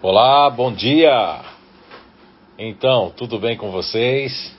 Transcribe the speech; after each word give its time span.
Olá, 0.00 0.48
bom 0.48 0.72
dia. 0.72 1.40
Então, 2.56 3.12
tudo 3.16 3.36
bem 3.36 3.56
com 3.56 3.72
vocês? 3.72 4.56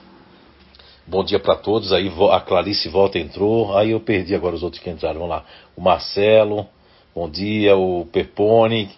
Bom 1.08 1.24
dia 1.24 1.40
para 1.40 1.56
todos. 1.56 1.94
Aí 1.94 2.12
a 2.30 2.42
Clarice 2.42 2.90
Volta 2.90 3.18
entrou. 3.18 3.78
Aí 3.78 3.92
eu 3.92 4.02
perdi 4.02 4.36
agora 4.36 4.54
os 4.54 4.64
outros 4.64 4.84
que 4.84 4.90
entraram. 4.90 5.22
Vamos 5.22 5.30
lá. 5.30 5.46
O 5.78 5.82
Marcelo, 5.82 6.68
bom 7.16 7.30
dia. 7.30 7.78
O 7.78 8.06
Pepone, 8.12 8.90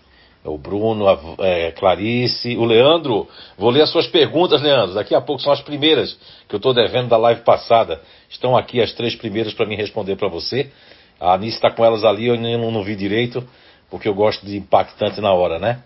o 0.43 0.57
Bruno, 0.57 1.07
a 1.07 1.20
é, 1.46 1.71
Clarice, 1.73 2.58
o 2.58 2.66
Leandro. 2.66 3.30
Vou 3.55 3.70
ler 3.70 3.84
as 3.84 3.92
suas 3.92 4.08
perguntas, 4.08 4.64
Leandro. 4.64 4.96
Daqui 4.96 5.14
a 5.14 5.21
pouco 5.21 5.44
são 5.44 5.54
as 5.54 5.62
primeiras 5.62 6.18
que 6.50 6.55
eu 6.55 6.58
estou 6.58 6.73
devendo 6.73 7.08
da 7.08 7.18
live 7.18 7.42
passada. 7.42 8.02
Estão 8.32 8.58
aqui 8.58 8.82
as 8.82 8.92
três 8.94 9.14
primeiras 9.14 9.54
para 9.54 9.68
me 9.68 9.76
responder 9.76 10.16
para 10.16 10.28
você. 10.28 10.71
A 11.20 11.36
Anice 11.36 11.58
está 11.58 11.70
com 11.70 11.86
elas 11.86 12.04
ali, 12.04 12.26
eu 12.26 12.36
não 12.36 12.82
vi 12.82 12.96
direito, 12.96 13.48
porque 13.92 14.08
eu 14.08 14.16
gosto 14.16 14.44
de 14.44 14.58
impactante 14.58 15.21
na 15.21 15.32
hora, 15.32 15.60
né? 15.60 15.84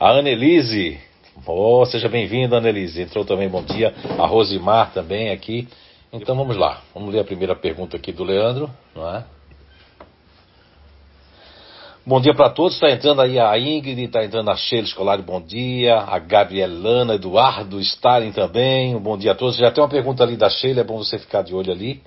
A 0.00 0.12
Annelise, 0.12 0.96
Oh, 1.44 1.84
seja 1.86 2.08
bem-vinda, 2.08 2.58
Annelise. 2.58 3.02
Entrou 3.02 3.24
também, 3.24 3.48
bom 3.48 3.62
dia. 3.62 3.92
A 4.16 4.26
Rosimar 4.26 4.92
também 4.92 5.30
aqui. 5.30 5.66
Então 6.12 6.36
vamos 6.36 6.56
lá. 6.56 6.82
Vamos 6.94 7.12
ler 7.12 7.20
a 7.20 7.24
primeira 7.24 7.56
pergunta 7.56 7.96
aqui 7.96 8.12
do 8.12 8.22
Leandro, 8.22 8.70
não 8.94 9.08
é? 9.16 9.24
Bom 12.06 12.20
dia 12.20 12.32
para 12.32 12.50
todos. 12.50 12.74
Está 12.74 12.90
entrando 12.90 13.22
aí 13.22 13.40
a 13.40 13.58
Ingrid, 13.58 14.04
está 14.04 14.24
entrando 14.24 14.50
a 14.50 14.56
Sheila 14.56 14.86
Escolar, 14.86 15.20
bom 15.20 15.40
dia. 15.40 15.96
A 15.98 16.18
Gabrielana, 16.20 17.14
Eduardo 17.16 17.80
Stalin 17.80 18.30
também. 18.30 18.94
Um 18.94 19.00
bom 19.00 19.18
dia 19.18 19.32
a 19.32 19.34
todos. 19.34 19.56
Já 19.56 19.70
tem 19.72 19.82
uma 19.82 19.90
pergunta 19.90 20.22
ali 20.22 20.36
da 20.36 20.48
Sheila, 20.48 20.82
é 20.82 20.84
bom 20.84 20.98
você 20.98 21.18
ficar 21.18 21.42
de 21.42 21.54
olho 21.54 21.72
ali, 21.72 22.00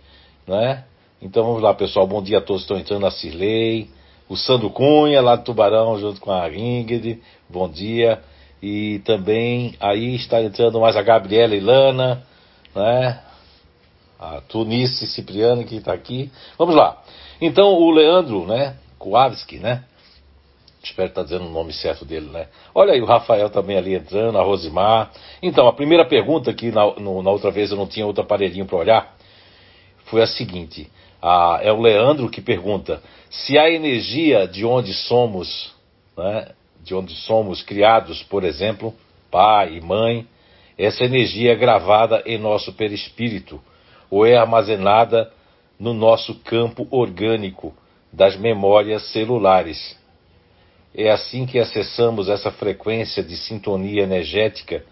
não 0.48 0.60
é? 0.60 0.86
Então 1.22 1.44
vamos 1.44 1.62
lá, 1.62 1.74
pessoal. 1.74 2.08
Bom 2.08 2.22
dia 2.24 2.38
a 2.38 2.42
todos. 2.42 2.62
Estão 2.62 2.78
entrando 2.78 3.06
a 3.06 3.12
Cirlei, 3.12 3.90
o 4.32 4.38
Sandro 4.38 4.70
Cunha, 4.70 5.22
lá 5.22 5.36
do 5.36 5.44
Tubarão, 5.44 6.00
junto 6.00 6.22
com 6.22 6.32
a 6.32 6.50
Ingrid. 6.50 7.22
Bom 7.50 7.68
dia. 7.68 8.22
E 8.64 9.00
também 9.00 9.76
aí 9.78 10.16
está 10.16 10.42
entrando 10.42 10.80
mais 10.80 10.96
a 10.96 11.02
Gabriela 11.02 11.54
Ilana, 11.54 12.24
né? 12.74 13.20
A 14.18 14.40
Tunice 14.40 15.06
Cipriano 15.08 15.66
que 15.66 15.76
está 15.76 15.92
aqui. 15.92 16.32
Vamos 16.58 16.76
lá. 16.76 17.04
Então 17.42 17.74
o 17.74 17.92
Leandro, 17.92 18.48
né? 18.48 18.78
Kowalski, 18.98 19.58
né? 19.58 19.84
Espero 20.82 21.10
estar 21.10 21.24
dizendo 21.24 21.48
o 21.48 21.52
nome 21.52 21.74
certo 21.74 22.06
dele, 22.06 22.28
né? 22.28 22.48
Olha 22.74 22.94
aí 22.94 23.02
o 23.02 23.06
Rafael 23.06 23.50
também 23.50 23.78
ali 23.78 23.96
entrando, 23.96 24.38
a 24.38 24.44
Rosimar. 24.44 25.12
Então, 25.44 25.68
a 25.68 25.74
primeira 25.74 26.06
pergunta 26.06 26.54
que 26.54 26.72
na, 26.72 26.86
no, 26.96 27.22
na 27.22 27.32
outra 27.32 27.52
vez 27.52 27.70
eu 27.70 27.78
não 27.78 27.86
tinha 27.86 28.06
outro 28.06 28.24
aparelhinho 28.24 28.66
para 28.66 28.78
olhar 28.78 29.16
foi 30.06 30.22
a 30.22 30.28
seguinte: 30.28 30.90
a, 31.22 31.60
é 31.62 31.72
o 31.72 31.80
Leandro 31.80 32.30
que 32.30 32.42
pergunta 32.42 33.02
se 33.30 33.58
a 33.58 33.70
energia 33.70 34.48
de 34.48 34.66
onde 34.66 34.94
somos, 34.94 35.74
né, 36.18 36.50
de 36.84 36.94
onde 36.94 37.14
somos 37.14 37.62
criados, 37.62 38.24
por 38.24 38.44
exemplo, 38.44 38.94
pai 39.30 39.78
e 39.78 39.82
mãe, 39.82 40.28
essa 40.78 41.06
energia 41.06 41.54
é 41.54 41.56
gravada 41.56 42.24
em 42.26 42.38
nosso 42.38 42.74
perispírito 42.74 43.62
ou 44.10 44.26
é 44.26 44.36
armazenada 44.36 45.32
no 45.80 45.94
nosso 45.94 46.36
campo 46.40 46.88
orgânico 46.92 47.74
das 48.12 48.36
memórias 48.36 49.04
celulares. 49.12 49.98
É 50.94 51.10
assim 51.10 51.46
que 51.46 51.58
acessamos 51.58 52.28
essa 52.28 52.52
frequência 52.52 53.24
de 53.24 53.38
sintonia 53.38 54.04
energética 54.04 54.84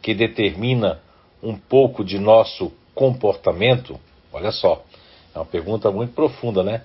que 0.00 0.14
determina 0.14 1.00
um 1.42 1.56
pouco 1.56 2.04
de 2.04 2.18
nosso 2.18 2.72
comportamento? 2.94 3.98
Olha 4.32 4.52
só, 4.52 4.84
é 5.34 5.38
uma 5.38 5.44
pergunta 5.44 5.90
muito 5.90 6.12
profunda, 6.12 6.62
né? 6.62 6.82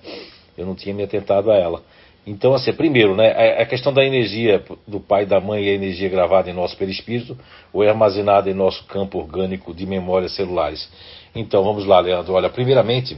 Eu 0.56 0.66
não 0.66 0.74
tinha 0.74 0.94
me 0.94 1.02
atentado 1.02 1.50
a 1.50 1.56
ela. 1.56 1.82
Então, 2.26 2.54
assim, 2.54 2.72
primeiro, 2.72 3.14
né, 3.14 3.26
é, 3.36 3.58
é 3.58 3.62
a 3.62 3.66
questão 3.66 3.92
da 3.92 4.02
energia 4.02 4.64
do 4.88 4.98
pai 4.98 5.24
e 5.24 5.26
da 5.26 5.40
mãe 5.40 5.66
é 5.66 5.72
a 5.72 5.74
energia 5.74 6.08
gravada 6.08 6.48
em 6.48 6.54
nosso 6.54 6.76
perispírito 6.76 7.36
ou 7.72 7.84
é 7.84 7.90
armazenada 7.90 8.50
em 8.50 8.54
nosso 8.54 8.84
campo 8.84 9.18
orgânico 9.18 9.74
de 9.74 9.84
memórias 9.84 10.34
celulares. 10.34 10.88
Então, 11.34 11.62
vamos 11.62 11.84
lá, 11.84 12.00
Leandro. 12.00 12.32
Olha, 12.32 12.48
primeiramente, 12.48 13.16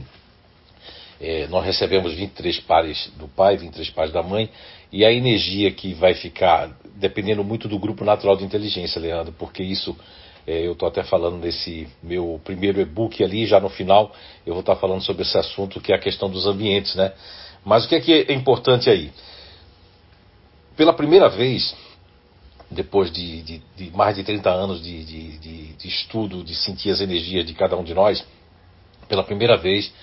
é, 1.21 1.47
nós 1.47 1.65
recebemos 1.65 2.13
23 2.13 2.59
pares 2.61 3.11
do 3.17 3.27
pai, 3.29 3.55
23 3.55 3.89
pares 3.91 4.11
da 4.11 4.21
mãe, 4.21 4.49
e 4.91 5.05
a 5.05 5.11
energia 5.11 5.71
que 5.71 5.93
vai 5.93 6.13
ficar, 6.13 6.69
dependendo 6.95 7.43
muito 7.43 7.67
do 7.67 7.79
grupo 7.79 8.03
natural 8.03 8.35
de 8.35 8.43
inteligência, 8.43 8.99
Leandro, 8.99 9.33
porque 9.37 9.63
isso 9.63 9.97
é, 10.47 10.65
eu 10.65 10.71
estou 10.71 10.87
até 10.87 11.03
falando 11.03 11.37
nesse 11.37 11.89
meu 12.01 12.39
primeiro 12.43 12.79
e-book 12.79 13.21
ali, 13.21 13.45
já 13.45 13.59
no 13.59 13.67
final, 13.67 14.15
eu 14.45 14.53
vou 14.53 14.61
estar 14.61 14.77
falando 14.77 15.03
sobre 15.03 15.23
esse 15.23 15.37
assunto 15.37 15.81
que 15.81 15.91
é 15.91 15.95
a 15.95 15.99
questão 15.99 16.29
dos 16.29 16.47
ambientes, 16.47 16.95
né? 16.95 17.11
Mas 17.65 17.83
o 17.83 17.89
que 17.89 17.95
é, 17.95 17.99
que 17.99 18.25
é 18.29 18.33
importante 18.33 18.89
aí? 18.89 19.11
Pela 20.77 20.93
primeira 20.93 21.27
vez, 21.27 21.75
depois 22.71 23.11
de, 23.11 23.41
de, 23.41 23.61
de 23.75 23.91
mais 23.91 24.15
de 24.15 24.23
30 24.23 24.49
anos 24.49 24.81
de, 24.81 25.03
de, 25.03 25.87
estudo, 25.87 26.41
de 26.43 26.55
sentir 26.55 26.91
as 26.91 27.01
energias 27.01 27.45
de 27.45 27.53
cada 27.53 27.75
um 27.75 27.83
de 27.83 27.93
nós, 27.93 28.25
pela 29.09 29.23
primeira 29.23 29.57
vez 29.57 29.93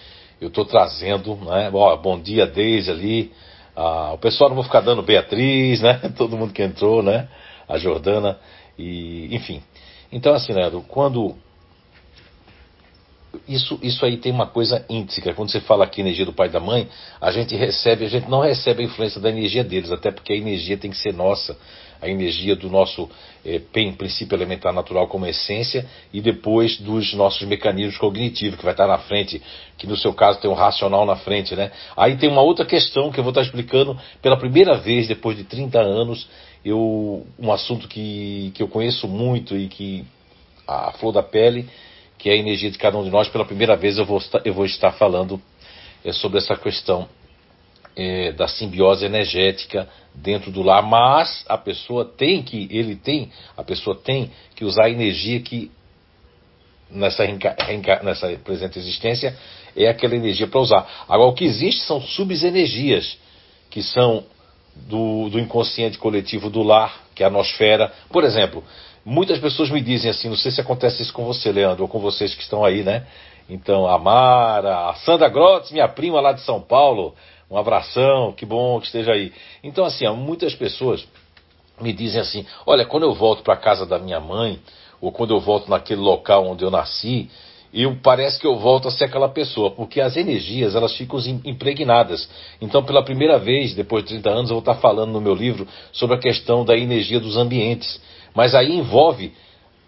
eu 0.41 0.49
estou 0.49 0.67
trazendo, 0.67 1.37
né? 1.37 1.71
Bom 1.71 2.21
dia, 2.21 2.47
Deise 2.47 2.91
ali. 2.91 3.33
Ah, 3.75 4.13
o 4.13 4.19
pessoal 4.19 4.51
não 4.51 4.57
vou 4.57 4.65
ficar 4.65 4.81
dando 4.81 5.03
Beatriz, 5.03 5.81
né? 5.81 6.01
Todo 6.19 6.37
mundo 6.37 6.53
que 6.53 6.63
entrou, 6.63 7.03
né? 7.03 7.29
A 7.67 7.79
Jordana, 7.79 8.39
e 8.79 9.35
enfim. 9.35 9.63
Então, 10.15 10.33
assim, 10.33 10.53
Leandro, 10.53 10.81
quando 10.87 11.35
isso, 13.49 13.77
isso 13.83 14.07
aí 14.07 14.17
tem 14.17 14.31
uma 14.31 14.47
coisa 14.47 14.87
íntrica. 14.89 15.35
Quando 15.35 15.51
você 15.51 15.61
fala 15.61 15.85
aqui 15.85 16.01
energia 16.01 16.25
do 16.25 16.33
pai 16.33 16.47
e 16.47 16.53
da 16.53 16.61
mãe, 16.61 16.89
a 17.21 17.33
gente 17.33 17.57
recebe, 17.57 18.05
a 18.05 18.09
gente 18.09 18.31
não 18.31 18.41
recebe 18.41 18.83
a 18.83 18.87
influência 18.87 19.21
da 19.21 19.29
energia 19.29 19.65
deles, 19.65 19.91
até 19.91 20.13
porque 20.13 20.33
a 20.33 20.37
energia 20.37 20.77
tem 20.77 20.93
que 20.93 20.97
ser 20.97 21.13
nossa, 21.13 21.59
a 22.01 22.09
energia 22.09 22.55
do 22.55 22.71
nosso 22.71 23.11
eh, 23.45 23.61
princípio 23.99 24.37
elementar 24.37 24.73
natural 24.73 25.09
como 25.09 25.27
essência 25.27 25.85
e 26.13 26.21
depois 26.21 26.79
dos 26.79 27.13
nossos 27.15 27.43
mecanismos 27.49 27.99
cognitivos, 27.99 28.57
que 28.57 28.65
vai 28.65 28.75
estar 28.75 28.87
na 28.87 28.99
frente, 28.99 29.43
que 29.77 29.85
no 29.85 29.97
seu 29.97 30.13
caso 30.15 30.39
tem 30.39 30.49
um 30.49 30.55
racional 30.55 31.05
na 31.05 31.17
frente, 31.17 31.57
né? 31.57 31.73
Aí 31.97 32.17
tem 32.17 32.31
uma 32.31 32.43
outra 32.43 32.65
questão 32.65 33.11
que 33.11 33.19
eu 33.19 33.25
vou 33.25 33.33
estar 33.33 33.43
explicando 33.43 33.99
pela 34.23 34.37
primeira 34.37 34.77
vez 34.77 35.09
depois 35.09 35.37
de 35.37 35.43
30 35.43 35.81
anos, 35.81 36.29
eu, 36.65 37.27
um 37.39 37.53
assunto 37.53 37.87
que, 37.89 38.53
que 38.55 38.63
eu 38.63 38.69
conheço 38.69 39.07
muito 39.07 39.57
e 39.57 39.69
que 39.69 40.05
a 40.67 40.93
flor 40.93 41.13
da 41.13 41.23
pele 41.23 41.69
que 42.25 42.31
é 42.31 42.33
a 42.33 42.37
energia 42.37 42.71
de 42.71 42.79
cada 42.79 42.97
um 42.97 43.05
de 43.05 43.11
nós. 43.11 43.29
Pela 43.29 43.45
primeira 43.45 43.77
vez 43.77 43.99
eu 43.99 44.07
vou, 44.07 44.19
eu 44.47 44.55
vou 44.55 44.65
estar 44.65 44.93
falando 44.93 45.39
é, 46.03 46.11
sobre 46.11 46.39
essa 46.39 46.57
questão 46.57 47.07
é, 47.95 48.33
da 48.33 48.49
simbiose 48.49 49.05
energética 49.05 49.87
dentro 50.15 50.51
do 50.51 50.63
lar, 50.63 50.83
mas 50.83 51.45
a 51.47 51.59
pessoa 51.59 52.05
tem 52.05 52.43
que, 52.43 52.67
ele 52.71 52.97
tem, 52.97 53.31
a 53.55 53.63
pessoa 53.63 53.95
tem 53.97 54.31
que 54.55 54.65
usar 54.65 54.85
a 54.85 54.91
energia 54.91 55.39
que 55.41 55.71
nessa, 56.91 57.27
nessa 58.03 58.29
presente 58.43 58.79
existência 58.79 59.37
é 59.77 59.89
aquela 59.89 60.17
energia 60.17 60.47
para 60.47 60.61
usar. 60.61 61.05
Agora, 61.07 61.29
o 61.29 61.35
que 61.35 61.45
existe 61.45 61.83
são 61.83 62.01
subenergias, 62.01 63.19
que 63.69 63.83
são 63.83 64.25
do, 64.89 65.29
do 65.31 65.39
inconsciente 65.39 65.99
coletivo 65.99 66.51
do 66.51 66.63
lar, 66.63 67.03
que 67.15 67.23
é 67.23 67.27
a 67.27 67.31
nosfera. 67.31 67.93
Por 68.11 68.25
exemplo, 68.25 68.63
Muitas 69.05 69.39
pessoas 69.39 69.69
me 69.69 69.83
dizem 69.83 70.11
assim, 70.11 70.31
não 70.31 70.37
sei 70.37 70.51
se 70.51 70.63
acontece 70.63 71.03
isso 71.03 71.13
com 71.13 71.27
você, 71.27 71.53
Leandro, 71.53 71.83
ou 71.83 71.89
com 71.89 71.99
vocês 71.99 72.35
que 72.35 72.41
estão 72.41 72.65
aí, 72.65 72.83
né? 72.83 73.07
Então, 73.51 73.87
a 73.87 73.99
Mara, 73.99 74.89
a 74.89 74.95
Sandra 74.95 75.29
Grotz, 75.29 75.71
minha 75.71 75.87
prima 75.87 76.23
lá 76.23 76.33
de 76.33 76.41
São 76.41 76.59
Paulo, 76.59 77.15
um 77.51 77.59
abração, 77.59 78.33
que 78.33 78.47
bom 78.47 78.81
que 78.81 78.87
esteja 78.87 79.13
aí. 79.13 79.31
Então, 79.63 79.85
assim, 79.85 80.09
muitas 80.09 80.55
pessoas 80.55 81.07
me 81.79 81.93
dizem 81.93 82.23
assim: 82.23 82.47
olha, 82.65 82.87
quando 82.87 83.03
eu 83.03 83.13
volto 83.13 83.43
para 83.43 83.53
a 83.53 83.59
casa 83.59 83.85
da 83.85 83.99
minha 83.99 84.21
mãe, 84.21 84.59
ou 85.03 85.13
quando 85.13 85.35
eu 85.35 85.41
volto 85.41 85.69
naquele 85.69 86.01
local 86.01 86.47
onde 86.47 86.65
eu 86.65 86.71
nasci, 86.71 87.29
eu 87.75 87.97
parece 88.01 88.39
que 88.39 88.47
eu 88.47 88.57
volto 88.57 88.87
a 88.87 88.91
ser 88.91 89.07
aquela 89.07 89.29
pessoa, 89.29 89.73
porque 89.73 90.01
as 90.01 90.17
energias 90.17 90.77
elas 90.77 90.97
ficam 90.97 91.19
impregnadas. 91.45 92.29
Então, 92.61 92.85
pela 92.85 93.03
primeira 93.03 93.37
vez, 93.39 93.75
depois 93.75 94.05
de 94.05 94.11
30 94.11 94.31
anos, 94.31 94.51
eu 94.51 94.55
vou 94.55 94.61
estar 94.61 94.77
falando 94.77 95.11
no 95.11 95.21
meu 95.21 95.35
livro 95.35 95.67
sobre 95.93 96.15
a 96.15 96.21
questão 96.21 96.65
da 96.65 96.77
energia 96.77 97.19
dos 97.19 97.37
ambientes. 97.37 98.01
Mas 98.33 98.55
aí 98.55 98.77
envolve 98.77 99.33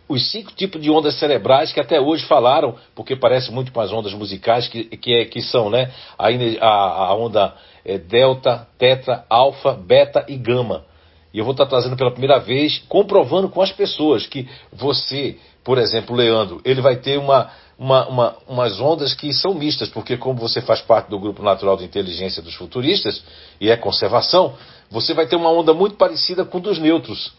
os 0.08 0.30
cinco 0.30 0.52
tipos 0.52 0.80
de 0.80 0.90
ondas 0.90 1.18
cerebrais 1.18 1.72
que 1.72 1.80
até 1.80 2.00
hoje 2.00 2.24
falaram, 2.26 2.74
porque 2.94 3.14
parece 3.14 3.52
muito 3.52 3.72
com 3.72 3.80
as 3.80 3.92
ondas 3.92 4.12
musicais, 4.14 4.68
que, 4.68 4.84
que, 4.84 5.14
é, 5.14 5.24
que 5.24 5.40
são 5.40 5.70
né, 5.70 5.90
a, 6.18 6.28
a, 6.28 7.06
a 7.08 7.14
onda 7.14 7.54
é, 7.84 7.98
delta, 7.98 8.66
tetra, 8.78 9.24
alfa, 9.28 9.72
beta 9.72 10.24
e 10.28 10.36
gama. 10.36 10.84
E 11.32 11.38
eu 11.38 11.44
vou 11.44 11.52
estar 11.52 11.66
trazendo 11.66 11.96
pela 11.96 12.10
primeira 12.10 12.38
vez, 12.38 12.78
comprovando 12.88 13.48
com 13.48 13.60
as 13.60 13.70
pessoas 13.70 14.26
que 14.26 14.48
você, 14.72 15.38
por 15.66 15.78
exemplo, 15.78 16.14
Leandro, 16.14 16.60
ele 16.64 16.80
vai 16.80 16.94
ter 16.94 17.18
uma, 17.18 17.50
uma, 17.76 18.06
uma, 18.06 18.36
umas 18.46 18.80
ondas 18.80 19.12
que 19.14 19.34
são 19.34 19.52
mistas, 19.52 19.88
porque 19.88 20.16
como 20.16 20.38
você 20.38 20.60
faz 20.60 20.80
parte 20.80 21.10
do 21.10 21.18
grupo 21.18 21.42
natural 21.42 21.76
de 21.76 21.84
inteligência 21.84 22.40
dos 22.40 22.54
futuristas 22.54 23.20
e 23.60 23.68
é 23.68 23.76
conservação, 23.76 24.54
você 24.88 25.12
vai 25.12 25.26
ter 25.26 25.34
uma 25.34 25.50
onda 25.50 25.74
muito 25.74 25.96
parecida 25.96 26.44
com 26.44 26.60
dos 26.60 26.78
neutros 26.78 27.32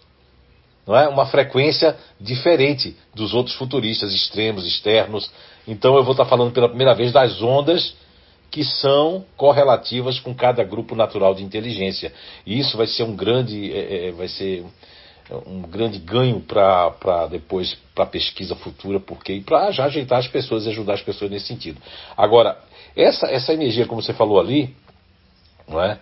não 0.86 0.96
é? 0.96 1.08
Uma 1.10 1.26
frequência 1.26 1.98
diferente 2.20 2.96
dos 3.14 3.34
outros 3.34 3.56
futuristas 3.58 4.14
extremos, 4.14 4.66
externos. 4.66 5.30
Então 5.68 5.98
eu 5.98 6.04
vou 6.04 6.14
estar 6.14 6.24
falando 6.26 6.54
pela 6.54 6.70
primeira 6.70 6.96
vez 6.96 7.12
das 7.12 7.42
ondas 7.42 7.94
que 8.50 8.64
são 8.64 9.26
correlativas 9.36 10.18
com 10.18 10.34
cada 10.34 10.64
grupo 10.64 10.96
natural 10.96 11.36
de 11.36 11.44
inteligência. 11.44 12.14
E 12.46 12.58
isso 12.58 12.78
vai 12.78 12.88
ser 12.88 13.04
um 13.04 13.18
grande, 13.18 13.70
é, 13.74 14.08
é, 14.08 14.12
vai 14.14 14.30
ser 14.30 14.64
um 15.46 15.62
grande 15.62 16.00
ganho 16.00 16.40
para 16.40 17.28
depois 17.28 17.78
para 17.94 18.06
pesquisa 18.06 18.56
futura, 18.56 19.00
porque 19.00 19.42
para 19.46 19.72
já 19.72 19.86
ajeitar 19.86 20.20
as 20.20 20.28
pessoas 20.28 20.66
e 20.66 20.70
ajudar 20.70 20.94
as 20.94 21.02
pessoas 21.02 21.30
nesse 21.30 21.48
sentido. 21.48 21.82
Agora, 22.16 22.58
essa, 22.96 23.28
essa 23.28 23.54
energia, 23.54 23.86
como 23.86 24.02
você 24.02 24.14
falou 24.14 24.40
ali, 24.40 24.76
não 25.68 25.82
é? 25.82 26.00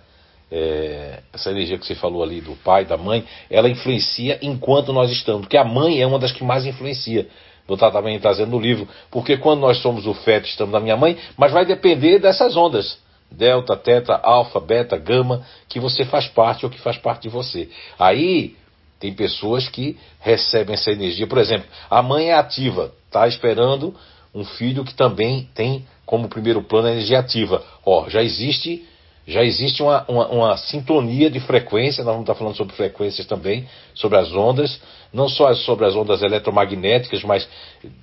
é? 0.52 1.20
essa 1.34 1.50
energia 1.52 1.78
que 1.78 1.86
você 1.86 1.96
falou 1.96 2.24
ali 2.24 2.42
do 2.42 2.56
pai, 2.58 2.86
da 2.86 2.98
mãe, 2.98 3.26
ela 3.50 3.70
influencia 3.70 4.38
enquanto 4.42 4.94
nós 4.94 5.12
estamos, 5.12 5.42
porque 5.42 5.58
a 5.58 5.64
mãe 5.64 6.02
é 6.02 6.06
uma 6.06 6.20
das 6.20 6.32
que 6.32 6.44
mais 6.44 6.66
influencia. 6.66 7.28
Vou 7.68 7.76
estar 7.76 7.90
também 7.90 8.20
trazendo 8.20 8.52
no 8.52 8.60
livro, 8.60 8.88
porque 9.10 9.38
quando 9.38 9.62
nós 9.62 9.80
somos 9.80 10.06
o 10.06 10.14
feto, 10.14 10.48
estamos 10.48 10.72
na 10.72 10.80
minha 10.80 10.96
mãe, 10.96 11.18
mas 11.36 11.52
vai 11.52 11.66
depender 11.66 12.20
dessas 12.20 12.56
ondas 12.56 13.04
delta, 13.32 13.76
teta, 13.76 14.20
alfa, 14.24 14.60
beta, 14.60 14.98
gama, 14.98 15.46
que 15.68 15.80
você 15.80 16.06
faz 16.06 16.28
parte 16.28 16.66
ou 16.66 16.72
que 16.72 16.80
faz 16.80 16.98
parte 16.98 17.24
de 17.24 17.30
você. 17.30 17.70
Aí 18.00 18.56
tem 19.00 19.14
pessoas 19.14 19.68
que 19.68 19.98
recebem 20.20 20.74
essa 20.74 20.92
energia. 20.92 21.28
Por 21.28 21.38
exemplo, 21.38 21.68
a 21.90 22.02
mãe 22.02 22.30
é 22.30 22.36
ativa, 22.36 22.94
está 23.08 23.28
esperando 23.28 23.96
um 24.34 24.44
filho 24.44 24.84
que 24.84 24.94
também 24.94 25.50
tem 25.54 25.86
como 26.06 26.28
primeiro 26.28 26.62
plano 26.62 26.88
a 26.88 26.92
energia 26.92 27.20
ativa. 27.20 27.64
Ó, 27.86 28.10
já 28.10 28.22
existe 28.22 28.86
já 29.28 29.44
existe 29.44 29.82
uma, 29.82 30.06
uma, 30.08 30.28
uma, 30.28 30.58
sintonia 30.58 31.32
de 31.32 31.40
frequência, 31.40 32.04
nós 32.04 32.14
vamos 32.14 32.30
estar 32.30 32.36
falando 32.36 32.56
sobre 32.56 32.76
frequências 32.76 33.26
também, 33.26 33.68
sobre 33.96 34.20
as 34.20 34.32
ondas, 34.32 34.80
não 35.12 35.28
só 35.28 35.52
sobre 35.56 35.86
as 35.86 35.96
ondas 35.96 36.22
eletromagnéticas, 36.22 37.24
mas 37.24 37.48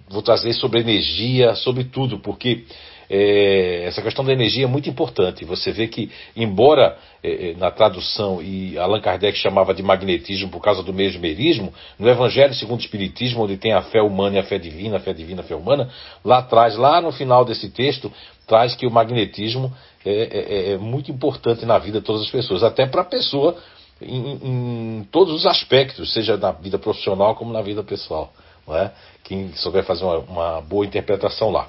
vou 0.08 0.20
trazer 0.20 0.52
sobre 0.54 0.80
energia, 0.80 1.54
sobre 1.54 1.84
tudo, 1.84 2.18
porque 2.18 2.64
é, 3.14 3.84
essa 3.84 4.00
questão 4.00 4.24
da 4.24 4.32
energia 4.32 4.64
é 4.64 4.66
muito 4.66 4.88
importante. 4.88 5.44
Você 5.44 5.70
vê 5.70 5.86
que, 5.86 6.10
embora 6.34 6.96
é, 7.22 7.50
é, 7.50 7.54
na 7.56 7.70
tradução, 7.70 8.40
e 8.40 8.78
Allan 8.78 9.02
Kardec 9.02 9.36
chamava 9.36 9.74
de 9.74 9.82
magnetismo 9.82 10.48
por 10.48 10.62
causa 10.62 10.82
do 10.82 10.94
mesmerismo, 10.94 11.74
no 11.98 12.08
Evangelho 12.08 12.54
segundo 12.54 12.80
o 12.80 12.82
Espiritismo, 12.82 13.42
onde 13.44 13.58
tem 13.58 13.74
a 13.74 13.82
fé 13.82 14.00
humana 14.00 14.36
e 14.36 14.38
a 14.38 14.44
fé 14.44 14.58
divina, 14.58 14.96
a 14.96 15.00
fé 15.00 15.12
divina, 15.12 15.42
a 15.42 15.44
fé 15.44 15.54
humana, 15.54 15.90
lá 16.24 16.38
atrás, 16.38 16.74
lá 16.74 17.02
no 17.02 17.12
final 17.12 17.44
desse 17.44 17.68
texto, 17.68 18.10
traz 18.46 18.74
que 18.74 18.86
o 18.86 18.90
magnetismo 18.90 19.70
é, 20.06 20.10
é, 20.10 20.70
é, 20.70 20.72
é 20.72 20.78
muito 20.78 21.12
importante 21.12 21.66
na 21.66 21.76
vida 21.78 22.00
de 22.00 22.06
todas 22.06 22.22
as 22.22 22.30
pessoas, 22.30 22.62
até 22.62 22.86
para 22.86 23.02
a 23.02 23.04
pessoa 23.04 23.58
em, 24.00 24.38
em, 24.42 25.08
todos 25.12 25.34
os 25.34 25.44
aspectos, 25.44 26.14
seja 26.14 26.38
na 26.38 26.50
vida 26.50 26.78
profissional 26.78 27.34
como 27.34 27.52
na 27.52 27.60
vida 27.60 27.82
pessoal. 27.82 28.32
Não 28.66 28.74
é? 28.74 28.90
Quem 29.22 29.52
souber 29.54 29.84
fazer 29.84 30.02
uma, 30.02 30.18
uma 30.18 30.60
boa 30.62 30.86
interpretação 30.86 31.50
lá. 31.50 31.68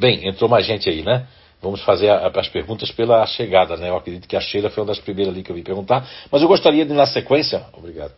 Bem, 0.00 0.26
entrou 0.26 0.48
mais 0.48 0.64
gente 0.64 0.88
aí, 0.88 1.02
né? 1.02 1.26
Vamos 1.60 1.82
fazer 1.82 2.08
as 2.10 2.48
perguntas 2.48 2.90
pela 2.90 3.26
chegada, 3.26 3.76
né? 3.76 3.90
Eu 3.90 3.96
acredito 3.96 4.26
que 4.26 4.34
a 4.34 4.40
Sheila 4.40 4.70
foi 4.70 4.82
uma 4.82 4.86
das 4.86 4.98
primeiras 4.98 5.34
ali 5.34 5.42
que 5.42 5.52
eu 5.52 5.54
vim 5.54 5.62
perguntar. 5.62 6.08
Mas 6.32 6.40
eu 6.40 6.48
gostaria 6.48 6.86
de, 6.86 6.94
na 6.94 7.04
sequência, 7.04 7.66
obrigado, 7.74 8.12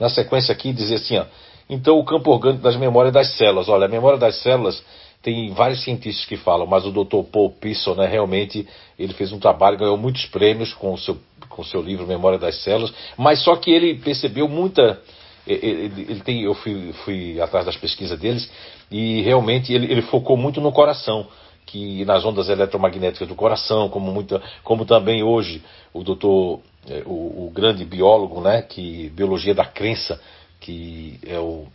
na 0.00 0.08
sequência 0.08 0.50
aqui, 0.50 0.72
dizer 0.72 0.94
assim, 0.94 1.18
ó. 1.18 1.26
Então, 1.68 1.98
o 1.98 2.04
campo 2.06 2.30
orgânico 2.30 2.62
das 2.62 2.74
memórias 2.76 3.12
das 3.12 3.36
células. 3.36 3.68
Olha, 3.68 3.84
a 3.84 3.88
memória 3.88 4.18
das 4.18 4.36
células 4.36 4.82
tem 5.22 5.52
vários 5.52 5.82
cientistas 5.82 6.24
que 6.24 6.38
falam, 6.38 6.66
mas 6.66 6.86
o 6.86 6.90
Dr. 6.90 7.22
Paul 7.30 7.50
Pisson, 7.50 7.94
né, 7.96 8.06
realmente, 8.06 8.66
ele 8.98 9.12
fez 9.12 9.30
um 9.30 9.38
trabalho, 9.38 9.76
ganhou 9.76 9.98
muitos 9.98 10.24
prêmios 10.26 10.72
com 10.72 10.94
o 10.94 10.96
seu, 10.96 11.18
com 11.50 11.60
o 11.60 11.64
seu 11.66 11.82
livro 11.82 12.06
Memória 12.06 12.38
das 12.38 12.62
Células, 12.62 12.94
mas 13.18 13.42
só 13.42 13.56
que 13.56 13.70
ele 13.70 13.96
percebeu 13.96 14.48
muita 14.48 15.02
ele, 15.46 16.02
ele 16.08 16.20
tem, 16.20 16.42
eu 16.42 16.54
fui, 16.54 16.92
fui, 17.04 17.40
atrás 17.40 17.64
das 17.64 17.76
pesquisas 17.76 18.18
deles 18.18 18.50
e 18.90 19.22
realmente 19.22 19.72
ele, 19.72 19.90
ele, 19.90 20.02
focou 20.02 20.36
muito 20.36 20.60
no 20.60 20.72
coração, 20.72 21.26
que 21.64 22.04
nas 22.04 22.24
ondas 22.24 22.48
eletromagnéticas 22.48 23.28
do 23.28 23.34
coração, 23.34 23.88
como, 23.88 24.12
muita, 24.12 24.42
como 24.64 24.84
também 24.84 25.22
hoje 25.22 25.62
o 25.92 26.02
doutor, 26.02 26.60
é, 26.88 27.02
o, 27.06 27.46
o, 27.46 27.52
grande 27.54 27.84
biólogo, 27.84 28.40
né, 28.40 28.62
que 28.62 29.10
biologia 29.10 29.54
da 29.54 29.64
crença, 29.64 30.20
que 30.60 31.18
é 31.26 31.38
o, 31.38 31.66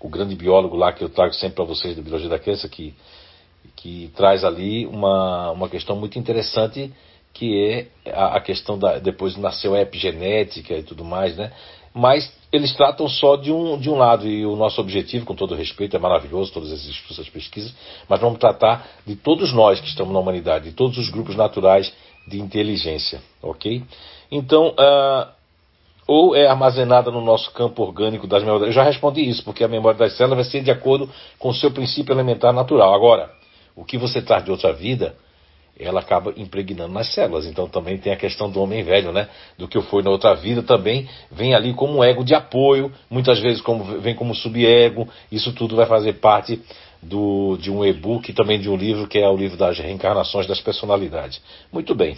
o 0.00 0.08
grande 0.08 0.34
biólogo 0.34 0.76
lá 0.76 0.92
que 0.92 1.02
eu 1.02 1.08
trago 1.08 1.34
sempre 1.34 1.56
para 1.56 1.64
vocês 1.64 1.96
da 1.96 2.02
biologia 2.02 2.28
da 2.28 2.38
crença, 2.38 2.68
que, 2.68 2.94
que 3.74 4.10
traz 4.16 4.44
ali 4.44 4.86
uma, 4.86 5.50
uma 5.50 5.68
questão 5.68 5.96
muito 5.96 6.18
interessante 6.18 6.92
que 7.32 7.88
é 8.04 8.12
a, 8.12 8.36
a 8.36 8.40
questão 8.40 8.78
da 8.78 8.98
depois 8.98 9.36
nasceu 9.36 9.74
a 9.74 9.80
epigenética 9.80 10.74
e 10.74 10.82
tudo 10.82 11.04
mais, 11.04 11.36
né? 11.36 11.52
Mas 11.94 12.32
eles 12.52 12.74
tratam 12.74 13.08
só 13.08 13.36
de 13.36 13.52
um, 13.52 13.78
de 13.78 13.88
um 13.88 13.96
lado, 13.96 14.26
e 14.26 14.44
o 14.44 14.56
nosso 14.56 14.80
objetivo, 14.80 15.24
com 15.24 15.34
todo 15.34 15.54
respeito, 15.54 15.96
é 15.96 15.98
maravilhoso, 15.98 16.52
todas 16.52 16.72
essas 16.72 17.28
pesquisas, 17.28 17.74
mas 18.08 18.20
vamos 18.20 18.38
tratar 18.38 18.86
de 19.06 19.16
todos 19.16 19.52
nós 19.52 19.80
que 19.80 19.88
estamos 19.88 20.12
na 20.12 20.18
humanidade, 20.18 20.70
de 20.70 20.76
todos 20.76 20.98
os 20.98 21.08
grupos 21.08 21.36
naturais 21.36 21.92
de 22.26 22.40
inteligência, 22.40 23.20
ok? 23.42 23.82
Então, 24.30 24.68
uh, 24.68 25.28
ou 26.06 26.34
é 26.34 26.46
armazenada 26.46 27.10
no 27.10 27.20
nosso 27.20 27.50
campo 27.52 27.82
orgânico 27.82 28.26
das 28.26 28.42
memórias. 28.42 28.68
Eu 28.68 28.72
já 28.72 28.82
respondi 28.82 29.22
isso, 29.28 29.44
porque 29.44 29.64
a 29.64 29.68
memória 29.68 29.98
das 29.98 30.16
células 30.16 30.44
vai 30.44 30.50
ser 30.50 30.62
de 30.62 30.70
acordo 30.70 31.08
com 31.38 31.50
o 31.50 31.54
seu 31.54 31.70
princípio 31.70 32.12
elementar 32.12 32.52
natural. 32.52 32.94
Agora, 32.94 33.30
o 33.76 33.84
que 33.84 33.96
você 33.96 34.20
traz 34.20 34.44
de 34.44 34.50
outra 34.50 34.72
vida 34.72 35.16
ela 35.78 36.00
acaba 36.00 36.32
impregnando 36.36 36.92
nas 36.92 37.12
células. 37.12 37.46
Então 37.46 37.68
também 37.68 37.98
tem 37.98 38.12
a 38.12 38.16
questão 38.16 38.50
do 38.50 38.60
homem 38.60 38.82
velho, 38.82 39.12
né? 39.12 39.28
Do 39.58 39.66
que 39.66 39.76
eu 39.76 39.82
fui 39.82 40.02
na 40.02 40.10
outra 40.10 40.34
vida 40.34 40.62
também 40.62 41.08
vem 41.30 41.54
ali 41.54 41.72
como 41.74 41.98
um 41.98 42.04
ego 42.04 42.24
de 42.24 42.34
apoio, 42.34 42.92
muitas 43.10 43.38
vezes 43.40 43.60
como, 43.60 44.00
vem 44.00 44.14
como 44.14 44.34
subego. 44.34 45.08
Isso 45.30 45.52
tudo 45.52 45.76
vai 45.76 45.86
fazer 45.86 46.14
parte 46.14 46.60
do, 47.02 47.56
de 47.58 47.70
um 47.70 47.84
e-book 47.84 48.32
também 48.32 48.60
de 48.60 48.68
um 48.68 48.76
livro 48.76 49.08
que 49.08 49.18
é 49.18 49.28
o 49.28 49.36
livro 49.36 49.56
das 49.56 49.78
reencarnações 49.78 50.46
das 50.46 50.60
personalidades. 50.60 51.40
Muito 51.72 51.94
bem. 51.94 52.16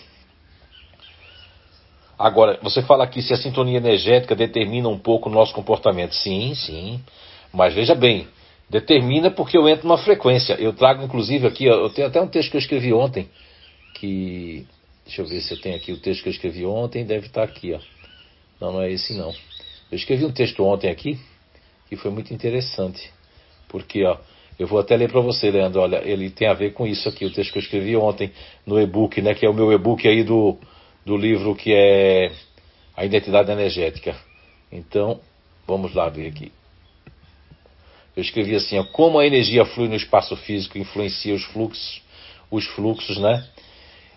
Agora, 2.19 2.59
você 2.63 2.81
fala 2.83 3.05
aqui 3.05 3.21
se 3.23 3.33
a 3.33 3.37
sintonia 3.37 3.79
energética 3.79 4.37
determina 4.37 4.89
um 4.89 4.99
pouco 4.99 5.29
o 5.29 5.33
nosso 5.33 5.53
comportamento. 5.53 6.15
Sim, 6.15 6.55
sim. 6.55 7.01
Mas 7.53 7.75
veja 7.75 7.95
bem, 7.95 8.29
determina 8.71 9.31
porque 9.31 9.59
eu 9.59 9.69
entro 9.69 9.89
numa 9.89 9.99
frequência. 9.99 10.55
Eu 10.55 10.73
trago, 10.73 11.03
inclusive, 11.03 11.47
aqui, 11.47 11.65
eu 11.65 11.91
tenho 11.91 12.09
até 12.09 12.21
um 12.21 12.29
texto 12.29 12.51
que 12.51 12.57
eu 12.57 12.61
escrevi 12.61 12.93
ontem, 12.93 13.29
que. 14.05 14.67
Deixa 15.05 15.23
eu 15.23 15.27
ver 15.27 15.41
se 15.41 15.53
eu 15.53 15.61
tenho 15.61 15.77
aqui 15.77 15.93
o 15.93 16.01
texto 16.01 16.23
que 16.23 16.29
eu 16.29 16.33
escrevi 16.33 16.65
ontem, 16.65 17.05
deve 17.05 17.27
estar 17.27 17.43
aqui, 17.43 17.75
ó. 17.75 17.81
Não, 18.61 18.73
não 18.73 18.83
é 18.83 18.91
esse 18.91 19.15
não. 19.15 19.31
Eu 19.91 19.97
escrevi 19.97 20.25
um 20.25 20.33
texto 20.33 20.65
ontem 20.65 20.91
aqui, 20.91 21.19
que 21.89 21.97
foi 21.97 22.11
muito 22.11 22.33
interessante. 22.33 23.13
Porque, 23.69 24.03
ó, 24.05 24.17
eu 24.59 24.67
vou 24.67 24.79
até 24.79 24.97
ler 24.97 25.11
para 25.11 25.21
você, 25.21 25.51
Leandro. 25.51 25.83
Olha, 25.83 26.01
ele 26.05 26.31
tem 26.31 26.49
a 26.49 26.55
ver 26.55 26.73
com 26.73 26.87
isso 26.87 27.07
aqui, 27.09 27.25
o 27.27 27.33
texto 27.33 27.53
que 27.53 27.59
eu 27.59 27.63
escrevi 27.63 27.97
ontem 27.97 28.33
no 28.65 28.81
e-book, 28.81 29.21
né? 29.21 29.35
Que 29.35 29.45
é 29.45 29.51
o 29.51 29.55
meu 29.55 29.71
e-book 29.73 30.07
aí 30.09 30.23
do, 30.23 30.57
do 31.05 31.17
livro 31.17 31.55
que 31.55 31.73
é 31.73 32.33
A 32.97 33.05
Identidade 33.05 33.51
Energética. 33.51 34.17
Então, 34.73 35.21
vamos 35.67 35.95
lá 35.95 36.09
ver 36.09 36.29
aqui. 36.29 36.51
Eu 38.17 38.23
escrevi 38.23 38.55
assim, 38.55 38.79
ó, 38.79 38.85
como 38.85 39.19
a 39.19 39.27
energia 39.27 39.67
flui 39.67 39.89
no 39.89 39.97
espaço 39.97 40.35
físico 40.37 40.79
influencia 40.79 41.35
os 41.35 41.45
fluxos, 41.45 42.01
os 42.51 42.65
fluxos, 42.69 43.19
né? 43.19 43.45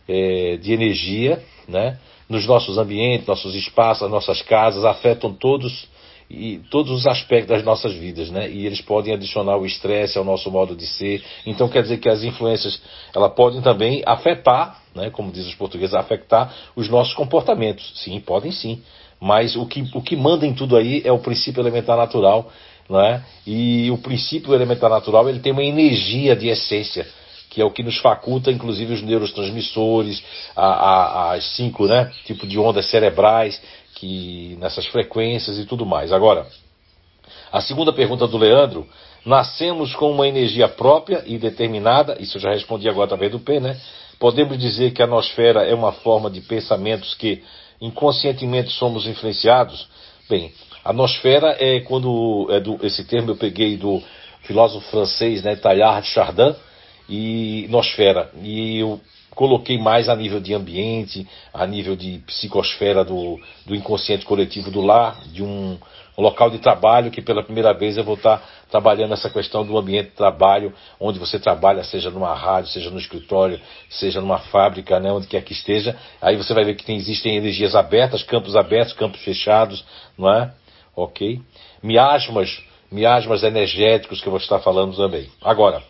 É, 0.08 0.58
de 0.58 0.74
energia, 0.74 1.44
né? 1.68 1.98
Nos 2.30 2.46
nossos 2.46 2.78
ambientes, 2.78 3.28
nossos 3.28 3.56
espaços, 3.56 4.04
as 4.04 4.12
nossas 4.12 4.42
casas, 4.42 4.84
afetam 4.84 5.34
todos 5.34 5.88
e 6.30 6.60
todos 6.70 6.92
os 6.92 7.08
aspectos 7.08 7.48
das 7.48 7.64
nossas 7.64 7.94
vidas, 7.94 8.30
né? 8.30 8.50
E 8.50 8.66
eles 8.66 8.82
podem 8.82 9.14
adicionar 9.14 9.58
o 9.58 9.66
estresse 9.66 10.18
ao 10.18 10.26
nosso 10.26 10.52
modo 10.52 10.76
de 10.76 10.86
ser. 10.86 11.24
Então 11.46 11.70
quer 11.70 11.82
dizer 11.84 11.98
que 11.98 12.10
as 12.10 12.24
influências, 12.24 12.82
ela 13.16 13.30
podem 13.30 13.62
também 13.62 14.04
afetar, 14.06 14.82
né? 14.94 15.10
Como 15.10 15.32
diz 15.32 15.48
os 15.48 15.56
portugueses, 15.56 15.96
afetar 15.96 16.54
os 16.76 16.90
nossos 16.90 17.14
comportamentos. 17.14 17.94
Sim, 18.04 18.20
podem 18.20 18.52
sim. 18.52 18.82
Mas 19.20 19.56
o 19.56 19.66
que, 19.66 19.90
o 19.94 20.02
que 20.02 20.16
manda 20.16 20.46
em 20.46 20.54
tudo 20.54 20.76
aí 20.76 21.02
é 21.06 21.12
o 21.12 21.20
princípio 21.20 21.62
elementar 21.62 21.96
natural, 21.96 22.52
né? 22.90 23.24
E 23.46 23.90
o 23.90 23.98
princípio 23.98 24.54
elementar 24.54 24.90
natural 24.90 25.30
ele 25.30 25.40
tem 25.40 25.54
uma 25.54 25.64
energia 25.64 26.36
de 26.36 26.50
essência 26.50 27.08
que 27.50 27.62
é 27.62 27.66
o 27.66 27.72
que 27.72 27.84
nos 27.84 27.98
faculta, 27.98 28.52
inclusive, 28.52 28.94
os 28.94 29.02
neurotransmissores, 29.02 30.24
a, 30.56 30.66
a, 30.66 31.34
as 31.34 31.56
cinco 31.56 31.86
né, 31.86 32.12
tipos 32.26 32.48
de 32.48 32.60
ondas 32.60 32.90
cerebrais, 32.90 33.62
que 33.96 34.56
nessas 34.60 34.86
frequências 34.88 35.58
e 35.58 35.66
tudo 35.66 35.86
mais. 35.86 36.12
Agora, 36.12 36.46
a 37.52 37.62
segunda 37.62 37.92
pergunta 37.94 38.28
do 38.28 38.38
Leandro, 38.38 38.88
nascemos 39.26 39.96
com 39.96 40.12
uma 40.12 40.28
energia 40.28 40.68
própria 40.68 41.24
e 41.26 41.38
determinada, 41.38 42.18
isso 42.20 42.38
eu 42.38 42.42
já 42.42 42.52
respondi 42.52 42.88
agora 42.88 43.06
através 43.06 43.32
do 43.32 43.40
P, 43.40 43.60
né? 43.60 43.80
Podemos 44.20 44.58
dizer 44.58 44.92
que 44.92 45.02
a 45.02 45.08
nosfera 45.08 45.64
é 45.64 45.74
uma 45.76 45.92
forma 45.92 46.30
de 46.30 46.42
pensamentos 46.42 47.14
que 47.14 47.44
inconscientemente 47.80 48.72
somos 48.72 49.06
influenciados? 49.06 49.88
Bem, 50.30 50.52
a 50.84 50.94
nosfera 50.94 51.56
é 51.60 51.82
quando, 51.82 52.48
é 52.50 52.60
do, 52.60 52.80
esse 52.86 53.04
termo 53.04 53.32
eu 53.32 53.36
peguei 53.36 53.78
do 53.78 54.02
filósofo 54.44 54.90
francês, 54.90 55.44
né, 55.44 55.56
Teilhard 55.56 56.08
Chardin, 56.08 56.56
e 57.10 57.68
nosfera. 57.70 58.32
E 58.42 58.80
eu 58.80 59.00
coloquei 59.36 59.78
mais 59.78 60.10
a 60.10 60.16
nível 60.16 60.40
de 60.40 60.54
ambiente, 60.54 61.28
a 61.54 61.66
nível 61.68 61.96
de 61.96 62.20
psicosfera 62.26 63.06
do, 63.06 63.40
do 63.66 63.76
inconsciente 63.76 64.26
coletivo 64.26 64.72
do 64.72 64.82
lar, 64.82 65.22
de 65.28 65.44
um, 65.44 65.78
local 66.18 66.50
de 66.50 66.58
trabalho 66.58 67.12
que 67.12 67.22
pela 67.22 67.44
primeira 67.44 67.74
vez 67.74 67.96
eu 67.96 68.04
vou 68.04 68.16
estar 68.16 68.44
trabalhando 68.72 69.14
essa 69.14 69.30
questão 69.30 69.64
do 69.64 69.78
ambiente 69.78 70.10
de 70.10 70.16
trabalho, 70.16 70.74
onde 71.00 71.20
você 71.20 71.38
trabalha, 71.40 71.84
seja 71.84 72.10
numa 72.10 72.34
rádio, 72.34 72.72
seja 72.72 72.90
no 72.90 72.98
escritório, 72.98 73.60
seja 73.90 74.20
numa 74.20 74.40
fábrica, 74.40 75.00
né, 75.00 75.12
onde 75.12 75.28
quer 75.28 75.44
que 75.44 75.54
esteja. 75.54 75.96
Aí 76.20 76.36
você 76.36 76.54
vai 76.54 76.66
ver 76.66 76.76
que 76.76 76.84
tem, 76.84 76.98
existem 76.98 77.38
energias 77.38 77.76
abertas, 77.76 78.24
campos 78.24 78.56
abertos, 78.56 78.94
campos 78.94 79.22
fechados, 79.22 79.86
não 80.18 80.34
é? 80.34 80.52
Ok? 80.96 81.40
Miasmas, 81.84 82.60
miasmas 82.92 83.44
energéticos 83.44 84.20
que 84.20 84.28
eu 84.28 84.32
vou 84.32 84.42
estar 84.42 84.60
falando 84.60 84.96
também. 84.98 85.30
Agora, 85.42 85.84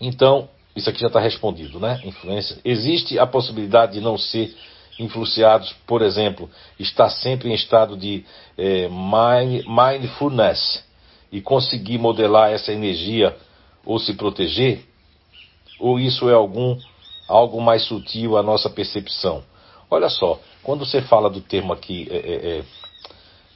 então, 0.00 0.48
isso 0.74 0.88
aqui 0.88 1.00
já 1.00 1.08
está 1.08 1.20
respondido, 1.20 1.78
né? 1.78 2.00
Influência. 2.04 2.58
Existe 2.64 3.18
a 3.18 3.26
possibilidade 3.26 3.92
de 3.92 4.00
não 4.00 4.16
ser 4.16 4.56
influenciados, 4.98 5.74
por 5.86 6.02
exemplo, 6.02 6.48
estar 6.78 7.10
sempre 7.10 7.48
em 7.48 7.54
estado 7.54 7.96
de 7.96 8.24
eh, 8.56 8.88
mind, 8.88 9.64
mindfulness 9.66 10.84
e 11.32 11.40
conseguir 11.40 11.98
modelar 11.98 12.52
essa 12.52 12.72
energia 12.72 13.36
ou 13.84 13.98
se 13.98 14.14
proteger? 14.14 14.84
Ou 15.78 15.98
isso 15.98 16.28
é 16.28 16.34
algum 16.34 16.78
algo 17.28 17.60
mais 17.60 17.84
sutil 17.84 18.36
à 18.36 18.42
nossa 18.42 18.68
percepção? 18.68 19.42
Olha 19.90 20.08
só, 20.08 20.38
quando 20.62 20.84
você 20.84 21.00
fala 21.02 21.30
do 21.30 21.40
termo 21.40 21.72
aqui 21.72 22.06
é, 22.10 22.16
é, 22.16 22.64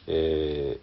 é, 0.09 0.79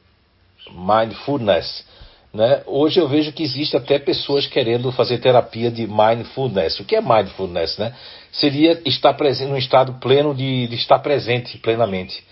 mindfulness, 0.71 1.85
né? 2.33 2.63
Hoje 2.65 2.99
eu 2.99 3.07
vejo 3.07 3.33
que 3.33 3.43
existe 3.43 3.75
até 3.75 3.99
pessoas 3.99 4.47
querendo 4.47 4.91
fazer 4.91 5.17
terapia 5.17 5.69
de 5.69 5.85
mindfulness. 5.85 6.79
O 6.79 6.85
que 6.85 6.95
é 6.95 7.01
mindfulness? 7.01 7.77
Né? 7.77 7.93
Seria 8.31 8.81
estar 8.85 9.13
presente 9.13 9.49
num 9.49 9.57
estado 9.57 9.93
pleno 9.99 10.33
de, 10.33 10.67
de 10.67 10.75
estar 10.75 10.99
presente 10.99 11.57
plenamente. 11.57 12.23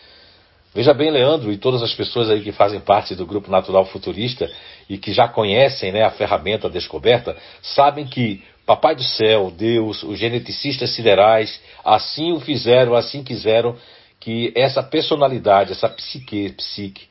Veja 0.73 0.93
bem, 0.93 1.09
Leandro, 1.09 1.51
e 1.51 1.57
todas 1.57 1.81
as 1.81 1.93
pessoas 1.93 2.29
aí 2.29 2.41
que 2.41 2.51
fazem 2.51 2.79
parte 2.79 3.15
do 3.15 3.25
grupo 3.25 3.51
Natural 3.51 3.85
Futurista 3.85 4.49
e 4.87 4.97
que 4.97 5.11
já 5.11 5.27
conhecem 5.27 5.91
né, 5.91 6.03
a 6.03 6.11
ferramenta 6.11 6.69
descoberta, 6.69 7.35
sabem 7.61 8.05
que 8.05 8.41
Papai 8.65 8.95
do 8.95 9.03
Céu, 9.03 9.51
Deus, 9.51 10.03
os 10.03 10.19
geneticistas 10.19 10.91
siderais, 10.91 11.59
assim 11.83 12.31
o 12.31 12.39
fizeram, 12.39 12.93
assim 12.93 13.23
quiseram 13.23 13.75
que 14.19 14.53
essa 14.55 14.83
personalidade, 14.83 15.71
essa 15.71 15.89
psique, 15.89 16.49
psique 16.51 17.09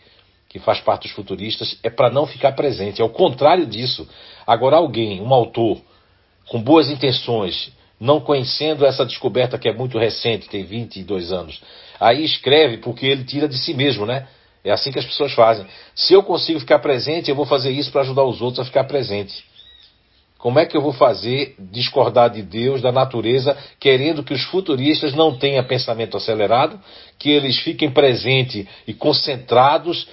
que 0.48 0.58
faz 0.58 0.80
parte 0.80 1.02
dos 1.02 1.12
futuristas, 1.12 1.78
é 1.82 1.90
para 1.90 2.10
não 2.10 2.26
ficar 2.26 2.52
presente. 2.52 3.00
É 3.00 3.04
o 3.04 3.10
contrário 3.10 3.66
disso. 3.66 4.08
Agora, 4.46 4.76
alguém, 4.76 5.20
um 5.20 5.32
autor, 5.32 5.78
com 6.48 6.60
boas 6.60 6.88
intenções, 6.88 7.70
não 8.00 8.20
conhecendo 8.20 8.86
essa 8.86 9.04
descoberta 9.04 9.58
que 9.58 9.68
é 9.68 9.72
muito 9.72 9.98
recente, 9.98 10.48
tem 10.48 10.64
22 10.64 11.32
anos, 11.32 11.60
aí 12.00 12.24
escreve 12.24 12.78
porque 12.78 13.06
ele 13.06 13.24
tira 13.24 13.48
de 13.48 13.58
si 13.58 13.74
mesmo, 13.74 14.06
né? 14.06 14.26
É 14.64 14.70
assim 14.70 14.90
que 14.90 14.98
as 14.98 15.04
pessoas 15.04 15.32
fazem. 15.32 15.66
Se 15.94 16.14
eu 16.14 16.22
consigo 16.22 16.60
ficar 16.60 16.78
presente, 16.78 17.30
eu 17.30 17.36
vou 17.36 17.46
fazer 17.46 17.70
isso 17.70 17.90
para 17.90 18.02
ajudar 18.02 18.24
os 18.24 18.40
outros 18.40 18.60
a 18.60 18.64
ficar 18.64 18.84
presente. 18.84 19.44
Como 20.38 20.60
é 20.60 20.66
que 20.66 20.76
eu 20.76 20.80
vou 20.80 20.92
fazer 20.92 21.56
discordar 21.58 22.30
de 22.30 22.42
Deus, 22.42 22.80
da 22.80 22.92
natureza, 22.92 23.58
querendo 23.80 24.22
que 24.22 24.32
os 24.32 24.44
futuristas 24.44 25.12
não 25.12 25.36
tenham 25.36 25.64
pensamento 25.64 26.16
acelerado, 26.16 26.78
que 27.18 27.28
eles 27.28 27.58
fiquem 27.58 27.90
presentes 27.90 28.64
e 28.86 28.94
concentrados? 28.94 30.06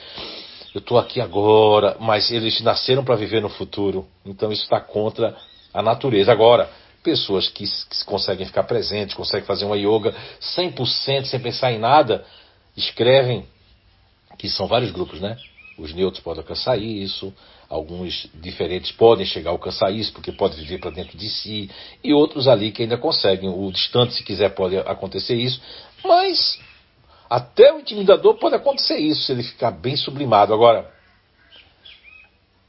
Eu 0.73 0.79
estou 0.79 0.97
aqui 0.97 1.21
agora, 1.21 1.95
mas 1.99 2.31
eles 2.31 2.59
nasceram 2.61 3.05
para 3.05 3.15
viver 3.15 3.39
no 3.39 3.49
futuro. 3.49 4.07
Então 4.25 4.51
isso 4.51 4.63
está 4.63 4.81
contra 4.81 5.37
a 5.71 5.83
natureza. 5.83 6.31
Agora, 6.31 6.69
pessoas 7.03 7.47
que, 7.47 7.63
que 7.63 8.05
conseguem 8.05 8.47
ficar 8.47 8.63
presentes, 8.63 9.15
conseguem 9.15 9.45
fazer 9.45 9.65
uma 9.65 9.77
yoga 9.77 10.13
100% 10.57 11.25
sem 11.25 11.39
pensar 11.39 11.71
em 11.71 11.77
nada, 11.77 12.25
escrevem, 12.75 13.45
que 14.39 14.49
são 14.49 14.65
vários 14.65 14.91
grupos, 14.91 15.21
né? 15.21 15.37
Os 15.77 15.93
neutros 15.93 16.23
podem 16.23 16.41
alcançar 16.41 16.77
isso, 16.79 17.31
alguns 17.69 18.27
diferentes 18.33 18.91
podem 18.91 19.25
chegar 19.25 19.49
a 19.49 19.53
alcançar 19.53 19.91
isso, 19.91 20.13
porque 20.13 20.31
pode 20.31 20.55
viver 20.55 20.79
para 20.79 20.91
dentro 20.91 21.17
de 21.17 21.29
si, 21.29 21.69
e 22.03 22.13
outros 22.13 22.47
ali 22.47 22.71
que 22.71 22.83
ainda 22.83 22.97
conseguem. 22.97 23.49
O 23.49 23.71
distante, 23.71 24.13
se 24.13 24.23
quiser, 24.23 24.49
pode 24.49 24.77
acontecer 24.77 25.35
isso, 25.35 25.61
mas 26.03 26.59
até 27.29 27.73
o 27.73 27.79
intimidador 27.79 28.35
pode 28.35 28.55
acontecer 28.55 28.97
isso, 28.97 29.23
se 29.23 29.31
ele 29.31 29.43
ficar 29.43 29.71
bem 29.71 29.95
sublimado. 29.95 30.53
Agora, 30.53 30.94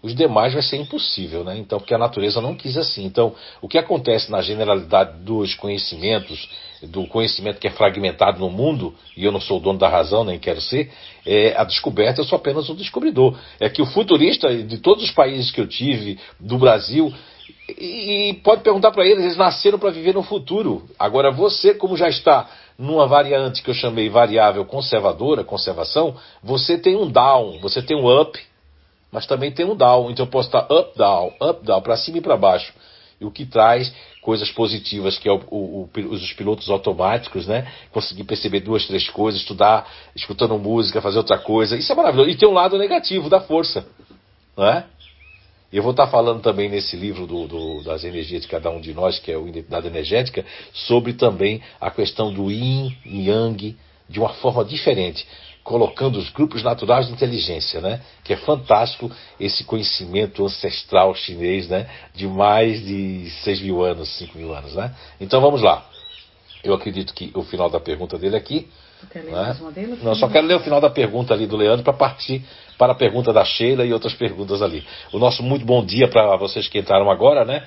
os 0.07 0.15
demais 0.15 0.53
vai 0.53 0.63
ser 0.63 0.77
impossível, 0.77 1.43
né? 1.43 1.59
Então, 1.59 1.81
porque 1.81 1.93
a 1.93 1.99
natureza 1.99 2.41
não 2.41 2.55
quis 2.55 2.77
assim. 2.77 3.05
Então, 3.05 3.35
o 3.61 3.67
que 3.67 3.77
acontece 3.77 4.31
na 4.31 4.41
generalidade 4.41 5.19
dos 5.19 5.55
conhecimentos, 5.57 6.49
do 6.81 7.07
conhecimento 7.09 7.59
que 7.59 7.67
é 7.67 7.71
fragmentado 7.71 8.39
no 8.39 8.49
mundo, 8.49 8.95
e 9.17 9.25
eu 9.25 9.33
não 9.33 9.41
sou 9.41 9.59
o 9.59 9.61
dono 9.61 9.81
da 9.81 9.89
razão, 9.89 10.23
nem 10.23 10.39
quero 10.39 10.61
ser, 10.61 10.93
é, 11.27 11.55
a 11.57 11.65
descoberta 11.65 12.21
eu 12.21 12.25
sou 12.25 12.37
apenas 12.37 12.71
um 12.71 12.77
descobridor. 12.77 13.37
É 13.59 13.69
que 13.69 13.83
o 13.83 13.87
futurista 13.87 14.55
de 14.55 14.79
todos 14.79 15.03
os 15.03 15.11
países 15.11 15.51
que 15.51 15.61
eu 15.61 15.67
tive, 15.67 16.21
do 16.39 16.57
Brasil, 16.57 17.13
e, 17.69 18.31
e 18.31 18.35
pode 18.35 18.63
perguntar 18.63 18.93
para 18.93 19.05
eles, 19.05 19.25
eles 19.25 19.37
nasceram 19.37 19.79
para 19.79 19.91
viver 19.91 20.15
no 20.15 20.23
futuro. 20.23 20.85
Agora, 20.97 21.33
você, 21.33 21.75
como 21.75 21.97
já 21.97 22.09
está 22.09 22.49
numa 22.79 23.09
variante 23.09 23.61
que 23.61 23.71
eu 23.71 23.75
chamei 23.75 24.09
variável 24.09 24.65
conservadora, 24.65 25.43
conservação, 25.43 26.15
você 26.45 26.79
tem 26.79 26.95
um 26.95 27.11
down, 27.11 27.59
você 27.61 27.83
tem 27.83 27.97
um 27.97 28.21
up, 28.21 28.39
mas 29.17 29.25
também 29.25 29.51
tem 29.51 29.65
um 29.65 29.75
down. 29.75 30.11
Então 30.11 30.27
eu 30.27 30.31
posso 30.31 30.49
estar 30.49 30.71
up, 30.71 30.95
down, 30.95 31.33
up, 31.41 31.65
down, 31.65 31.81
para 31.81 31.97
cima 31.97 32.19
e 32.19 32.21
para 32.21 32.37
baixo. 32.37 32.71
E 33.19 33.25
o 33.25 33.31
que 33.31 33.47
traz 33.47 33.91
coisas 34.21 34.51
positivas, 34.51 35.19
que 35.19 35.27
é 35.27 35.33
o, 35.33 35.41
o, 35.51 35.89
o, 35.91 36.01
os 36.11 36.35
pilotos 36.35 36.69
automáticos, 36.69 37.47
né? 37.47 37.67
Conseguir 37.91 38.25
perceber 38.25 38.61
duas, 38.61 38.87
três 38.87 39.09
coisas, 39.09 39.41
estudar, 39.41 39.91
escutando 40.15 40.59
música, 40.59 41.01
fazer 41.01 41.17
outra 41.17 41.39
coisa. 41.39 41.79
Isso 41.79 41.91
é 41.91 41.95
maravilhoso. 41.95 42.29
E 42.29 42.37
tem 42.37 42.47
um 42.47 42.53
lado 42.53 42.77
negativo 42.77 43.31
da 43.31 43.41
força, 43.41 43.87
não 44.55 44.67
é? 44.67 44.85
Eu 45.73 45.83
vou 45.83 45.93
estar 45.93 46.09
falando 46.09 46.43
também 46.43 46.69
nesse 46.69 46.95
livro 46.95 47.27
do, 47.27 47.49
do, 47.49 47.83
das 47.85 48.05
energias 48.05 48.43
de 48.43 48.49
cada 48.49 48.69
um 48.69 48.83
de 48.83 48.93
nós, 48.93 49.19
que 49.19 49.33
é 49.33 49.39
o 49.39 49.49
Identidade 49.49 49.87
Energética, 49.87 50.45
sobre 50.75 51.15
também 51.15 51.63
a 51.81 51.91
questão 51.91 52.31
do 52.31 52.51
Yin 52.51 52.95
e 53.07 53.31
Yang 53.31 53.79
de 54.11 54.21
uma 54.21 54.35
forma 54.35 54.63
diferente 54.63 55.27
colocando 55.67 56.17
os 56.17 56.31
grupos 56.31 56.63
naturais 56.63 57.09
de 57.09 57.13
inteligência, 57.13 57.81
né? 57.81 58.01
Que 58.23 58.35
é 58.35 58.37
fantástico 58.37 59.11
esse 59.39 59.65
conhecimento 59.65 60.45
ancestral 60.45 61.13
chinês, 61.13 61.69
né? 61.69 61.91
De 62.15 62.29
mais 62.29 62.87
de 62.87 63.29
6 63.43 63.63
mil 63.63 63.85
anos, 63.85 64.09
5 64.17 64.39
mil 64.39 64.55
anos, 64.55 64.77
né? 64.77 64.95
Então 65.21 65.41
vamos 65.41 65.61
lá. 65.61 65.85
Eu 66.63 66.73
acredito 66.73 67.13
que 67.13 67.33
o 67.35 67.43
final 67.43 67.69
da 67.69 67.81
pergunta 67.81 68.17
dele 68.17 68.37
aqui. 68.37 68.69
Né? 69.13 69.57
Não, 70.03 70.15
só 70.15 70.29
quero 70.29 70.47
ler 70.47 70.55
o 70.55 70.61
final 70.61 70.81
da 70.81 70.89
pergunta 70.89 71.35
ali 71.35 71.47
do 71.49 71.57
Leandro 71.57 71.83
para 71.83 71.93
partir 71.93 72.43
para 72.79 72.93
a 72.93 72.97
pergunta 72.97 73.33
da 73.33 73.45
Sheila 73.45 73.85
e 73.85 73.93
outras 73.93 74.15
perguntas 74.15 74.63
ali. 74.63 74.87
O 75.13 75.19
nosso 75.19 75.43
muito 75.43 75.67
bom 75.67 75.85
dia 75.85 76.07
para 76.09 76.37
vocês 76.37 76.69
que 76.69 76.79
entraram 76.79 77.11
agora, 77.11 77.45
né? 77.45 77.67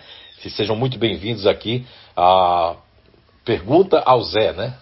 Sejam 0.55 0.75
muito 0.75 0.97
bem-vindos 0.97 1.45
aqui 1.45 1.85
à 2.15 2.77
pergunta 3.43 4.01
ao 4.05 4.21
Zé, 4.23 4.53
né? 4.53 4.73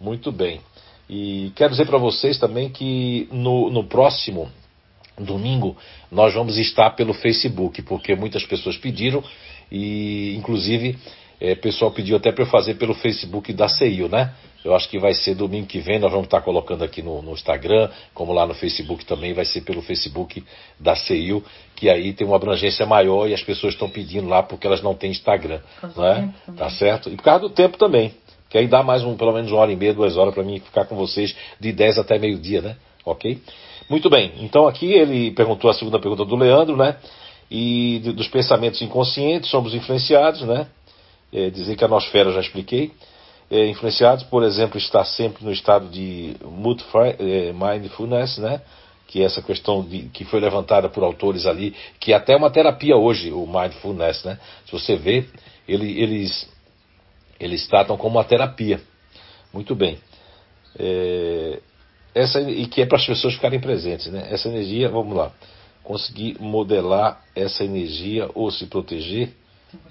Muito 0.00 0.32
bem. 0.32 0.62
E 1.08 1.52
quero 1.54 1.70
dizer 1.70 1.86
para 1.86 1.98
vocês 1.98 2.38
também 2.38 2.70
que 2.70 3.28
no, 3.30 3.70
no 3.70 3.84
próximo 3.84 4.50
domingo 5.18 5.76
nós 6.10 6.34
vamos 6.34 6.56
estar 6.58 6.90
pelo 6.90 7.14
Facebook, 7.14 7.82
porque 7.82 8.14
muitas 8.14 8.44
pessoas 8.44 8.76
pediram 8.76 9.22
e 9.70 10.34
inclusive 10.36 10.98
é, 11.40 11.52
o 11.52 11.56
pessoal 11.56 11.90
pediu 11.90 12.16
até 12.16 12.32
para 12.32 12.42
eu 12.42 12.48
fazer 12.48 12.74
pelo 12.74 12.94
Facebook 12.94 13.52
da 13.52 13.68
CEIU, 13.68 14.08
né? 14.08 14.32
Eu 14.64 14.74
acho 14.74 14.88
que 14.88 14.98
vai 14.98 15.12
ser 15.12 15.34
domingo 15.34 15.66
que 15.66 15.78
vem, 15.78 15.98
nós 15.98 16.10
vamos 16.10 16.26
estar 16.26 16.40
colocando 16.40 16.82
aqui 16.82 17.02
no, 17.02 17.20
no 17.20 17.32
Instagram, 17.32 17.90
como 18.14 18.32
lá 18.32 18.46
no 18.46 18.54
Facebook 18.54 19.04
também, 19.04 19.34
vai 19.34 19.44
ser 19.44 19.60
pelo 19.60 19.82
Facebook 19.82 20.42
da 20.80 20.96
CEIU, 20.96 21.44
que 21.76 21.90
aí 21.90 22.14
tem 22.14 22.26
uma 22.26 22.36
abrangência 22.36 22.86
maior 22.86 23.28
e 23.28 23.34
as 23.34 23.42
pessoas 23.42 23.74
estão 23.74 23.90
pedindo 23.90 24.26
lá 24.26 24.42
porque 24.42 24.66
elas 24.66 24.80
não 24.80 24.94
têm 24.94 25.10
Instagram, 25.10 25.60
né? 25.96 26.34
Tá 26.56 26.70
certo? 26.70 27.10
E 27.10 27.16
por 27.16 27.22
causa 27.22 27.40
do 27.40 27.50
tempo 27.50 27.76
também 27.76 28.14
que 28.54 28.58
aí 28.58 28.68
dá 28.68 28.84
mais 28.84 29.02
um, 29.02 29.16
pelo 29.16 29.32
menos 29.32 29.50
uma 29.50 29.62
hora 29.62 29.72
e 29.72 29.74
meia, 29.74 29.92
duas 29.92 30.16
horas 30.16 30.32
para 30.32 30.44
mim 30.44 30.60
ficar 30.60 30.84
com 30.84 30.94
vocês 30.94 31.34
de 31.58 31.72
10 31.72 31.98
até 31.98 32.20
meio-dia, 32.20 32.62
né? 32.62 32.76
Ok? 33.04 33.42
Muito 33.90 34.08
bem. 34.08 34.32
Então 34.42 34.68
aqui 34.68 34.92
ele 34.92 35.32
perguntou 35.32 35.68
a 35.68 35.74
segunda 35.74 35.98
pergunta 35.98 36.24
do 36.24 36.36
Leandro, 36.36 36.76
né? 36.76 36.96
E 37.50 38.00
de, 38.04 38.12
dos 38.12 38.28
pensamentos 38.28 38.80
inconscientes, 38.80 39.50
somos 39.50 39.74
influenciados, 39.74 40.42
né? 40.42 40.68
É, 41.32 41.50
dizer 41.50 41.74
que 41.74 41.84
a 41.84 41.88
nosfera 41.88 42.30
já 42.30 42.40
expliquei. 42.40 42.92
É, 43.50 43.66
influenciados, 43.66 44.22
por 44.22 44.44
exemplo, 44.44 44.78
estar 44.78 45.04
sempre 45.04 45.44
no 45.44 45.50
estado 45.50 45.88
de 45.88 46.36
é, 47.18 47.52
mindfulness, 47.52 48.38
né? 48.38 48.60
Que 49.08 49.20
é 49.20 49.24
essa 49.24 49.42
questão 49.42 49.82
de, 49.82 50.02
que 50.10 50.24
foi 50.24 50.38
levantada 50.38 50.88
por 50.88 51.02
autores 51.02 51.44
ali, 51.44 51.74
que 51.98 52.12
é 52.12 52.14
até 52.14 52.36
uma 52.36 52.50
terapia 52.50 52.96
hoje, 52.96 53.32
o 53.32 53.48
mindfulness, 53.48 54.22
né? 54.22 54.38
Se 54.64 54.70
você 54.70 54.94
vê, 54.94 55.24
ele, 55.66 56.00
eles 56.00 56.53
eles 57.44 57.66
tratam 57.66 57.96
como 57.96 58.16
uma 58.16 58.24
terapia. 58.24 58.80
Muito 59.52 59.74
bem. 59.74 59.98
É, 60.78 61.60
essa, 62.14 62.40
e 62.40 62.66
que 62.66 62.80
é 62.80 62.86
para 62.86 62.96
as 62.96 63.06
pessoas 63.06 63.34
ficarem 63.34 63.60
presentes. 63.60 64.10
Né? 64.10 64.26
Essa 64.30 64.48
energia, 64.48 64.88
vamos 64.88 65.14
lá. 65.14 65.30
Conseguir 65.82 66.38
modelar 66.40 67.22
essa 67.36 67.62
energia 67.62 68.30
ou 68.34 68.50
se 68.50 68.66
proteger. 68.66 69.30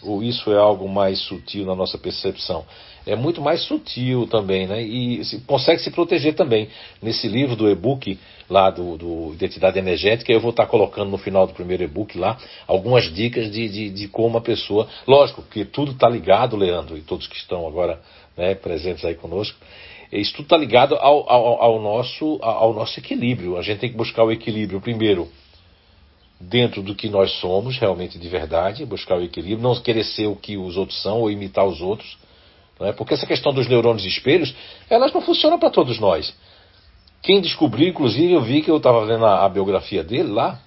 Ou 0.01 0.23
isso 0.23 0.51
é 0.51 0.57
algo 0.57 0.87
mais 0.87 1.19
sutil 1.19 1.65
na 1.65 1.75
nossa 1.75 1.97
percepção? 1.97 2.65
É 3.05 3.15
muito 3.15 3.41
mais 3.41 3.61
sutil 3.63 4.27
também, 4.27 4.65
né? 4.65 4.81
E 4.81 5.23
se, 5.25 5.41
consegue 5.41 5.81
se 5.81 5.91
proteger 5.91 6.35
também. 6.35 6.69
Nesse 7.01 7.27
livro 7.27 7.55
do 7.55 7.69
e-book, 7.69 8.17
lá 8.49 8.69
do, 8.69 8.97
do, 8.97 9.33
Identidade 9.33 9.77
Energética, 9.77 10.31
eu 10.31 10.39
vou 10.39 10.51
estar 10.51 10.65
colocando 10.67 11.09
no 11.09 11.17
final 11.17 11.45
do 11.45 11.53
primeiro 11.53 11.83
e-book 11.83 12.17
lá 12.17 12.37
algumas 12.65 13.13
dicas 13.13 13.51
de, 13.51 13.67
de, 13.67 13.89
de 13.89 14.07
como 14.07 14.37
a 14.37 14.41
pessoa. 14.41 14.87
Lógico 15.05 15.41
que 15.43 15.65
tudo 15.65 15.91
está 15.91 16.07
ligado, 16.07 16.55
Leandro, 16.55 16.97
e 16.97 17.01
todos 17.01 17.27
que 17.27 17.35
estão 17.35 17.67
agora 17.67 17.99
né, 18.37 18.55
presentes 18.55 19.03
aí 19.03 19.15
conosco. 19.15 19.57
Isso 20.11 20.33
tudo 20.33 20.43
está 20.43 20.57
ligado 20.57 20.95
ao, 20.95 21.29
ao, 21.29 21.61
ao, 21.61 21.81
nosso, 21.81 22.39
ao 22.41 22.73
nosso 22.73 22.99
equilíbrio. 22.99 23.57
A 23.57 23.61
gente 23.61 23.79
tem 23.79 23.89
que 23.89 23.97
buscar 23.97 24.23
o 24.23 24.31
equilíbrio 24.31 24.79
primeiro 24.79 25.27
dentro 26.49 26.81
do 26.81 26.95
que 26.95 27.09
nós 27.09 27.31
somos, 27.39 27.77
realmente 27.77 28.17
de 28.17 28.27
verdade, 28.27 28.85
buscar 28.85 29.17
o 29.17 29.23
equilíbrio, 29.23 29.61
não 29.61 29.79
querer 29.81 30.03
ser 30.03 30.27
o 30.27 30.35
que 30.35 30.57
os 30.57 30.77
outros 30.77 31.01
são 31.01 31.21
ou 31.21 31.31
imitar 31.31 31.65
os 31.65 31.81
outros. 31.81 32.17
Não 32.79 32.87
é? 32.87 32.93
Porque 32.93 33.13
essa 33.13 33.25
questão 33.25 33.53
dos 33.53 33.67
neurônios 33.67 34.05
espelhos, 34.05 34.53
elas 34.89 35.13
não 35.13 35.21
funcionam 35.21 35.59
para 35.59 35.69
todos 35.69 35.99
nós. 35.99 36.33
Quem 37.21 37.39
descobriu, 37.39 37.87
inclusive, 37.87 38.33
eu 38.33 38.41
vi 38.41 38.61
que 38.61 38.69
eu 38.69 38.77
estava 38.77 39.05
vendo 39.05 39.25
a, 39.25 39.45
a, 39.45 39.49
biografia 39.49 40.03
dele 40.03 40.31
lá, 40.31 40.59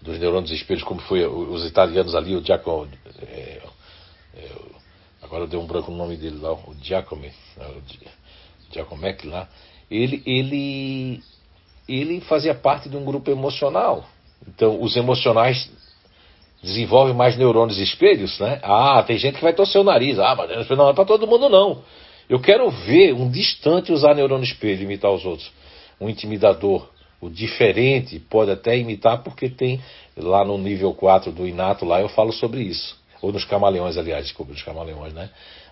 dos 0.00 0.18
neurônios 0.18 0.50
espelhos, 0.50 0.82
como 0.82 1.00
foi 1.02 1.26
os 1.26 1.66
italianos 1.66 2.14
ali, 2.14 2.34
o 2.34 2.44
Giacomo. 2.44 2.88
É, 3.20 3.62
é, 4.34 4.50
agora 5.20 5.46
deu 5.46 5.60
um 5.60 5.66
branco 5.66 5.90
no 5.90 5.98
nome 5.98 6.16
dele 6.16 6.38
lá, 6.40 6.52
o 6.54 6.74
Giacomo, 6.80 7.22
né, 7.22 7.32
o 7.58 8.72
Giacomec 8.72 9.26
lá. 9.26 9.48
Ele, 9.90 10.22
ele, 10.24 11.22
ele 11.86 12.20
fazia 12.22 12.54
parte 12.54 12.88
de 12.88 12.96
um 12.96 13.04
grupo 13.04 13.30
emocional. 13.30 14.06
Então, 14.48 14.80
os 14.80 14.96
emocionais 14.96 15.70
desenvolvem 16.62 17.14
mais 17.14 17.36
neurônios 17.36 17.78
espelhos, 17.78 18.38
né? 18.38 18.60
Ah, 18.62 19.02
tem 19.06 19.18
gente 19.18 19.36
que 19.36 19.42
vai 19.42 19.52
torcer 19.52 19.80
o 19.80 19.84
nariz. 19.84 20.18
Ah, 20.18 20.34
mas 20.36 20.68
não 20.70 20.88
é 20.88 20.92
para 20.92 21.04
todo 21.04 21.26
mundo, 21.26 21.48
não. 21.48 21.82
Eu 22.28 22.40
quero 22.40 22.70
ver 22.70 23.12
um 23.12 23.30
distante 23.30 23.92
usar 23.92 24.14
neurônio 24.14 24.44
espelho 24.44 24.82
imitar 24.82 25.10
os 25.10 25.24
outros. 25.24 25.50
Um 26.00 26.08
intimidador. 26.08 26.88
O 27.20 27.28
diferente 27.28 28.18
pode 28.18 28.50
até 28.50 28.76
imitar, 28.76 29.22
porque 29.22 29.48
tem 29.48 29.80
lá 30.16 30.44
no 30.44 30.58
nível 30.58 30.92
4 30.92 31.30
do 31.30 31.46
inato, 31.46 31.84
lá 31.84 32.00
eu 32.00 32.08
falo 32.08 32.32
sobre 32.32 32.62
isso. 32.62 32.96
Ou 33.20 33.32
nos 33.32 33.44
camaleões, 33.44 33.96
aliás, 33.96 34.24
desculpa, 34.24 34.52
nos 34.52 34.62
camaleões, 34.62 35.12
né? 35.12 35.30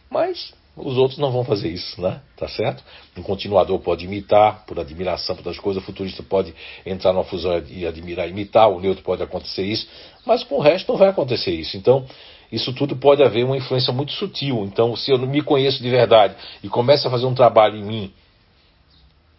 Mas 0.08 0.52
os 0.82 0.96
outros 0.96 1.18
não 1.18 1.30
vão 1.30 1.44
fazer 1.44 1.68
isso, 1.68 2.00
né? 2.00 2.20
Tá 2.36 2.48
certo? 2.48 2.82
Um 3.16 3.22
continuador 3.22 3.78
pode 3.80 4.04
imitar, 4.04 4.64
por 4.66 4.78
admiração 4.78 5.36
por 5.36 5.44
das 5.44 5.58
coisas, 5.58 5.82
o 5.82 5.86
futurista 5.86 6.22
pode 6.22 6.54
entrar 6.84 7.12
numa 7.12 7.24
fusão 7.24 7.62
e 7.68 7.86
admirar 7.86 8.28
imitar, 8.28 8.68
o 8.68 8.80
neutro 8.80 9.02
pode 9.02 9.22
acontecer 9.22 9.64
isso, 9.64 9.86
mas 10.24 10.42
com 10.42 10.56
o 10.56 10.60
resto 10.60 10.90
não 10.90 10.98
vai 10.98 11.08
acontecer 11.08 11.52
isso. 11.52 11.76
Então, 11.76 12.04
isso 12.50 12.72
tudo 12.72 12.96
pode 12.96 13.22
haver 13.22 13.44
uma 13.44 13.56
influência 13.56 13.92
muito 13.92 14.12
sutil. 14.12 14.64
Então, 14.64 14.96
se 14.96 15.10
eu 15.10 15.18
não 15.18 15.26
me 15.26 15.40
conheço 15.40 15.82
de 15.82 15.88
verdade 15.88 16.34
e 16.62 16.68
começo 16.68 17.06
a 17.06 17.10
fazer 17.10 17.26
um 17.26 17.34
trabalho 17.34 17.76
em 17.76 17.84
mim 17.84 18.12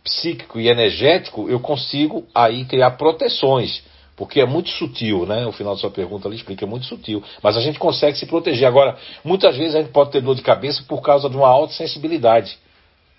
psíquico 0.03 0.60
e 0.60 0.67
energético, 0.67 1.50
eu 1.50 1.60
consigo 1.60 2.25
aí 2.33 2.65
criar 2.65 2.91
proteções 2.91 3.83
porque 4.15 4.39
é 4.41 4.45
muito 4.45 4.69
sutil, 4.69 5.25
né? 5.25 5.45
O 5.47 5.51
final 5.51 5.73
da 5.73 5.79
sua 5.79 5.89
pergunta 5.89 6.27
ali 6.27 6.35
explica, 6.35 6.65
é 6.65 6.67
muito 6.67 6.85
sutil. 6.85 7.23
Mas 7.41 7.57
a 7.57 7.61
gente 7.61 7.79
consegue 7.79 8.17
se 8.17 8.25
proteger. 8.25 8.67
Agora, 8.67 8.97
muitas 9.23 9.55
vezes 9.57 9.75
a 9.75 9.81
gente 9.81 9.91
pode 9.91 10.11
ter 10.11 10.21
dor 10.21 10.35
de 10.35 10.41
cabeça 10.41 10.83
por 10.87 11.01
causa 11.01 11.29
de 11.29 11.35
uma 11.35 11.47
alta 11.47 11.73
sensibilidade. 11.73 12.57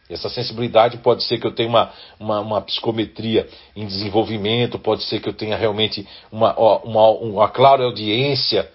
Essa 0.08 0.28
sensibilidade 0.28 0.99
pode 0.99 1.25
ser 1.25 1.38
que 1.38 1.46
eu 1.46 1.54
tenha 1.54 1.68
uma, 1.68 1.90
uma, 2.20 2.40
uma, 2.40 2.61
psicometria 2.61 3.49
em 3.75 3.87
desenvolvimento, 3.87 4.78
pode 4.78 5.02
ser 5.04 5.20
que 5.20 5.28
eu 5.28 5.32
tenha 5.32 5.56
realmente 5.56 6.06
uma, 6.30 6.54
uma, 6.84 7.08
uma 7.11 7.49
clara 7.49 7.84
audiência, 7.84 8.68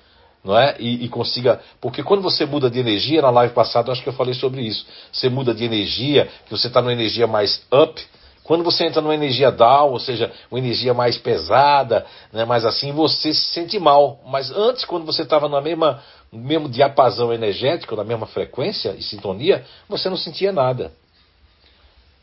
não 0.43 0.57
é? 0.57 0.75
E, 0.79 1.05
e, 1.05 1.09
consiga. 1.09 1.61
Porque 1.79 2.01
quando 2.01 2.21
você 2.21 2.45
muda 2.45 2.69
de 2.69 2.79
energia, 2.79 3.21
na 3.21 3.29
live 3.29 3.53
passada 3.53 3.91
acho 3.91 4.01
que 4.01 4.09
eu 4.09 4.13
falei 4.13 4.33
sobre 4.33 4.61
isso. 4.61 4.85
Você 5.11 5.29
muda 5.29 5.53
de 5.53 5.63
energia, 5.63 6.27
que 6.45 6.51
você 6.51 6.67
está 6.67 6.81
numa 6.81 6.93
energia 6.93 7.27
mais 7.27 7.61
up, 7.71 8.01
quando 8.47 8.63
você 8.63 8.85
entra 8.85 9.01
numa 9.01 9.13
energia 9.13 9.51
down, 9.51 9.91
ou 9.91 9.99
seja, 9.99 10.31
uma 10.49 10.57
energia 10.57 10.93
mais 10.93 11.17
pesada, 11.17 12.05
né, 12.31 12.45
mais 12.45 12.63
assim, 12.63 12.93
você 12.93 13.33
se 13.33 13.51
sente 13.51 13.77
mal. 13.77 14.21
Mas 14.25 14.49
antes, 14.49 14.85
quando 14.85 15.05
você 15.05 15.23
estava 15.23 15.49
na 15.49 15.59
mesma 15.59 16.01
mesmo 16.31 16.69
diapasão 16.69 17.33
energético, 17.33 17.95
na 17.95 18.05
mesma 18.05 18.25
frequência 18.25 18.95
e 18.97 19.03
sintonia, 19.03 19.65
você 19.89 20.09
não 20.09 20.15
sentia 20.15 20.53
nada. 20.53 20.93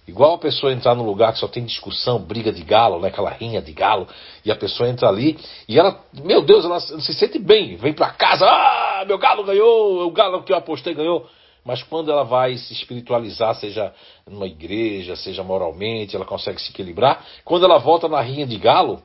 Igual 0.08 0.34
a 0.34 0.38
pessoa 0.38 0.72
entrar 0.72 0.94
num 0.94 1.04
lugar 1.04 1.32
que 1.34 1.38
só 1.38 1.48
tem 1.48 1.62
discussão, 1.62 2.18
briga 2.18 2.50
de 2.50 2.62
galo, 2.62 3.00
né, 3.00 3.08
aquela 3.08 3.30
rinha 3.30 3.60
de 3.60 3.72
galo, 3.72 4.08
e 4.44 4.50
a 4.50 4.56
pessoa 4.56 4.88
entra 4.88 5.08
ali 5.08 5.38
e 5.68 5.78
ela, 5.78 6.02
meu 6.12 6.42
Deus, 6.42 6.64
ela 6.64 6.80
se 6.80 7.12
sente 7.12 7.38
bem, 7.38 7.76
vem 7.76 7.92
para 7.92 8.10
casa, 8.10 8.46
ah, 8.46 9.04
meu 9.06 9.18
galo 9.18 9.44
ganhou, 9.44 10.06
o 10.06 10.10
galo 10.10 10.42
que 10.42 10.52
eu 10.52 10.56
apostei 10.56 10.94
ganhou. 10.94 11.28
Mas 11.64 11.82
quando 11.82 12.10
ela 12.10 12.24
vai 12.24 12.56
se 12.56 12.72
espiritualizar, 12.72 13.54
seja 13.54 13.92
numa 14.26 14.46
igreja, 14.46 15.16
seja 15.16 15.42
moralmente, 15.42 16.14
ela 16.14 16.24
consegue 16.24 16.60
se 16.60 16.70
equilibrar. 16.70 17.24
Quando 17.44 17.64
ela 17.64 17.78
volta 17.78 18.06
na 18.06 18.20
rinha 18.20 18.46
de 18.46 18.58
galo, 18.58 19.02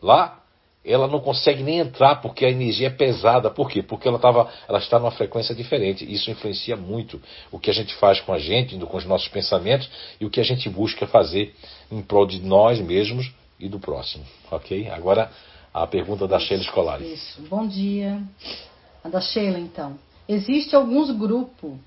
lá, 0.00 0.42
ela 0.84 1.06
não 1.06 1.20
consegue 1.20 1.62
nem 1.62 1.78
entrar 1.78 2.16
porque 2.16 2.44
a 2.44 2.50
energia 2.50 2.88
é 2.88 2.90
pesada. 2.90 3.50
Por 3.50 3.70
quê? 3.70 3.82
Porque 3.82 4.08
ela, 4.08 4.18
tava, 4.18 4.50
ela 4.68 4.78
está 4.78 4.98
numa 4.98 5.10
frequência 5.10 5.54
diferente. 5.54 6.10
Isso 6.10 6.30
influencia 6.30 6.76
muito 6.76 7.20
o 7.50 7.58
que 7.58 7.70
a 7.70 7.74
gente 7.74 7.94
faz 7.96 8.20
com 8.20 8.32
a 8.32 8.38
gente, 8.38 8.76
com 8.78 8.96
os 8.96 9.04
nossos 9.04 9.28
pensamentos 9.28 9.88
e 10.20 10.24
o 10.24 10.30
que 10.30 10.40
a 10.40 10.44
gente 10.44 10.68
busca 10.68 11.06
fazer 11.06 11.54
em 11.90 12.02
prol 12.02 12.26
de 12.26 12.40
nós 12.40 12.80
mesmos 12.80 13.30
e 13.60 13.68
do 13.68 13.78
próximo. 13.78 14.24
Ok? 14.50 14.88
Agora 14.88 15.30
a 15.72 15.86
pergunta 15.86 16.26
da 16.26 16.38
Sheila 16.38 16.62
Escolar. 16.62 17.00
Isso. 17.00 17.40
Bom 17.42 17.66
dia. 17.66 18.20
A 19.04 19.08
da 19.08 19.20
Sheila, 19.20 19.58
então. 19.58 19.96
Existe 20.28 20.74
alguns 20.74 21.10
grupos 21.10 21.78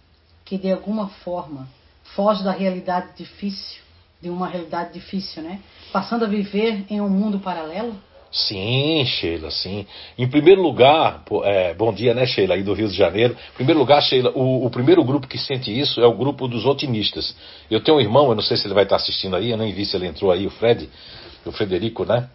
que 0.43 0.58
de 0.58 0.71
alguma 0.71 1.08
forma 1.08 1.67
foge 2.15 2.43
da 2.43 2.52
realidade 2.52 3.15
difícil, 3.17 3.82
de 4.21 4.30
uma 4.30 4.48
realidade 4.48 4.93
difícil, 4.93 5.41
né? 5.41 5.60
Passando 5.91 6.26
a 6.26 6.28
viver 6.28 6.86
em 6.89 7.02
um 7.02 7.10
mundo 7.10 7.39
paralelo? 7.39 7.95
Sim, 8.32 9.06
Sheila, 9.06 9.50
sim. 9.50 9.88
Em 10.17 10.28
primeiro 10.28 10.62
lugar, 10.62 11.24
é, 11.45 11.74
bom 11.74 11.93
dia, 11.93 12.13
né, 12.13 12.26
Sheila, 12.26 12.56
aí 12.56 12.63
do 12.63 12.74
Rio 12.74 12.89
de 12.89 12.95
Janeiro. 12.95 13.34
Em 13.34 13.56
primeiro 13.56 13.80
lugar, 13.80 14.02
Sheila, 14.02 14.32
o, 14.36 14.65
o, 14.65 14.69
primeiro 14.69 15.02
grupo 15.06 15.26
que 15.26 15.38
sente 15.38 15.71
isso 15.71 16.02
é 16.02 16.06
o 16.06 16.13
grupo 16.13 16.45
dos 16.45 16.65
otimistas. 16.65 17.34
Eu 17.71 17.82
tenho 17.82 17.98
um 17.98 18.02
irmão, 18.02 18.28
eu 18.28 18.36
não 18.36 18.43
sei 18.43 18.58
se 18.58 18.67
ele 18.67 18.74
vai 18.74 18.84
estar 18.84 18.98
assistindo 18.98 19.38
aí, 19.38 19.52
eu 19.52 19.58
nem 19.58 19.71
vi 19.71 19.86
se 19.86 19.95
ele 19.95 20.08
entrou 20.08 20.32
aí, 20.32 20.45
o 20.45 20.50
Fred, 20.50 20.89
o 21.45 21.52
Frederico, 21.54 22.04
né? 22.04 22.30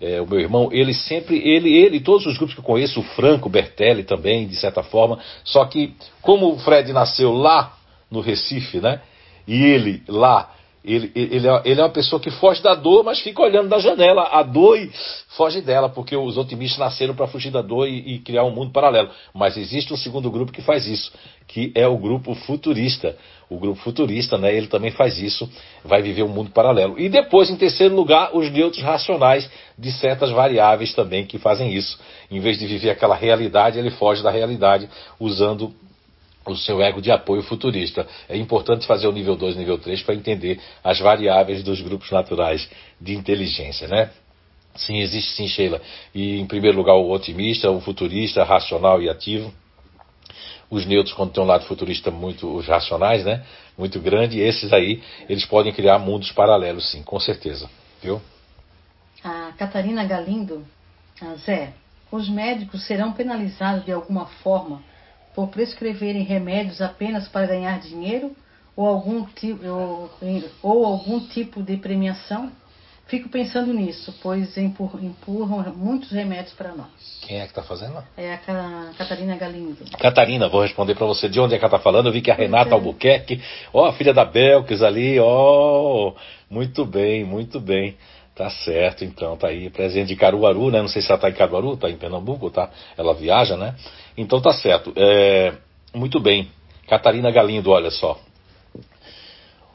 É, 0.00 0.20
o 0.20 0.26
meu 0.26 0.40
irmão, 0.40 0.68
ele 0.72 0.92
sempre, 0.92 1.36
ele, 1.38 1.72
ele, 1.72 2.00
todos 2.00 2.26
os 2.26 2.36
grupos 2.36 2.54
que 2.54 2.60
eu 2.60 2.64
conheço, 2.64 3.00
o 3.00 3.02
Franco, 3.02 3.48
Bertelli 3.48 4.04
também, 4.04 4.46
de 4.46 4.56
certa 4.56 4.82
forma, 4.82 5.18
só 5.44 5.64
que 5.64 5.94
como 6.20 6.52
o 6.52 6.58
Fred 6.58 6.92
nasceu 6.92 7.32
lá 7.32 7.76
no 8.10 8.20
Recife, 8.20 8.80
né? 8.80 9.00
E 9.46 9.62
ele 9.62 10.02
lá 10.08 10.53
ele, 10.84 11.10
ele, 11.14 11.48
é, 11.48 11.62
ele 11.64 11.80
é 11.80 11.84
uma 11.84 11.90
pessoa 11.90 12.20
que 12.20 12.30
foge 12.30 12.62
da 12.62 12.74
dor, 12.74 13.02
mas 13.02 13.18
fica 13.20 13.40
olhando 13.40 13.70
da 13.70 13.78
janela 13.78 14.28
a 14.30 14.42
dor 14.42 14.78
e 14.78 14.90
foge 15.28 15.62
dela, 15.62 15.88
porque 15.88 16.14
os 16.14 16.36
otimistas 16.36 16.78
nasceram 16.78 17.14
para 17.14 17.26
fugir 17.26 17.50
da 17.50 17.62
dor 17.62 17.88
e, 17.88 18.14
e, 18.14 18.18
criar 18.18 18.44
um 18.44 18.50
mundo 18.50 18.70
paralelo. 18.70 19.08
Mas 19.32 19.56
existe 19.56 19.94
um 19.94 19.96
segundo 19.96 20.30
grupo 20.30 20.52
que 20.52 20.60
faz 20.60 20.86
isso, 20.86 21.10
que 21.48 21.72
é 21.74 21.88
o 21.88 21.96
grupo 21.96 22.34
futurista. 22.34 23.16
O 23.48 23.58
grupo 23.58 23.80
futurista, 23.80 24.36
né, 24.36 24.54
ele 24.54 24.66
também 24.66 24.90
faz 24.90 25.18
isso, 25.18 25.48
vai 25.82 26.02
viver 26.02 26.22
um 26.22 26.28
mundo 26.28 26.50
paralelo. 26.50 27.00
E 27.00 27.08
depois, 27.08 27.48
em 27.48 27.56
terceiro 27.56 27.94
lugar, 27.94 28.36
os 28.36 28.50
neutros 28.50 28.82
racionais 28.82 29.50
de 29.78 29.90
certas 29.90 30.30
variáveis 30.30 30.92
também 30.92 31.24
que 31.24 31.38
fazem 31.38 31.72
isso. 31.72 31.98
Em 32.30 32.40
vez 32.40 32.58
de 32.58 32.66
viver 32.66 32.90
aquela 32.90 33.14
realidade, 33.14 33.78
ele 33.78 33.90
foge 33.90 34.22
da 34.22 34.30
realidade 34.30 34.88
usando 35.18 35.72
o 36.46 36.56
seu 36.56 36.82
ego 36.82 37.00
de 37.00 37.10
apoio 37.10 37.42
futurista. 37.42 38.06
É 38.28 38.36
importante 38.36 38.86
fazer 38.86 39.06
o 39.06 39.12
nível 39.12 39.36
2 39.36 39.56
e 39.56 39.58
nível 39.58 39.78
3 39.78 40.02
para 40.02 40.14
entender 40.14 40.60
as 40.82 40.98
variáveis 41.00 41.62
dos 41.62 41.80
grupos 41.80 42.10
naturais 42.10 42.68
de 43.00 43.14
inteligência, 43.14 43.88
né? 43.88 44.10
Sim, 44.74 44.98
existe 44.98 45.32
sim, 45.32 45.48
Sheila. 45.48 45.80
E 46.14 46.38
em 46.38 46.46
primeiro 46.46 46.76
lugar 46.76 46.94
o 46.94 47.10
otimista, 47.10 47.70
o 47.70 47.80
futurista, 47.80 48.42
racional 48.44 49.00
e 49.00 49.08
ativo. 49.08 49.52
Os 50.68 50.84
neutros, 50.86 51.14
quando 51.14 51.32
tem 51.32 51.42
um 51.42 51.46
lado 51.46 51.64
futurista 51.66 52.10
muito, 52.10 52.52
os 52.52 52.66
racionais, 52.66 53.24
né? 53.24 53.44
Muito 53.78 54.00
grande, 54.00 54.40
esses 54.40 54.72
aí, 54.72 55.02
eles 55.28 55.44
podem 55.44 55.72
criar 55.72 55.98
mundos 55.98 56.32
paralelos, 56.32 56.90
sim, 56.90 57.02
com 57.02 57.20
certeza. 57.20 57.70
Viu? 58.02 58.20
A 59.22 59.52
Catarina 59.56 60.04
Galindo, 60.04 60.64
a 61.20 61.34
Zé, 61.36 61.72
os 62.10 62.28
médicos 62.28 62.84
serão 62.86 63.12
penalizados 63.12 63.84
de 63.84 63.92
alguma 63.92 64.26
forma 64.26 64.82
por 65.34 65.48
prescreverem 65.48 66.22
remédios 66.22 66.80
apenas 66.80 67.28
para 67.28 67.46
ganhar 67.46 67.78
dinheiro 67.80 68.34
ou 68.76 68.86
algum, 68.86 69.26
ou, 69.68 70.10
ou 70.62 70.86
algum 70.86 71.20
tipo 71.28 71.62
de 71.62 71.76
premiação? 71.76 72.50
Fico 73.06 73.28
pensando 73.28 73.72
nisso, 73.74 74.14
pois 74.22 74.56
empurram, 74.56 75.04
empurram 75.04 75.74
muitos 75.76 76.10
remédios 76.10 76.54
para 76.54 76.74
nós. 76.74 76.88
Quem 77.20 77.38
é 77.38 77.42
que 77.42 77.48
está 77.48 77.62
fazendo? 77.62 78.02
É 78.16 78.32
a 78.32 78.92
Catarina 78.96 79.36
Galindo. 79.36 79.84
Catarina, 79.98 80.48
vou 80.48 80.62
responder 80.62 80.94
para 80.94 81.06
você 81.06 81.28
de 81.28 81.38
onde 81.38 81.54
é 81.54 81.58
que 81.58 81.64
ela 81.64 81.74
está 81.74 81.84
falando. 81.84 82.06
Eu 82.06 82.12
vi 82.12 82.22
que 82.22 82.30
a 82.30 82.34
Renata 82.34 82.70
é. 82.70 82.72
Albuquerque, 82.72 83.42
ó, 83.74 83.86
a 83.86 83.92
filha 83.92 84.14
da 84.14 84.24
Belkis 84.24 84.82
ali, 84.82 85.18
ó, 85.20 86.14
muito 86.48 86.86
bem, 86.86 87.24
muito 87.24 87.60
bem. 87.60 87.94
Tá 88.34 88.50
certo, 88.50 89.04
então, 89.04 89.36
tá 89.36 89.48
aí, 89.48 89.70
presente 89.70 90.08
de 90.08 90.16
Caruaru, 90.16 90.70
né? 90.70 90.80
Não 90.80 90.88
sei 90.88 91.00
se 91.00 91.10
ela 91.10 91.20
tá 91.20 91.30
em 91.30 91.34
Caruaru, 91.34 91.76
tá 91.76 91.88
em 91.88 91.96
Pernambuco, 91.96 92.50
tá? 92.50 92.68
Ela 92.96 93.14
viaja, 93.14 93.56
né? 93.56 93.76
Então 94.16 94.40
tá 94.40 94.52
certo. 94.52 94.92
É, 94.96 95.52
muito 95.94 96.18
bem. 96.18 96.50
Catarina 96.88 97.30
Galindo, 97.30 97.70
olha 97.70 97.90
só. 97.90 98.18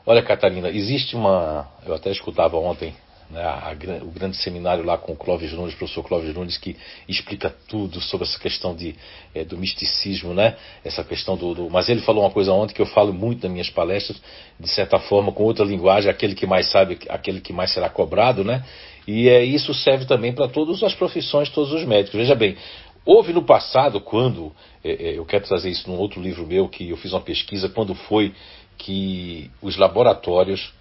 Olha, 0.05 0.21
Catarina, 0.21 0.69
existe 0.69 1.15
uma. 1.15 1.67
Eu 1.85 1.93
até 1.93 2.11
escutava 2.11 2.57
ontem 2.57 2.93
né, 3.29 3.41
a, 3.41 3.69
a, 3.69 4.03
o 4.03 4.11
grande 4.11 4.37
seminário 4.37 4.83
lá 4.83 4.97
com 4.97 5.13
o 5.13 5.15
Clóvis 5.15 5.51
Nunes, 5.53 5.75
professor 5.75 6.03
Clóvis 6.03 6.33
Nunes, 6.33 6.57
que 6.57 6.75
explica 7.07 7.53
tudo 7.67 8.01
sobre 8.01 8.25
essa 8.25 8.39
questão 8.39 8.75
de, 8.75 8.95
é, 9.35 9.43
do 9.43 9.57
misticismo, 9.57 10.33
né? 10.33 10.57
Essa 10.83 11.03
questão 11.03 11.37
do, 11.37 11.53
do, 11.53 11.69
Mas 11.69 11.89
ele 11.89 12.01
falou 12.01 12.23
uma 12.23 12.31
coisa 12.31 12.51
ontem 12.51 12.73
que 12.73 12.81
eu 12.81 12.87
falo 12.87 13.13
muito 13.13 13.43
nas 13.43 13.51
minhas 13.51 13.69
palestras, 13.69 14.19
de 14.59 14.69
certa 14.69 14.99
forma, 14.99 15.31
com 15.31 15.43
outra 15.43 15.63
linguagem, 15.63 16.09
aquele 16.09 16.33
que 16.33 16.47
mais 16.47 16.71
sabe, 16.71 16.97
aquele 17.07 17.39
que 17.39 17.53
mais 17.53 17.71
será 17.71 17.89
cobrado, 17.89 18.43
né? 18.43 18.65
E 19.07 19.29
é, 19.29 19.43
isso 19.43 19.73
serve 19.73 20.05
também 20.05 20.33
para 20.33 20.47
todas 20.47 20.81
as 20.81 20.93
profissões, 20.95 21.49
todos 21.49 21.71
os 21.71 21.83
médicos. 21.83 22.19
Veja 22.19 22.35
bem, 22.35 22.57
houve 23.05 23.33
no 23.33 23.43
passado, 23.43 24.01
quando. 24.01 24.51
É, 24.83 25.17
eu 25.17 25.25
quero 25.25 25.45
trazer 25.45 25.69
isso 25.69 25.89
num 25.89 25.97
outro 25.97 26.21
livro 26.21 26.47
meu, 26.47 26.67
que 26.67 26.89
eu 26.89 26.97
fiz 26.97 27.11
uma 27.11 27.21
pesquisa, 27.21 27.69
quando 27.69 27.93
foi 27.93 28.33
que 28.77 29.51
os 29.61 29.77
laboratórios 29.77 30.71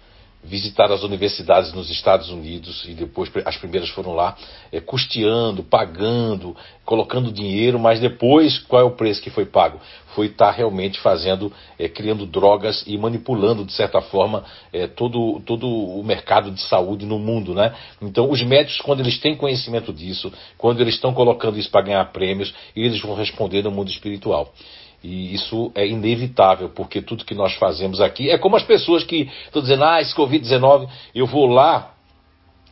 visitaram 0.43 0.95
as 0.95 1.03
universidades 1.03 1.73
nos 1.73 1.89
Estados 1.89 2.29
Unidos 2.29 2.85
e 2.87 2.93
depois 2.93 3.29
as 3.45 3.57
primeiras 3.57 3.89
foram 3.89 4.13
lá, 4.13 4.37
é, 4.71 4.79
custeando, 4.79 5.63
pagando, 5.63 6.55
colocando 6.85 7.31
dinheiro, 7.31 7.77
mas 7.77 7.99
depois 7.99 8.57
qual 8.59 8.81
é 8.81 8.85
o 8.85 8.91
preço 8.91 9.21
que 9.21 9.29
foi 9.29 9.45
pago? 9.45 9.79
Foi 10.15 10.27
estar 10.27 10.47
tá 10.47 10.51
realmente 10.51 10.99
fazendo, 10.99 11.51
é, 11.77 11.89
criando 11.89 12.25
drogas 12.25 12.83
e 12.87 12.97
manipulando 12.97 13.65
de 13.65 13.73
certa 13.73 14.01
forma 14.01 14.43
é, 14.71 14.87
todo, 14.87 15.41
todo 15.45 15.67
o 15.67 16.03
mercado 16.03 16.51
de 16.51 16.61
saúde 16.61 17.05
no 17.05 17.19
mundo, 17.19 17.53
né? 17.53 17.75
Então 18.01 18.29
os 18.31 18.41
médicos 18.41 18.81
quando 18.81 19.01
eles 19.01 19.19
têm 19.19 19.35
conhecimento 19.35 19.91
disso, 19.91 20.31
quando 20.57 20.79
eles 20.81 20.95
estão 20.95 21.13
colocando 21.13 21.59
isso 21.59 21.69
para 21.69 21.81
ganhar 21.81 22.05
prêmios, 22.11 22.53
eles 22.75 23.01
vão 23.01 23.13
responder 23.13 23.63
no 23.63 23.71
mundo 23.71 23.89
espiritual. 23.91 24.53
E 25.03 25.33
isso 25.33 25.71
é 25.75 25.87
inevitável, 25.87 26.69
porque 26.69 27.01
tudo 27.01 27.23
que 27.23 27.33
nós 27.33 27.53
fazemos 27.53 28.01
aqui 28.01 28.29
é 28.29 28.37
como 28.37 28.55
as 28.55 28.63
pessoas 28.63 29.03
que 29.03 29.29
estão 29.45 29.61
dizendo, 29.61 29.85
ah, 29.85 30.01
esse 30.01 30.13
Covid-19, 30.13 30.89
eu 31.15 31.25
vou 31.25 31.45
lá 31.45 31.93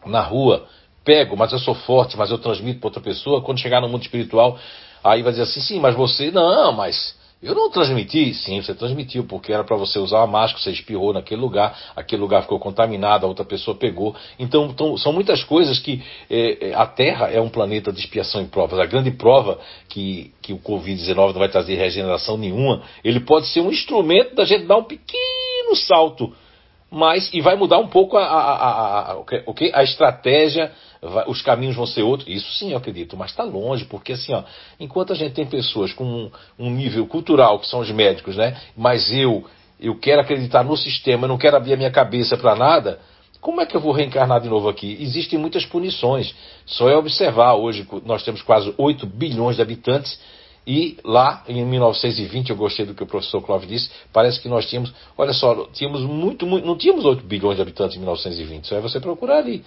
na 0.06 0.22
rua, 0.22 0.68
pego, 1.06 1.38
mas 1.38 1.54
eu 1.54 1.60
sou 1.60 1.74
forte, 1.74 2.18
mas 2.18 2.30
eu 2.30 2.38
transmito 2.38 2.80
para 2.80 2.88
outra 2.88 3.02
pessoa. 3.02 3.42
Quando 3.42 3.60
chegar 3.60 3.80
no 3.80 3.88
mundo 3.88 4.02
espiritual, 4.02 4.60
aí 5.04 5.22
vai 5.22 5.32
dizer 5.32 5.44
assim, 5.44 5.62
sim, 5.62 5.80
mas 5.80 5.96
você, 5.96 6.32
não, 6.32 6.74
mas 6.74 7.16
eu 7.42 7.54
não 7.54 7.70
transmiti? 7.70 8.34
Sim, 8.34 8.62
você 8.62 8.74
transmitiu, 8.74 9.24
porque 9.26 9.54
era 9.54 9.64
para 9.64 9.76
você 9.76 10.00
usar 10.00 10.24
a 10.24 10.28
máscara, 10.28 10.64
você 10.64 10.72
espirrou 10.72 11.14
naquele 11.14 11.40
lugar, 11.40 11.78
aquele 11.96 12.22
lugar 12.22 12.42
ficou 12.42 12.60
contaminado, 12.60 13.26
a 13.26 13.30
outra 13.30 13.46
pessoa 13.46 13.78
pegou. 13.78 14.16
Então, 14.40 14.66
então 14.66 14.98
são 14.98 15.14
muitas 15.14 15.44
coisas 15.44 15.78
que 15.78 16.02
é, 16.30 16.70
é, 16.70 16.74
a 16.74 16.86
Terra 16.88 17.28
é 17.28 17.40
um 17.40 17.50
planeta 17.50 17.92
de 17.92 18.00
expiação 18.00 18.42
e 18.42 18.46
provas. 18.46 18.80
A 18.80 18.86
grande 18.86 19.12
prova 19.12 19.60
que, 19.88 20.34
que 20.42 20.52
o 20.52 20.58
Covid-19 20.58 21.16
não 21.16 21.34
vai 21.34 21.50
trazer 21.50 21.76
regeneração 21.76 22.38
nenhuma, 22.38 22.82
ele 23.04 23.20
pode 23.20 23.48
ser 23.48 23.62
um 23.62 23.72
instrumento 23.72 24.34
da 24.34 24.44
gente 24.44 24.66
dar 24.66 24.78
um 24.78 24.84
pequeno 24.84 25.76
salto 25.76 26.34
mas 26.90 27.30
e 27.34 27.42
vai 27.42 27.56
mudar 27.56 27.80
um 27.80 27.88
pouco 27.88 28.18
a, 28.18 28.24
a, 28.24 28.54
a, 28.54 29.12
a, 29.14 29.24
a 29.74 29.84
estratégia, 29.84 30.72
os 31.28 31.42
caminhos 31.42 31.76
vão 31.76 31.86
ser 31.86 32.02
outros. 32.02 32.30
Isso 32.30 32.52
sim, 32.54 32.72
eu 32.72 32.78
acredito, 32.78 33.18
mas 33.18 33.32
está 33.32 33.44
longe, 33.44 33.86
porque 33.86 34.14
assim, 34.14 34.34
ó, 34.34 34.44
enquanto 34.80 35.14
a 35.14 35.16
gente 35.16 35.34
tem 35.34 35.46
pessoas 35.46 35.92
com 35.94 36.06
um, 36.06 36.32
um, 36.58 36.70
nível 36.70 37.06
cultural, 37.06 37.60
que 37.60 37.68
são 37.68 37.80
os 37.80 37.92
médicos, 37.92 38.38
né? 38.38 38.58
Mas 38.76 39.12
eu, 39.12 39.46
eu 39.80 39.96
quero 40.00 40.22
acreditar 40.22 40.64
no 40.64 40.78
sistema, 40.78 41.28
não 41.28 41.38
quero 41.38 41.58
abrir 41.58 41.74
a 41.74 41.78
minha 41.78 41.92
cabeça 41.92 42.38
para 42.38 42.56
nada. 42.56 43.00
Como 43.42 43.62
é 43.62 43.66
que 43.66 43.76
eu 43.76 43.82
vou 43.82 43.92
reencarnar 43.92 44.42
de 44.42 44.50
novo 44.50 44.68
aqui? 44.68 44.98
Existem 45.00 45.38
muitas 45.38 45.66
punições. 45.66 46.34
Só 46.66 46.90
é 46.90 46.98
observar, 46.98 47.54
hoje 47.56 47.88
nós 48.04 48.24
temos 48.24 48.42
quase 48.42 48.74
8 48.78 49.06
bilhões 49.06 49.58
de 49.58 49.62
habitantes 49.62 50.20
e 50.68 50.98
lá, 51.02 51.46
em 51.48 51.64
1920, 51.64 52.50
eu 52.50 52.58
gostei 52.58 52.86
do 52.86 52.94
que 52.94 53.02
o 53.02 53.08
professor 53.08 53.42
Clóvis 53.42 53.70
disse, 53.70 53.90
parece 54.12 54.42
que 54.42 54.50
nós 54.50 54.66
tínhamos, 54.66 54.94
olha 55.18 55.32
só, 55.32 55.66
tínhamos 55.68 56.02
muito, 56.02 56.46
muito, 56.46 56.68
não 56.68 56.78
tínhamos 56.78 57.06
8 57.06 57.24
bilhões 57.24 57.56
de 57.56 57.62
habitantes 57.62 57.96
em 57.96 58.00
1920, 58.00 58.68
só 58.68 58.76
é 58.76 58.82
você 58.82 59.00
procurar 59.00 59.38
ali 59.38 59.64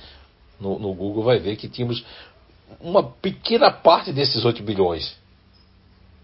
no, 0.60 0.78
no 0.78 0.92
Google, 0.92 1.24
vai 1.24 1.38
ver 1.38 1.56
que 1.56 1.70
tínhamos 1.70 2.04
uma 2.78 3.02
pequena 3.02 3.70
parte 3.70 4.12
desses 4.12 4.44
8 4.44 4.62
bilhões. 4.62 5.16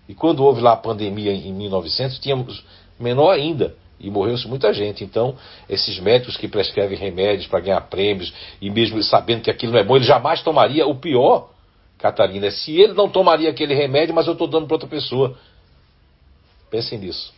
E 0.06 0.14
quando 0.14 0.44
houve 0.44 0.60
lá 0.60 0.72
a 0.72 0.76
pandemia 0.76 1.32
em 1.32 1.54
1900, 1.54 2.18
tínhamos 2.18 2.62
menor 3.00 3.30
ainda. 3.30 3.74
E 3.98 4.10
morreu-se 4.10 4.46
muita 4.46 4.74
gente. 4.74 5.02
Então, 5.02 5.36
esses 5.70 5.98
médicos 5.98 6.36
que 6.36 6.46
prescrevem 6.46 6.98
remédios 6.98 7.46
para 7.46 7.60
ganhar 7.60 7.80
prêmios, 7.80 8.30
e 8.60 8.68
mesmo 8.68 9.02
sabendo 9.02 9.40
que 9.40 9.50
aquilo 9.50 9.72
não 9.72 9.80
é 9.80 9.84
bom, 9.84 9.96
ele 9.96 10.04
jamais 10.04 10.42
tomaria 10.42 10.86
o 10.86 10.94
pior 10.94 11.48
Catarina, 11.98 12.50
se 12.50 12.78
ele 12.78 12.92
não 12.92 13.08
tomaria 13.08 13.50
aquele 13.50 13.74
remédio, 13.74 14.14
mas 14.14 14.26
eu 14.26 14.34
estou 14.34 14.46
dando 14.46 14.66
para 14.66 14.74
outra 14.74 14.88
pessoa. 14.88 15.36
Pensem 16.70 16.98
nisso. 16.98 17.34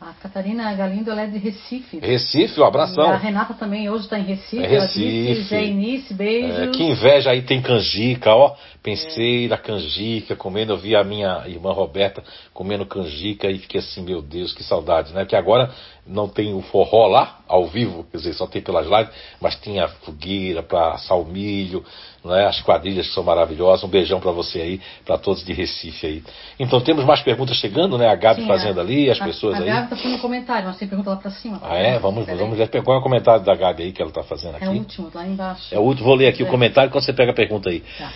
A 0.00 0.12
Catarina 0.12 0.72
Galindo 0.74 1.10
é 1.10 1.26
de 1.26 1.38
Recife. 1.38 1.98
Recife, 1.98 2.60
um 2.60 2.64
abração. 2.64 3.04
E 3.04 3.14
a 3.14 3.16
Renata 3.16 3.52
também 3.54 3.90
hoje 3.90 4.04
está 4.04 4.16
em 4.16 4.22
Recife. 4.22 4.62
É 4.62 4.66
Recife. 4.68 5.42
Zé 5.42 5.64
Inice, 5.64 6.14
beijos. 6.14 6.56
É, 6.56 6.68
que 6.68 6.84
inveja 6.84 7.32
aí 7.32 7.42
tem 7.42 7.60
canjica, 7.60 8.32
ó. 8.32 8.54
Pensei 8.80 9.46
é. 9.46 9.48
na 9.48 9.58
canjica, 9.58 10.36
comendo, 10.36 10.72
eu 10.72 10.76
vi 10.76 10.94
a 10.94 11.02
minha 11.02 11.42
irmã 11.48 11.72
Roberta 11.72 12.22
comendo 12.54 12.86
canjica 12.86 13.50
e 13.50 13.58
fiquei 13.58 13.80
assim, 13.80 14.02
meu 14.02 14.22
Deus, 14.22 14.52
que 14.52 14.62
saudade, 14.62 15.12
né? 15.12 15.22
Porque 15.22 15.34
agora 15.34 15.74
não 16.06 16.28
tem 16.28 16.52
o 16.52 16.60
forró 16.60 17.06
lá, 17.06 17.38
ao 17.46 17.66
vivo, 17.66 18.04
quer 18.10 18.16
dizer, 18.16 18.32
só 18.34 18.46
tem 18.46 18.60
pelas 18.60 18.86
lives, 18.86 19.14
mas 19.40 19.54
tinha 19.56 19.86
fogueira 19.86 20.62
para 20.62 20.94
assar 20.94 21.16
o 21.16 21.24
milho, 21.24 21.84
né? 22.24 22.46
as 22.46 22.60
quadrilhas 22.60 23.06
que 23.06 23.14
são 23.14 23.22
maravilhosas. 23.22 23.84
Um 23.84 23.88
beijão 23.88 24.18
para 24.18 24.32
você 24.32 24.60
aí, 24.60 24.80
para 25.04 25.16
todos 25.16 25.44
de 25.44 25.52
Recife 25.52 26.06
aí. 26.06 26.24
Então 26.58 26.80
temos 26.80 27.04
mais 27.04 27.20
perguntas 27.22 27.56
chegando, 27.56 27.96
né? 27.96 28.08
A 28.08 28.16
Gabi 28.16 28.42
Sim, 28.42 28.48
fazendo 28.48 28.78
a, 28.78 28.82
ali, 28.82 29.10
as 29.10 29.20
a, 29.20 29.24
pessoas 29.24 29.54
a 29.54 29.58
aí. 29.58 29.70
A 29.70 29.74
Gabi 29.74 29.84
está 29.84 29.96
fazendo 29.96 30.14
um 30.16 30.20
comentário, 30.20 30.66
mas 30.66 30.76
tem 30.76 30.88
pergunta 30.88 31.10
lá 31.10 31.16
para 31.16 31.30
cima. 31.30 31.60
Ah, 31.62 31.76
é? 31.76 31.98
Vamos, 32.00 32.26
vamos 32.26 32.58
ver 32.58 32.68
qual 32.82 32.96
é 32.96 33.00
o 33.00 33.02
comentário 33.02 33.44
da 33.44 33.54
Gabi 33.54 33.84
aí 33.84 33.92
que 33.92 34.02
ela 34.02 34.10
está 34.10 34.24
fazendo 34.24 34.56
aqui. 34.56 34.64
É 34.64 34.68
o 34.68 34.72
último, 34.72 35.10
lá 35.14 35.26
embaixo. 35.26 35.74
É 35.74 35.78
o 35.78 35.82
último, 35.82 36.06
vou 36.06 36.16
ler 36.16 36.28
aqui 36.28 36.42
é. 36.42 36.46
o 36.46 36.48
comentário 36.48 36.90
quando 36.90 37.04
você 37.04 37.12
pega 37.12 37.30
a 37.30 37.34
pergunta 37.34 37.70
aí. 37.70 37.80
Tá. 37.96 38.12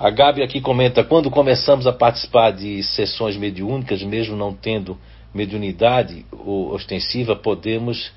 A 0.00 0.10
Gabi 0.10 0.42
aqui 0.42 0.60
comenta: 0.60 1.04
quando 1.04 1.30
começamos 1.30 1.86
a 1.86 1.92
participar 1.92 2.50
de 2.50 2.82
sessões 2.82 3.36
mediúnicas, 3.36 4.02
mesmo 4.02 4.36
não 4.36 4.52
tendo 4.52 4.98
mediunidade 5.34 6.24
ostensiva, 6.32 7.36
podemos 7.36 8.10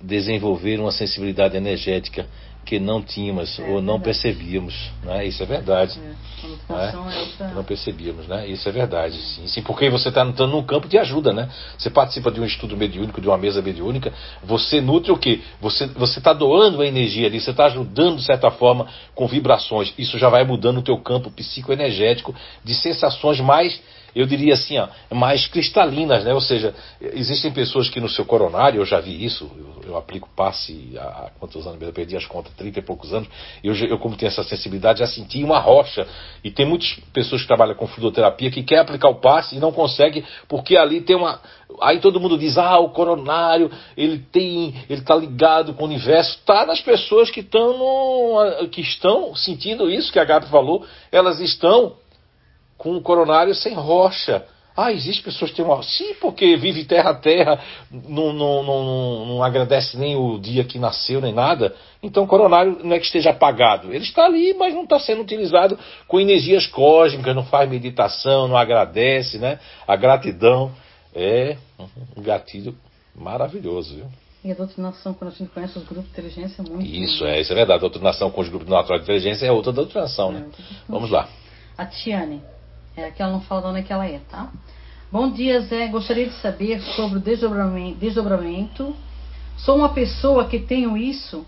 desenvolver 0.00 0.80
uma 0.80 0.92
sensibilidade 0.92 1.56
energética 1.56 2.26
que 2.66 2.80
não 2.80 3.00
tínhamos 3.00 3.60
é, 3.60 3.62
ou 3.62 3.80
não 3.80 3.94
verdade. 3.94 4.04
percebíamos, 4.04 4.90
né? 5.04 5.24
Isso 5.24 5.40
é 5.40 5.46
verdade. 5.46 5.98
É, 5.98 6.72
né? 6.72 6.92
é 6.92 7.20
outra... 7.20 7.48
Não 7.54 7.62
percebíamos, 7.62 8.26
né? 8.26 8.48
Isso 8.48 8.68
é 8.68 8.72
verdade, 8.72 9.16
sim, 9.16 9.46
sim. 9.46 9.62
Porque 9.62 9.88
você 9.88 10.08
está 10.08 10.26
entrando 10.26 10.50
num 10.50 10.64
campo 10.64 10.88
de 10.88 10.98
ajuda, 10.98 11.32
né? 11.32 11.48
Você 11.78 11.88
participa 11.88 12.28
de 12.30 12.40
um 12.40 12.44
estudo 12.44 12.76
mediúnico, 12.76 13.20
de 13.20 13.28
uma 13.28 13.38
mesa 13.38 13.62
mediúnica, 13.62 14.12
você 14.42 14.80
nutre 14.80 15.12
o 15.12 15.16
quê? 15.16 15.40
Você 15.60 15.86
você 15.86 16.18
está 16.18 16.32
doando 16.32 16.82
a 16.82 16.86
energia 16.86 17.28
ali, 17.28 17.40
você 17.40 17.52
está 17.52 17.66
ajudando 17.66 18.16
de 18.16 18.24
certa 18.24 18.50
forma 18.50 18.88
com 19.14 19.28
vibrações. 19.28 19.94
Isso 19.96 20.18
já 20.18 20.28
vai 20.28 20.42
mudando 20.42 20.78
o 20.78 20.82
teu 20.82 20.98
campo 20.98 21.30
psicoenergético 21.30 22.34
de 22.64 22.74
sensações 22.74 23.38
mais 23.38 23.80
eu 24.16 24.24
diria 24.24 24.54
assim, 24.54 24.78
ó, 24.78 24.88
mais 25.14 25.46
cristalinas, 25.46 26.24
né? 26.24 26.32
Ou 26.32 26.40
seja, 26.40 26.74
existem 27.00 27.52
pessoas 27.52 27.90
que 27.90 28.00
no 28.00 28.08
seu 28.08 28.24
coronário, 28.24 28.80
eu 28.80 28.86
já 28.86 28.98
vi 28.98 29.22
isso, 29.22 29.50
eu, 29.54 29.90
eu 29.90 29.96
aplico 29.98 30.26
passe 30.34 30.94
há, 30.96 31.30
quantos 31.38 31.66
anos, 31.66 31.80
eu 31.82 31.92
perdi 31.92 32.16
as 32.16 32.24
contas, 32.24 32.50
30 32.54 32.78
e 32.78 32.82
poucos 32.82 33.12
anos, 33.12 33.28
eu, 33.62 33.74
eu 33.74 33.98
como 33.98 34.16
tenho 34.16 34.28
essa 34.28 34.42
sensibilidade, 34.42 35.00
já 35.00 35.06
senti 35.06 35.44
uma 35.44 35.58
rocha. 35.58 36.08
E 36.42 36.50
tem 36.50 36.64
muitas 36.64 36.98
pessoas 37.12 37.42
que 37.42 37.46
trabalham 37.46 37.74
com 37.74 37.86
fluidoterapia 37.86 38.50
que 38.50 38.62
quer 38.62 38.78
aplicar 38.78 39.10
o 39.10 39.16
passe 39.16 39.56
e 39.56 39.58
não 39.58 39.70
consegue, 39.70 40.24
porque 40.48 40.78
ali 40.78 41.02
tem 41.02 41.14
uma. 41.14 41.38
Aí 41.82 42.00
todo 42.00 42.18
mundo 42.18 42.38
diz, 42.38 42.56
ah, 42.56 42.78
o 42.78 42.90
coronário, 42.90 43.70
ele 43.98 44.18
tem, 44.32 44.74
ele 44.88 45.00
está 45.00 45.14
ligado 45.14 45.74
com 45.74 45.82
o 45.82 45.86
universo. 45.86 46.38
Está 46.38 46.64
nas 46.64 46.80
pessoas 46.80 47.30
que 47.30 47.40
estão 47.40 47.76
que 48.72 48.80
estão 48.80 49.34
sentindo 49.34 49.90
isso 49.90 50.10
que 50.10 50.18
a 50.18 50.24
Gabi 50.24 50.46
falou, 50.46 50.86
elas 51.12 51.38
estão 51.38 51.96
com 52.86 52.96
o 52.96 53.02
coronário 53.02 53.52
sem 53.52 53.74
rocha. 53.74 54.46
Ah, 54.76 54.92
existe 54.92 55.20
pessoas 55.20 55.50
que 55.50 55.56
têm 55.56 55.64
uma. 55.64 55.82
Sim, 55.82 56.14
porque 56.20 56.56
vive 56.56 56.84
terra 56.84 57.10
a 57.10 57.14
terra, 57.14 57.58
não, 57.90 58.32
não, 58.32 58.62
não, 58.62 59.26
não, 59.26 59.42
agradece 59.42 59.96
nem 59.96 60.14
o 60.14 60.38
dia 60.38 60.62
que 60.62 60.78
nasceu, 60.78 61.20
nem 61.20 61.32
nada. 61.32 61.74
Então 62.00 62.22
o 62.22 62.26
coronário 62.28 62.78
não 62.84 62.94
é 62.94 63.00
que 63.00 63.06
esteja 63.06 63.30
apagado. 63.30 63.92
Ele 63.92 64.04
está 64.04 64.26
ali, 64.26 64.54
mas 64.54 64.72
não 64.72 64.84
está 64.84 65.00
sendo 65.00 65.22
utilizado 65.22 65.76
com 66.06 66.20
energias 66.20 66.66
cósmicas, 66.66 67.34
não 67.34 67.42
faz 67.42 67.68
meditação, 67.68 68.46
não 68.46 68.56
agradece, 68.56 69.38
né? 69.38 69.58
A 69.88 69.96
gratidão 69.96 70.70
é 71.12 71.56
um 72.16 72.22
gatilho 72.22 72.76
maravilhoso, 73.16 73.96
viu? 73.96 74.06
E 74.44 74.52
a 74.52 74.54
doutrinação, 74.54 75.12
quando 75.12 75.32
a 75.32 75.34
gente 75.34 75.50
conhece 75.50 75.76
os 75.76 75.84
grupos 75.84 76.04
de 76.04 76.10
inteligência, 76.20 76.62
é 76.62 76.70
muito. 76.70 76.86
Isso, 76.86 77.24
é, 77.24 77.40
isso 77.40 77.50
é 77.50 77.56
verdade. 77.56 77.78
A 77.78 77.80
doutrinação 77.80 78.30
com 78.30 78.42
os 78.42 78.48
grupos 78.48 78.68
naturais 78.68 79.02
de 79.02 79.10
inteligência 79.10 79.46
é 79.46 79.50
outra 79.50 79.72
doutrinação, 79.72 80.30
né? 80.30 80.46
É, 80.46 80.62
Vamos 80.88 81.10
lá. 81.10 81.28
A 81.76 81.84
Tiane. 81.84 82.42
É, 82.96 83.10
que 83.10 83.22
ela 83.22 83.32
não 83.32 83.40
fala 83.42 83.62
de 83.62 83.66
onde 83.68 83.78
é 83.80 83.82
que 83.82 83.92
ela 83.92 84.06
é, 84.06 84.20
tá? 84.30 84.50
Bom 85.12 85.30
dia, 85.30 85.60
Zé. 85.60 85.88
Gostaria 85.88 86.26
de 86.26 86.34
saber 86.40 86.80
sobre 86.80 87.18
o 87.18 87.20
desdobramento. 87.20 87.98
desdobramento. 87.98 88.96
Sou 89.58 89.76
uma 89.76 89.90
pessoa 89.90 90.46
que 90.46 90.58
tenho 90.58 90.96
isso 90.96 91.46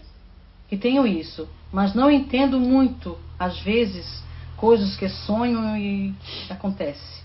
que 0.69 0.77
tenho 0.77 1.07
isso, 1.07 1.49
mas 1.73 1.95
não 1.95 2.11
entendo 2.11 2.61
muito, 2.61 3.19
às 3.39 3.59
vezes, 3.61 4.23
coisas 4.57 4.97
que 4.97 5.09
sonho 5.09 5.77
e 5.77 6.15
acontece. 6.51 7.23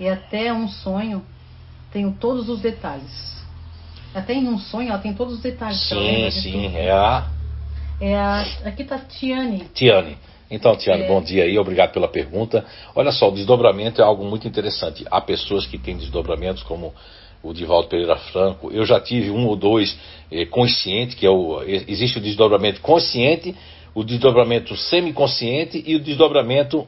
E 0.00 0.08
até 0.08 0.52
um 0.52 0.66
sonho 0.66 1.22
tenho 1.92 2.12
todos 2.18 2.48
os 2.48 2.60
detalhes. 2.60 3.36
Até 4.14 4.32
em 4.32 4.48
um 4.48 4.58
sonho 4.58 4.88
ela 4.88 4.98
tem 4.98 5.12
todos 5.12 5.34
os 5.34 5.40
detalhes. 5.40 5.78
Sim, 5.88 6.30
sim, 6.30 6.74
é 6.74 6.90
a. 6.90 7.28
É 8.00 8.16
a. 8.16 8.40
Aqui 8.64 8.84
tá 8.84 8.98
Tiane. 8.98 9.68
Tiane. 9.74 10.16
Então, 10.50 10.76
Tiane, 10.76 11.02
é... 11.02 11.06
bom 11.08 11.20
dia 11.20 11.44
aí, 11.44 11.58
obrigado 11.58 11.92
pela 11.92 12.08
pergunta. 12.08 12.64
Olha 12.94 13.12
só, 13.12 13.28
o 13.28 13.32
desdobramento 13.32 14.00
é 14.00 14.04
algo 14.04 14.24
muito 14.24 14.46
interessante. 14.46 15.04
Há 15.10 15.20
pessoas 15.20 15.66
que 15.66 15.78
têm 15.78 15.96
desdobramentos, 15.96 16.62
como 16.62 16.94
o 17.42 17.52
Divaldo 17.52 17.88
Pereira 17.88 18.16
Franco. 18.16 18.70
Eu 18.72 18.84
já 18.84 19.00
tive 19.00 19.30
um 19.30 19.46
ou 19.46 19.56
dois 19.56 19.96
eh, 20.30 20.46
consciente, 20.46 21.16
que 21.16 21.26
é 21.26 21.30
o. 21.30 21.62
Existe 21.62 22.18
o 22.18 22.20
desdobramento 22.20 22.80
consciente, 22.80 23.54
o 23.94 24.02
desdobramento 24.02 24.76
semiconsciente 24.76 25.82
e 25.86 25.94
o 25.94 26.00
desdobramento 26.00 26.86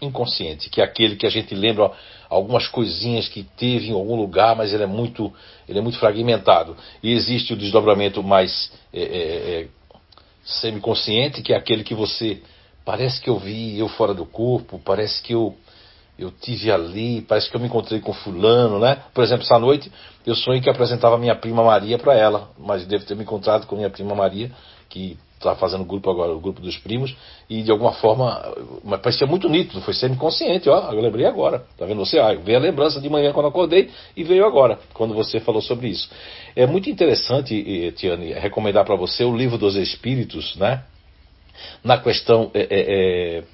inconsciente, 0.00 0.68
que 0.68 0.80
é 0.80 0.84
aquele 0.84 1.14
que 1.14 1.26
a 1.26 1.30
gente 1.30 1.54
lembra 1.54 1.90
algumas 2.28 2.66
coisinhas 2.66 3.28
que 3.28 3.44
teve 3.56 3.88
em 3.90 3.92
algum 3.92 4.16
lugar, 4.16 4.56
mas 4.56 4.72
ele 4.72 4.82
é 4.82 4.86
muito, 4.86 5.32
ele 5.68 5.78
é 5.78 5.82
muito 5.82 5.98
fragmentado. 5.98 6.76
E 7.02 7.12
existe 7.12 7.52
o 7.52 7.56
desdobramento 7.56 8.22
mais 8.22 8.72
é, 8.92 9.02
é, 9.02 9.68
semiconsciente, 10.44 11.42
que 11.42 11.52
é 11.52 11.56
aquele 11.56 11.84
que 11.84 11.94
você 11.94 12.42
parece 12.84 13.20
que 13.20 13.30
eu 13.30 13.38
vi 13.38 13.78
eu 13.78 13.88
fora 13.88 14.14
do 14.14 14.26
corpo, 14.26 14.80
parece 14.84 15.22
que 15.22 15.34
eu 15.34 15.54
eu 16.18 16.30
tive 16.30 16.70
ali, 16.70 17.22
parece 17.22 17.50
que 17.50 17.56
eu 17.56 17.60
me 17.60 17.66
encontrei 17.66 17.98
com 18.00 18.12
fulano, 18.12 18.78
né? 18.78 18.98
Por 19.14 19.24
exemplo, 19.24 19.44
essa 19.44 19.58
noite 19.58 19.90
eu 20.26 20.34
sonhei 20.34 20.60
que 20.60 20.70
apresentava 20.70 21.18
minha 21.18 21.34
prima 21.34 21.64
Maria 21.64 21.98
para 21.98 22.14
ela, 22.14 22.50
mas 22.58 22.86
devo 22.86 23.04
ter 23.04 23.16
me 23.16 23.22
encontrado 23.22 23.66
com 23.66 23.74
minha 23.74 23.90
prima 23.90 24.14
Maria, 24.14 24.52
que 24.88 25.18
está 25.36 25.56
fazendo 25.56 25.84
grupo 25.84 26.08
agora, 26.08 26.32
o 26.32 26.38
grupo 26.38 26.60
dos 26.60 26.76
primos, 26.76 27.16
e 27.50 27.62
de 27.62 27.70
alguma 27.72 27.92
forma, 27.94 28.54
mas 28.84 29.00
parecia 29.00 29.26
muito 29.26 29.48
nítido, 29.48 29.80
foi 29.80 29.92
semi-consciente, 29.92 30.68
ó, 30.68 30.92
eu 30.92 31.00
lembrei 31.00 31.26
agora, 31.26 31.64
tá 31.76 31.84
vendo 31.84 31.98
você? 31.98 32.20
Ah, 32.20 32.32
veio 32.34 32.58
a 32.58 32.60
lembrança 32.60 33.00
de 33.00 33.08
manhã 33.08 33.32
quando 33.32 33.48
acordei 33.48 33.90
e 34.16 34.22
veio 34.22 34.46
agora, 34.46 34.78
quando 34.94 35.14
você 35.14 35.40
falou 35.40 35.60
sobre 35.60 35.88
isso. 35.88 36.08
É 36.54 36.66
muito 36.66 36.88
interessante, 36.88 37.92
Tiane, 37.96 38.32
recomendar 38.34 38.84
para 38.84 38.94
você 38.94 39.24
o 39.24 39.36
livro 39.36 39.58
dos 39.58 39.74
Espíritos, 39.74 40.54
né? 40.56 40.84
Na 41.82 41.98
questão, 41.98 42.50
é, 42.54 42.60
é, 42.60 43.38
é, 43.38 43.44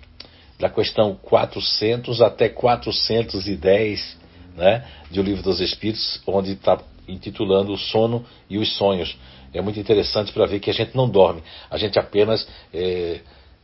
da 0.59 0.69
questão 0.69 1.15
400 1.23 2.21
até 2.21 2.49
410, 2.49 4.19
né? 4.57 4.85
De 5.11 5.21
O 5.21 5.23
Livro 5.23 5.43
dos 5.43 5.61
Espíritos, 5.61 6.21
onde 6.27 6.53
está 6.53 6.79
intitulando 7.07 7.73
O 7.73 7.79
Sono 7.79 8.25
e 8.51 8.59
os 8.59 8.77
Sonhos 8.77 9.17
é 9.53 9.61
muito 9.61 9.81
interessante 9.81 10.33
para 10.33 10.47
ver 10.47 10.61
que 10.61 10.71
a 10.71 10.75
gente 10.75 10.97
não 10.97 11.09
dorme, 11.09 11.43
a 11.71 11.79
gente 11.79 11.99
apenas 11.99 12.47
é, 12.73 13.21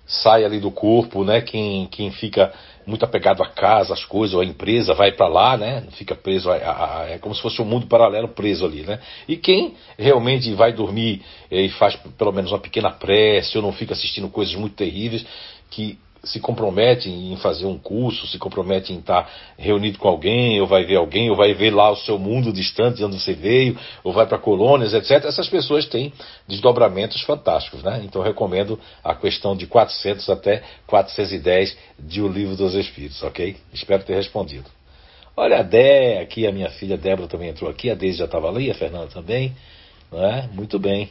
sai 0.07 0.45
ali 0.45 0.59
do 0.59 0.71
corpo, 0.71 1.25
né? 1.25 1.41
Quem, 1.41 1.87
quem 1.87 2.11
fica 2.11 2.53
muito 2.87 3.05
apegado 3.05 3.43
à 3.43 3.49
casa, 3.49 3.95
às 3.95 4.05
coisas, 4.05 4.35
ou 4.35 4.41
à 4.41 4.45
empresa, 4.45 4.95
vai 4.95 5.13
para 5.13 5.27
lá, 5.27 5.57
né? 5.57 5.85
Fica 5.93 6.15
preso, 6.15 6.51
a, 6.51 6.57
a, 6.57 7.01
a, 7.01 7.11
é 7.11 7.19
como 7.19 7.35
se 7.35 7.41
fosse 7.41 7.61
um 7.61 7.65
mundo 7.65 7.87
paralelo 7.87 8.29
preso 8.29 8.65
ali, 8.65 8.83
né? 8.83 9.01
E 9.27 9.37
quem 9.37 9.75
realmente 9.99 10.53
vai 10.55 10.73
dormir 10.73 11.23
é, 11.51 11.61
e 11.63 11.69
faz 11.71 11.97
pelo 12.19 12.33
menos 12.33 12.53
uma 12.53 12.59
pequena 12.59 12.91
prece, 12.91 13.57
ou 13.57 13.63
não 13.63 13.73
fica 13.73 13.93
assistindo 13.93 14.29
coisas 14.29 14.55
muito 14.55 14.77
terríveis, 14.77 15.25
que 15.71 15.99
se 16.25 16.41
compromete 16.41 17.09
em 17.09 17.37
fazer 17.37 17.67
um 17.67 17.79
curso, 17.79 18.27
se 18.27 18.39
compromete 18.39 18.93
em 18.93 18.99
estar 18.99 19.31
reunido 19.59 19.99
com 19.99 20.09
alguém, 20.09 20.61
ou 20.61 20.67
vai 20.67 20.85
ver 20.85 20.97
alguém, 20.97 21.31
ou 21.31 21.37
vai 21.37 21.55
ver 21.55 21.75
lá 21.75 21.91
o 21.91 21.97
seu 21.97 22.19
mundo 22.19 22.53
distante 22.53 22.99
de 22.99 23.05
onde 23.05 23.21
você 23.21 23.33
veio, 23.33 23.79
ou 24.03 24.13
vai 24.13 24.27
para 24.27 24.39
colônias, 24.39 24.95
etc. 24.95 25.25
Essas 25.25 25.49
pessoas 25.49 25.87
têm 25.87 26.13
desdobramentos 26.49 27.23
fantásticos, 27.23 27.83
né? 27.83 28.03
Então 28.05 28.23
recomendo 28.23 28.79
a 29.03 29.15
questão 29.15 29.57
de 29.57 29.67
400 29.67 30.29
até 30.31 30.63
410 30.87 31.77
de 31.99 32.21
O 32.21 32.29
Livro 32.29 32.57
dos 32.57 32.75
Espíritos, 32.75 33.23
ok? 33.23 33.57
Espero 33.73 34.03
ter 34.03 34.15
respondido. 34.15 34.67
Olha 35.37 35.59
a 35.59 35.63
Dé, 35.63 36.21
aqui 36.21 36.47
a 36.47 36.53
minha 36.53 36.71
filha 36.71 36.97
Débora 36.97 37.27
também 37.27 37.49
entrou 37.49 37.69
aqui, 37.69 37.91
a 37.91 37.95
Deise 37.95 38.19
já 38.19 38.25
estava 38.25 38.49
ali, 38.49 38.71
a 38.71 38.75
Fernanda 38.75 39.09
também, 39.09 39.55
não 40.11 40.25
é? 40.25 40.49
Muito 40.53 40.79
bem. 40.79 41.11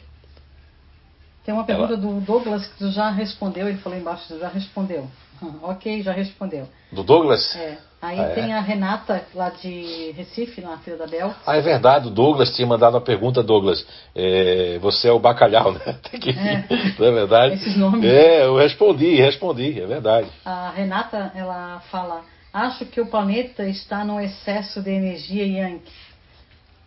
Tem 1.46 1.54
uma 1.54 1.66
pergunta 1.66 1.94
Ela... 1.94 2.02
do 2.02 2.22
Douglas 2.22 2.66
que 2.68 2.78
tu 2.78 2.92
já 2.92 3.10
respondeu, 3.10 3.68
ele 3.68 3.78
falou 3.78 3.98
embaixo, 3.98 4.26
tu 4.28 4.40
já 4.40 4.48
respondeu. 4.48 5.08
ok, 5.62 6.02
já 6.02 6.12
respondeu. 6.12 6.68
Do 6.92 7.04
Douglas? 7.04 7.56
É. 7.56 7.78
Aí 8.02 8.20
ah, 8.20 8.24
é? 8.24 8.34
tem 8.34 8.54
a 8.54 8.60
Renata, 8.60 9.26
lá 9.34 9.50
de 9.50 10.12
Recife, 10.12 10.60
na 10.60 10.78
filha 10.78 10.98
da 10.98 11.08
Bel. 11.08 11.34
Ah, 11.46 11.56
é 11.56 11.62
verdade, 11.62 12.10
o 12.10 12.12
Douglas 12.12 12.54
tinha 12.54 12.68
mandado 12.68 12.96
uma 12.96 13.02
pergunta, 13.02 13.42
Douglas. 13.42 13.86
É, 14.14 14.78
você 14.80 15.08
é 15.08 15.12
o 15.12 15.20
bacalhau, 15.20 15.72
né? 15.86 15.98
Tem 16.12 16.20
que... 16.20 16.32
É. 16.32 16.66
Não 17.00 17.08
é 17.08 17.12
verdade? 17.12 17.56
Esses 17.56 17.78
nomes. 17.78 18.04
É, 18.04 18.46
eu 18.46 18.58
respondi, 18.58 19.16
respondi, 19.16 19.80
é 19.80 19.86
verdade. 19.86 20.28
A 20.44 20.72
Renata, 20.72 21.32
ela 21.34 21.82
fala, 21.90 22.24
acho 22.54 22.86
que 22.86 23.00
o 23.00 23.06
planeta 23.06 23.66
está 23.66 24.04
num 24.04 24.20
excesso 24.20 24.82
de 24.82 24.92
energia 24.92 25.46
yang 25.46 25.82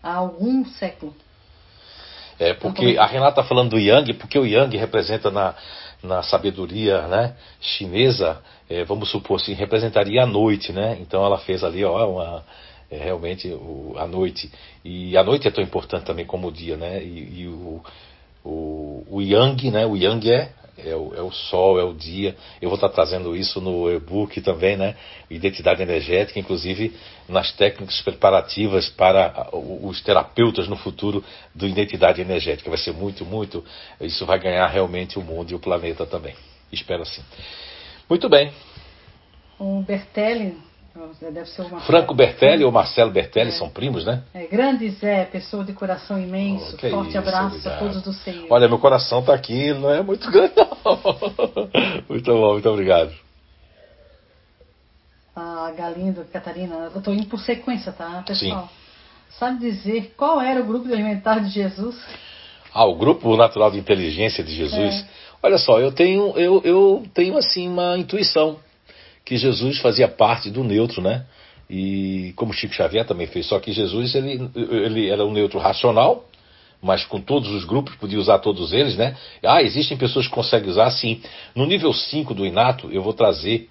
há 0.02 0.16
algum 0.16 0.66
século. 0.66 1.14
É, 2.38 2.52
porque 2.54 2.96
a 2.98 3.06
Renata 3.06 3.40
está 3.40 3.44
falando 3.44 3.70
do 3.70 3.78
Yang, 3.78 4.14
porque 4.14 4.38
o 4.38 4.44
Yang 4.44 4.76
representa 4.76 5.30
na, 5.30 5.54
na 6.02 6.22
sabedoria 6.22 7.02
né, 7.08 7.34
chinesa, 7.60 8.38
é, 8.68 8.84
vamos 8.84 9.10
supor 9.10 9.40
assim, 9.40 9.54
representaria 9.54 10.22
a 10.22 10.26
noite, 10.26 10.72
né? 10.72 10.98
Então 11.00 11.24
ela 11.24 11.38
fez 11.38 11.64
ali, 11.64 11.84
ó, 11.84 12.10
uma, 12.10 12.44
é, 12.90 12.98
realmente 12.98 13.48
o, 13.48 13.94
a 13.96 14.06
noite. 14.06 14.50
E 14.84 15.16
a 15.16 15.24
noite 15.24 15.48
é 15.48 15.50
tão 15.50 15.64
importante 15.64 16.04
também 16.04 16.26
como 16.26 16.48
o 16.48 16.52
dia, 16.52 16.76
né? 16.76 17.02
E, 17.02 17.42
e 17.42 17.48
o, 17.48 17.82
o, 18.44 19.06
o 19.08 19.22
Yang, 19.22 19.70
né? 19.70 19.86
O 19.86 19.96
Yang 19.96 20.30
é 20.30 20.50
é 20.78 20.94
o, 20.94 21.14
é 21.14 21.22
o 21.22 21.30
sol, 21.30 21.78
é 21.78 21.84
o 21.84 21.92
dia. 21.92 22.36
Eu 22.60 22.68
vou 22.68 22.76
estar 22.76 22.88
trazendo 22.88 23.34
isso 23.34 23.60
no 23.60 23.90
e-book 23.90 24.40
também, 24.40 24.76
né? 24.76 24.96
Identidade 25.30 25.82
energética, 25.82 26.38
inclusive 26.38 26.94
nas 27.28 27.52
técnicas 27.52 28.00
preparativas 28.02 28.88
para 28.88 29.48
os 29.52 30.00
terapeutas 30.02 30.68
no 30.68 30.76
futuro 30.76 31.24
do 31.54 31.66
identidade 31.66 32.20
energética. 32.20 32.70
Vai 32.70 32.78
ser 32.78 32.92
muito, 32.92 33.24
muito. 33.24 33.64
Isso 34.00 34.26
vai 34.26 34.38
ganhar 34.38 34.66
realmente 34.66 35.18
o 35.18 35.22
mundo 35.22 35.50
e 35.50 35.54
o 35.54 35.58
planeta 35.58 36.04
também. 36.06 36.34
Espero 36.72 37.02
assim. 37.02 37.22
Muito 38.08 38.28
bem. 38.28 38.52
O 39.58 39.80
Bertelli 39.82 40.56
Franco 41.86 42.14
Bertelli 42.14 42.64
ou 42.64 42.72
Marcelo 42.72 43.10
Bertelli 43.10 43.50
é. 43.50 43.52
são 43.52 43.68
primos, 43.68 44.04
né? 44.04 44.22
É, 44.34 44.46
grande 44.46 44.88
Zé, 44.90 45.24
pessoa 45.24 45.64
de 45.64 45.72
coração 45.72 46.18
imenso. 46.18 46.76
Oh, 46.76 46.90
Forte 46.90 47.10
isso, 47.10 47.18
abraço 47.18 47.56
obrigado. 47.56 47.74
a 47.74 47.78
todos 47.78 48.02
do 48.02 48.12
CEIU. 48.12 48.46
Olha, 48.50 48.68
meu 48.68 48.78
coração 48.78 49.20
está 49.20 49.34
aqui, 49.34 49.72
não 49.72 49.90
é 49.90 50.02
muito 50.02 50.28
grande, 50.32 50.54
não. 50.56 50.68
muito 52.08 52.32
bom, 52.32 52.52
muito 52.52 52.68
obrigado. 52.68 53.12
A 55.34 55.70
Galindo, 55.76 56.24
Catarina, 56.32 56.90
eu 56.92 56.98
estou 56.98 57.12
indo 57.12 57.26
por 57.26 57.38
sequência, 57.40 57.92
tá, 57.92 58.22
pessoal? 58.26 58.62
Sim. 58.62 58.86
Sabe 59.38 59.58
dizer 59.60 60.14
qual 60.16 60.40
era 60.40 60.60
o 60.60 60.64
grupo 60.64 60.90
alimentar 60.90 61.40
de 61.40 61.50
Jesus? 61.50 61.94
Ah, 62.72 62.86
o 62.86 62.94
grupo 62.94 63.36
natural 63.36 63.70
de 63.70 63.78
inteligência 63.78 64.42
de 64.42 64.54
Jesus. 64.54 64.94
É. 65.02 65.06
Olha 65.42 65.58
só, 65.58 65.78
eu 65.78 65.92
tenho, 65.92 66.32
eu, 66.38 66.62
eu 66.64 67.04
tenho 67.12 67.36
assim 67.36 67.68
uma 67.68 67.96
intuição 67.98 68.58
que 69.26 69.36
Jesus 69.36 69.80
fazia 69.80 70.06
parte 70.06 70.50
do 70.50 70.62
neutro, 70.62 71.02
né? 71.02 71.26
E 71.68 72.32
como 72.36 72.52
Chico 72.52 72.72
Xavier 72.72 73.04
também 73.04 73.26
fez, 73.26 73.46
só 73.46 73.58
que 73.58 73.72
Jesus 73.72 74.14
ele, 74.14 74.48
ele 74.54 75.10
era 75.10 75.26
um 75.26 75.32
neutro 75.32 75.58
racional, 75.58 76.24
mas 76.80 77.04
com 77.04 77.20
todos 77.20 77.50
os 77.50 77.64
grupos, 77.64 77.96
podia 77.96 78.20
usar 78.20 78.38
todos 78.38 78.72
eles, 78.72 78.96
né? 78.96 79.16
Ah, 79.44 79.60
existem 79.62 79.96
pessoas 79.96 80.28
que 80.28 80.32
conseguem 80.32 80.70
usar, 80.70 80.88
sim. 80.90 81.20
No 81.56 81.66
nível 81.66 81.92
5 81.92 82.32
do 82.34 82.46
Inato, 82.46 82.88
eu 82.92 83.02
vou 83.02 83.12
trazer, 83.12 83.68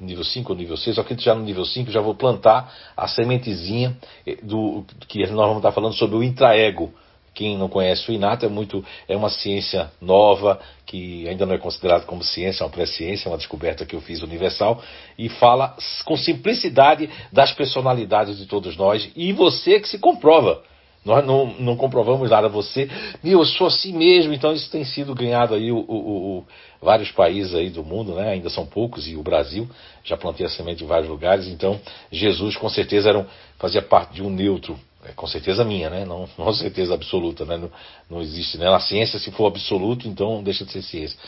nível 0.00 0.24
5 0.24 0.52
ou 0.52 0.58
nível 0.58 0.76
6, 0.76 0.96
só 0.96 1.04
que 1.04 1.16
já 1.22 1.36
no 1.36 1.44
nível 1.44 1.64
5 1.64 1.88
já 1.92 2.00
vou 2.00 2.16
plantar 2.16 2.74
a 2.96 3.06
sementezinha 3.06 3.96
eh, 4.26 4.38
do 4.42 4.84
que 5.06 5.20
nós 5.20 5.30
vamos 5.30 5.58
estar 5.58 5.70
falando 5.70 5.94
sobre 5.94 6.16
o 6.16 6.22
intraego 6.24 6.92
quem 7.34 7.56
não 7.56 7.68
conhece 7.68 8.10
o 8.10 8.14
Inato 8.14 8.44
é 8.44 8.48
muito 8.48 8.84
é 9.08 9.16
uma 9.16 9.30
ciência 9.30 9.90
nova 10.00 10.60
que 10.84 11.28
ainda 11.28 11.46
não 11.46 11.54
é 11.54 11.58
considerada 11.58 12.04
como 12.04 12.24
ciência, 12.24 12.62
é 12.62 12.66
uma 12.66 12.72
pré-ciência, 12.72 13.28
é 13.28 13.30
uma 13.30 13.38
descoberta 13.38 13.86
que 13.86 13.94
eu 13.94 14.00
fiz 14.00 14.22
universal 14.22 14.82
e 15.16 15.28
fala 15.28 15.76
com 16.04 16.16
simplicidade 16.16 17.08
das 17.32 17.52
personalidades 17.52 18.36
de 18.36 18.46
todos 18.46 18.76
nós 18.76 19.10
e 19.14 19.32
você 19.32 19.78
que 19.78 19.88
se 19.88 19.98
comprova. 19.98 20.62
Nós 21.02 21.24
não, 21.24 21.46
não 21.58 21.76
comprovamos 21.76 22.28
nada. 22.30 22.46
Você, 22.48 22.86
meu, 23.24 23.38
eu 23.38 23.46
sou 23.46 23.68
assim 23.68 23.90
mesmo. 23.96 24.34
Então 24.34 24.52
isso 24.52 24.70
tem 24.70 24.84
sido 24.84 25.14
ganhado 25.14 25.54
aí 25.54 25.72
o, 25.72 25.78
o, 25.78 26.38
o, 26.38 26.46
vários 26.80 27.10
países 27.10 27.54
aí 27.54 27.70
do 27.70 27.82
mundo, 27.82 28.14
né? 28.14 28.32
Ainda 28.32 28.50
são 28.50 28.66
poucos 28.66 29.08
e 29.08 29.16
o 29.16 29.22
Brasil 29.22 29.66
já 30.04 30.16
plantei 30.16 30.44
a 30.44 30.50
semente 30.50 30.84
em 30.84 30.86
vários 30.86 31.08
lugares. 31.08 31.46
Então 31.46 31.80
Jesus 32.12 32.54
com 32.56 32.68
certeza 32.68 33.08
era 33.08 33.18
um, 33.18 33.26
fazia 33.58 33.80
parte 33.80 34.12
de 34.12 34.22
um 34.22 34.28
neutro 34.28 34.78
é 35.04 35.12
com 35.12 35.26
certeza 35.26 35.64
minha, 35.64 35.88
né? 35.90 36.04
Não, 36.04 36.28
não 36.38 36.52
certeza 36.52 36.94
absoluta, 36.94 37.44
né? 37.44 37.56
Não, 37.56 37.70
não 38.10 38.20
existe, 38.20 38.58
né? 38.58 38.68
Na 38.70 38.80
ciência, 38.80 39.18
se 39.18 39.30
for 39.30 39.46
absoluto, 39.46 40.08
então 40.08 40.42
deixa 40.42 40.64
de 40.64 40.72
ser 40.72 40.82
ciência. 40.82 41.18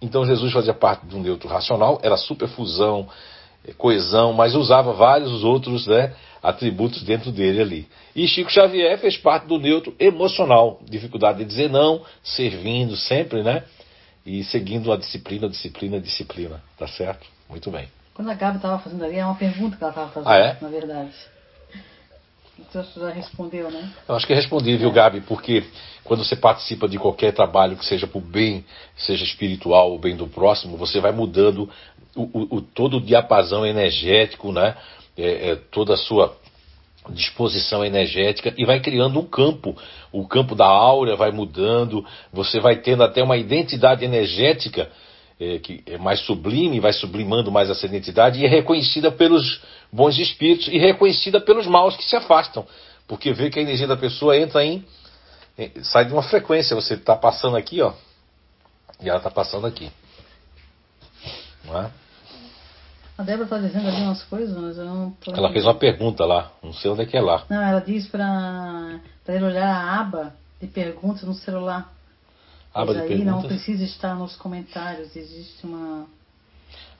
Então 0.00 0.24
Jesus 0.24 0.52
fazia 0.52 0.74
parte 0.74 1.06
de 1.06 1.14
um 1.14 1.20
neutro 1.20 1.48
racional, 1.48 2.00
era 2.02 2.16
superfusão, 2.16 3.08
é, 3.66 3.72
coesão, 3.72 4.32
mas 4.32 4.54
usava 4.54 4.92
vários 4.92 5.44
outros 5.44 5.86
né, 5.86 6.14
atributos 6.42 7.02
dentro 7.02 7.30
dele 7.30 7.60
ali. 7.60 7.88
E 8.16 8.26
Chico 8.26 8.50
Xavier 8.50 8.98
fez 8.98 9.16
parte 9.16 9.46
do 9.46 9.58
neutro 9.58 9.94
emocional, 9.98 10.80
dificuldade 10.88 11.38
de 11.38 11.44
dizer 11.44 11.68
não, 11.68 12.02
servindo 12.22 12.96
sempre, 12.96 13.42
né? 13.42 13.64
e 14.24 14.44
seguindo 14.44 14.92
a 14.92 14.96
disciplina, 14.96 15.48
disciplina, 15.48 16.00
disciplina. 16.00 16.62
Tá 16.78 16.86
certo? 16.86 17.26
Muito 17.48 17.70
bem. 17.70 17.88
Quando 18.14 18.30
a 18.30 18.34
Gabi 18.34 18.56
estava 18.56 18.78
fazendo 18.78 19.04
ali, 19.04 19.16
é 19.16 19.24
uma 19.24 19.34
pergunta 19.34 19.76
que 19.76 19.82
ela 19.82 19.90
estava 19.90 20.10
fazendo, 20.10 20.30
ah, 20.30 20.36
é? 20.36 20.56
na 20.60 20.68
verdade. 20.68 21.14
Então 22.68 22.84
você 22.84 23.00
já 23.00 23.10
respondeu, 23.10 23.70
né? 23.70 23.90
Eu 24.08 24.14
acho 24.14 24.26
que 24.26 24.34
respondi, 24.34 24.76
viu, 24.76 24.92
Gabi? 24.92 25.20
Porque 25.22 25.64
quando 26.04 26.24
você 26.24 26.36
participa 26.36 26.88
de 26.88 26.98
qualquer 26.98 27.32
trabalho 27.32 27.76
que 27.76 27.84
seja 27.84 28.06
para 28.06 28.18
o 28.18 28.20
bem, 28.20 28.64
seja 28.96 29.24
espiritual, 29.24 29.94
o 29.94 29.98
bem 29.98 30.16
do 30.16 30.26
próximo, 30.26 30.76
você 30.76 31.00
vai 31.00 31.12
mudando 31.12 31.68
o, 32.14 32.22
o, 32.22 32.56
o 32.56 32.60
todo 32.60 32.98
o 32.98 33.00
diapasão 33.00 33.64
energético, 33.66 34.52
né? 34.52 34.76
É, 35.16 35.50
é, 35.50 35.56
toda 35.56 35.94
a 35.94 35.96
sua 35.96 36.36
disposição 37.10 37.84
energética 37.84 38.54
e 38.56 38.64
vai 38.64 38.80
criando 38.80 39.18
um 39.18 39.26
campo. 39.26 39.76
O 40.12 40.26
campo 40.26 40.54
da 40.54 40.66
aura 40.66 41.16
vai 41.16 41.30
mudando, 41.30 42.04
você 42.32 42.60
vai 42.60 42.76
tendo 42.76 43.02
até 43.02 43.22
uma 43.22 43.36
identidade 43.36 44.04
energética 44.04 44.90
é, 45.40 45.58
que 45.58 45.82
é 45.86 45.96
mais 45.96 46.20
sublime, 46.20 46.78
vai 46.78 46.92
sublimando 46.92 47.50
mais 47.50 47.70
essa 47.70 47.86
identidade 47.86 48.38
e 48.38 48.44
é 48.44 48.48
reconhecida 48.48 49.10
pelos 49.10 49.62
bons 49.90 50.18
espíritos 50.18 50.68
e 50.68 50.78
reconhecida 50.78 51.40
pelos 51.40 51.66
maus 51.66 51.96
que 51.96 52.04
se 52.04 52.14
afastam. 52.14 52.66
Porque 53.08 53.32
vê 53.32 53.48
que 53.48 53.58
a 53.58 53.62
energia 53.62 53.86
da 53.86 53.96
pessoa 53.96 54.36
entra 54.36 54.62
em. 54.62 54.84
sai 55.82 56.04
de 56.04 56.12
uma 56.12 56.22
frequência. 56.22 56.76
Você 56.76 56.94
está 56.94 57.16
passando 57.16 57.56
aqui, 57.56 57.80
ó. 57.80 57.94
E 59.00 59.08
ela 59.08 59.16
está 59.16 59.30
passando 59.30 59.66
aqui. 59.66 59.90
Não 61.64 61.80
é? 61.80 61.90
A 63.16 63.22
Débora 63.22 63.44
está 63.44 63.58
dizendo 63.58 63.88
ali 63.88 64.02
umas 64.02 64.22
coisas, 64.24 64.56
mas 64.56 64.78
eu 64.78 64.84
não 64.84 65.10
tô 65.10 65.32
Ela 65.34 65.52
fez 65.52 65.64
uma 65.64 65.74
pergunta 65.74 66.24
lá, 66.24 66.52
não 66.62 66.72
sei 66.72 66.90
onde 66.90 67.02
é 67.02 67.06
que 67.06 67.16
é 67.16 67.20
lá. 67.20 67.44
Não, 67.50 67.60
ela 67.60 67.80
diz 67.80 68.06
para 68.06 68.98
ele 69.28 69.44
olhar 69.44 69.68
a 69.68 70.00
aba 70.00 70.34
de 70.60 70.66
perguntas 70.66 71.22
no 71.24 71.34
celular. 71.34 71.92
Aba 72.72 72.94
de 72.94 73.00
aí 73.00 73.08
perguntas? 73.08 73.32
não 73.32 73.42
precisa 73.42 73.84
estar 73.84 74.14
nos 74.14 74.36
comentários, 74.36 75.14
existe 75.16 75.66
uma. 75.66 76.06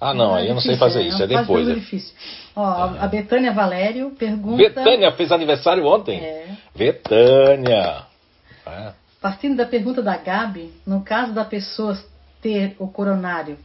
Ah, 0.00 0.14
não, 0.14 0.34
aí 0.34 0.48
eu 0.48 0.54
não 0.54 0.60
sei 0.60 0.76
fazer 0.76 1.02
isso, 1.02 1.22
é 1.22 1.26
depois. 1.26 1.68
É 1.68 1.74
difícil. 1.74 2.14
Ó, 2.56 2.64
a 2.64 3.06
Betânia 3.06 3.52
Valério 3.52 4.10
pergunta. 4.12 4.56
Betânia 4.56 5.12
fez 5.12 5.30
aniversário 5.30 5.86
ontem? 5.86 6.18
É. 6.18 6.56
Betânia! 6.74 8.06
É. 8.66 8.92
Partindo 9.20 9.56
da 9.56 9.66
pergunta 9.66 10.02
da 10.02 10.16
Gabi, 10.16 10.72
no 10.86 11.02
caso 11.02 11.32
da 11.32 11.44
pessoa 11.44 11.96
ter 12.40 12.74
o 12.78 12.88
coronário 12.88 13.58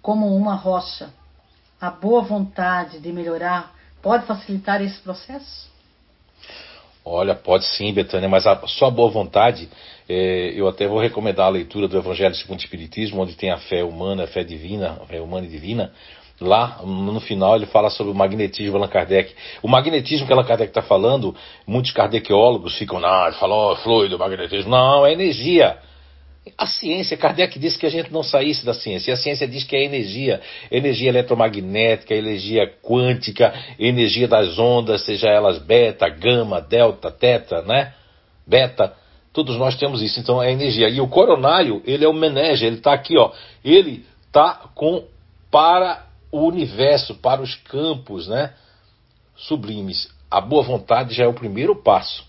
como 0.00 0.34
uma 0.34 0.54
rocha, 0.54 1.10
a 1.80 1.90
boa 1.90 2.22
vontade 2.22 2.98
de 2.98 3.12
melhorar 3.12 3.74
pode 4.02 4.26
facilitar 4.26 4.80
esse 4.80 4.98
processo? 5.00 5.70
Olha, 7.12 7.34
pode 7.34 7.66
sim, 7.66 7.92
Betânia, 7.92 8.28
mas 8.28 8.46
a 8.46 8.56
sua 8.68 8.88
boa 8.88 9.10
vontade, 9.10 9.68
é, 10.08 10.52
eu 10.54 10.68
até 10.68 10.86
vou 10.86 11.00
recomendar 11.00 11.46
a 11.46 11.50
leitura 11.50 11.88
do 11.88 11.98
Evangelho 11.98 12.34
segundo 12.36 12.60
o 12.60 12.62
Espiritismo, 12.62 13.20
onde 13.20 13.34
tem 13.34 13.50
a 13.50 13.58
fé 13.58 13.82
humana, 13.82 14.24
a 14.24 14.26
fé 14.28 14.44
divina, 14.44 14.96
a 15.02 15.06
fé 15.06 15.20
humana 15.20 15.44
e 15.44 15.50
divina. 15.50 15.92
Lá, 16.40 16.80
no 16.84 17.20
final, 17.20 17.56
ele 17.56 17.66
fala 17.66 17.90
sobre 17.90 18.12
o 18.12 18.14
magnetismo 18.14 18.76
Allan 18.76 18.88
Kardec. 18.88 19.34
O 19.60 19.68
magnetismo 19.68 20.26
que 20.26 20.32
Allan 20.32 20.44
Kardec 20.44 20.70
está 20.70 20.80
falando, 20.80 21.34
muitos 21.66 21.90
kardeciólogos 21.90 22.78
ficam, 22.78 22.98
não, 22.98 23.26
ele 23.26 23.36
falou 23.36 23.76
fluido, 23.76 24.18
magnetismo. 24.18 24.70
Não, 24.70 25.04
é 25.04 25.12
energia. 25.12 25.78
A 26.56 26.66
ciência, 26.66 27.16
Kardec 27.18 27.58
disse 27.58 27.78
que 27.78 27.86
a 27.86 27.90
gente 27.90 28.10
não 28.10 28.22
saísse 28.22 28.64
da 28.64 28.72
ciência. 28.72 29.10
E 29.10 29.14
a 29.14 29.16
ciência 29.16 29.46
diz 29.46 29.62
que 29.64 29.76
é 29.76 29.84
energia, 29.84 30.40
energia 30.70 31.10
eletromagnética, 31.10 32.14
energia 32.14 32.66
quântica, 32.82 33.52
energia 33.78 34.26
das 34.26 34.58
ondas, 34.58 35.04
seja 35.04 35.28
elas 35.28 35.58
beta, 35.58 36.08
gama, 36.08 36.60
delta, 36.60 37.10
teta, 37.10 37.60
né? 37.62 37.92
Beta. 38.46 38.94
Todos 39.34 39.56
nós 39.58 39.76
temos 39.76 40.00
isso, 40.00 40.18
então 40.18 40.42
é 40.42 40.50
energia. 40.50 40.88
E 40.88 41.00
o 41.00 41.08
coronário, 41.08 41.82
ele 41.84 42.04
é 42.04 42.08
o 42.08 42.12
menege, 42.12 42.64
ele 42.64 42.76
está 42.76 42.94
aqui, 42.94 43.18
ó. 43.18 43.32
Ele 43.62 44.04
está 44.26 44.70
com 44.74 45.04
para 45.50 46.06
o 46.32 46.46
universo, 46.46 47.16
para 47.16 47.42
os 47.42 47.54
campos, 47.54 48.28
né? 48.28 48.54
Sublimes. 49.36 50.08
A 50.30 50.40
boa 50.40 50.62
vontade 50.62 51.14
já 51.14 51.24
é 51.24 51.28
o 51.28 51.34
primeiro 51.34 51.76
passo. 51.76 52.24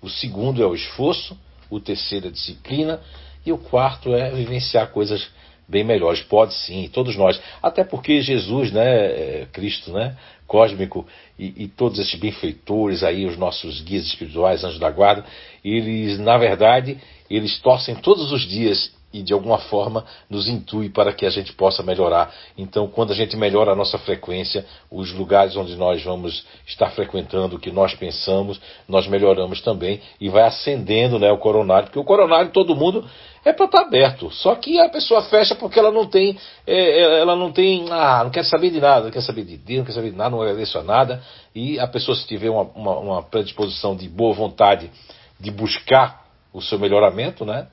O 0.00 0.08
segundo 0.08 0.62
é 0.62 0.66
o 0.66 0.74
esforço, 0.74 1.38
o 1.70 1.78
terceiro 1.78 2.26
é 2.26 2.28
a 2.28 2.32
disciplina 2.32 3.00
e 3.44 3.52
o 3.52 3.58
quarto 3.58 4.14
é 4.14 4.30
vivenciar 4.30 4.88
coisas 4.88 5.28
bem 5.68 5.84
melhores. 5.84 6.20
Pode 6.22 6.54
sim, 6.54 6.88
todos 6.92 7.16
nós. 7.16 7.40
Até 7.62 7.84
porque 7.84 8.20
Jesus, 8.20 8.70
né, 8.72 9.06
é, 9.06 9.46
Cristo, 9.52 9.92
né, 9.92 10.16
cósmico 10.46 11.06
e, 11.38 11.64
e, 11.64 11.68
todos 11.68 11.98
esses 11.98 12.18
benfeitores 12.18 13.02
aí, 13.02 13.24
os 13.24 13.38
nossos 13.38 13.80
guias 13.80 14.04
espirituais, 14.04 14.62
anjos 14.62 14.78
da 14.78 14.90
guarda, 14.90 15.24
eles, 15.64 16.18
na 16.18 16.36
verdade, 16.36 16.98
eles 17.30 17.58
torcem 17.60 17.94
todos 17.94 18.30
os 18.32 18.42
dias 18.42 18.92
e 19.12 19.22
de 19.22 19.32
alguma 19.32 19.58
forma 19.58 20.04
nos 20.28 20.48
intui 20.48 20.88
para 20.88 21.12
que 21.12 21.26
a 21.26 21.30
gente 21.30 21.52
possa 21.52 21.82
melhorar. 21.82 22.32
Então, 22.56 22.88
quando 22.88 23.12
a 23.12 23.14
gente 23.14 23.36
melhora 23.36 23.72
a 23.72 23.76
nossa 23.76 23.98
frequência, 23.98 24.64
os 24.90 25.12
lugares 25.12 25.56
onde 25.56 25.76
nós 25.76 26.02
vamos 26.02 26.44
estar 26.66 26.90
frequentando, 26.90 27.56
o 27.56 27.58
que 27.58 27.70
nós 27.70 27.94
pensamos, 27.94 28.60
nós 28.88 29.06
melhoramos 29.06 29.60
também 29.60 30.00
e 30.20 30.28
vai 30.28 30.44
acendendo 30.44 31.18
né, 31.18 31.30
o 31.30 31.38
coronário, 31.38 31.86
porque 31.86 31.98
o 31.98 32.04
coronário 32.04 32.50
todo 32.50 32.74
mundo 32.74 33.04
é 33.44 33.52
para 33.52 33.66
estar 33.66 33.80
tá 33.80 33.86
aberto. 33.86 34.30
Só 34.30 34.54
que 34.54 34.80
a 34.80 34.88
pessoa 34.88 35.22
fecha 35.22 35.54
porque 35.54 35.78
ela 35.78 35.90
não 35.90 36.06
tem, 36.06 36.38
é, 36.66 36.74
é, 36.74 37.20
ela 37.20 37.34
não 37.34 37.52
tem, 37.52 37.86
ah, 37.90 38.22
não 38.24 38.30
quer 38.30 38.44
saber 38.44 38.70
de 38.70 38.80
nada, 38.80 39.04
não 39.04 39.10
quer 39.10 39.22
saber 39.22 39.44
de 39.44 39.56
Deus, 39.56 39.78
não 39.80 39.86
quer 39.86 39.92
saber 39.92 40.10
de 40.10 40.16
nada, 40.16 40.30
não 40.30 40.42
agradeço 40.42 40.78
a 40.78 40.82
nada. 40.82 41.22
E 41.54 41.78
a 41.78 41.86
pessoa, 41.86 42.16
se 42.16 42.26
tiver 42.26 42.50
uma, 42.50 42.62
uma, 42.74 42.98
uma 42.98 43.22
predisposição 43.22 43.96
de 43.96 44.08
boa 44.08 44.32
vontade 44.32 44.90
de 45.38 45.50
buscar 45.50 46.22
o 46.52 46.60
seu 46.60 46.78
melhoramento, 46.78 47.44
né? 47.44 47.66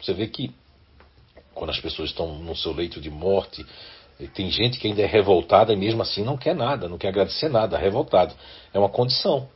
Você 0.00 0.12
vê 0.12 0.26
que 0.26 0.52
quando 1.54 1.70
as 1.70 1.78
pessoas 1.78 2.10
estão 2.10 2.34
no 2.38 2.56
seu 2.56 2.72
leito 2.72 3.00
de 3.00 3.10
morte, 3.10 3.64
tem 4.34 4.50
gente 4.50 4.78
que 4.78 4.86
ainda 4.86 5.02
é 5.02 5.06
revoltada 5.06 5.72
e 5.72 5.76
mesmo 5.76 6.02
assim 6.02 6.22
não 6.22 6.36
quer 6.36 6.54
nada, 6.54 6.88
não 6.88 6.98
quer 6.98 7.08
agradecer 7.08 7.48
nada, 7.48 7.78
revoltado. 7.78 8.34
É 8.72 8.78
uma 8.78 8.88
condição. 8.88 9.48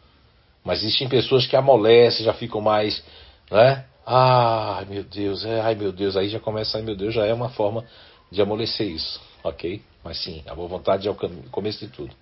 Mas 0.64 0.82
existem 0.82 1.08
pessoas 1.08 1.46
que 1.46 1.56
amolecem, 1.56 2.24
já 2.24 2.34
ficam 2.34 2.60
mais, 2.60 3.02
né? 3.50 3.84
Ai 4.04 4.84
meu 4.86 5.04
Deus, 5.04 5.44
é, 5.44 5.60
ai 5.60 5.74
meu 5.74 5.92
Deus, 5.92 6.16
aí 6.16 6.28
já 6.28 6.40
começa, 6.40 6.78
ai 6.78 6.82
meu 6.82 6.96
Deus, 6.96 7.14
já 7.14 7.26
é 7.26 7.32
uma 7.32 7.50
forma 7.50 7.84
de 8.30 8.40
amolecer 8.40 8.88
isso, 8.88 9.20
ok? 9.44 9.82
Mas 10.02 10.22
sim, 10.22 10.42
a 10.46 10.54
boa 10.54 10.68
vontade 10.68 11.06
é 11.06 11.10
o 11.10 11.16
começo 11.50 11.86
de 11.86 11.92
tudo. 11.92 12.14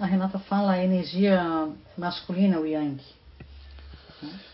A 0.00 0.06
Renata 0.06 0.38
fala 0.38 0.72
a 0.72 0.82
energia 0.82 1.68
masculina, 1.96 2.58
o 2.58 2.66
Yang. 2.66 3.02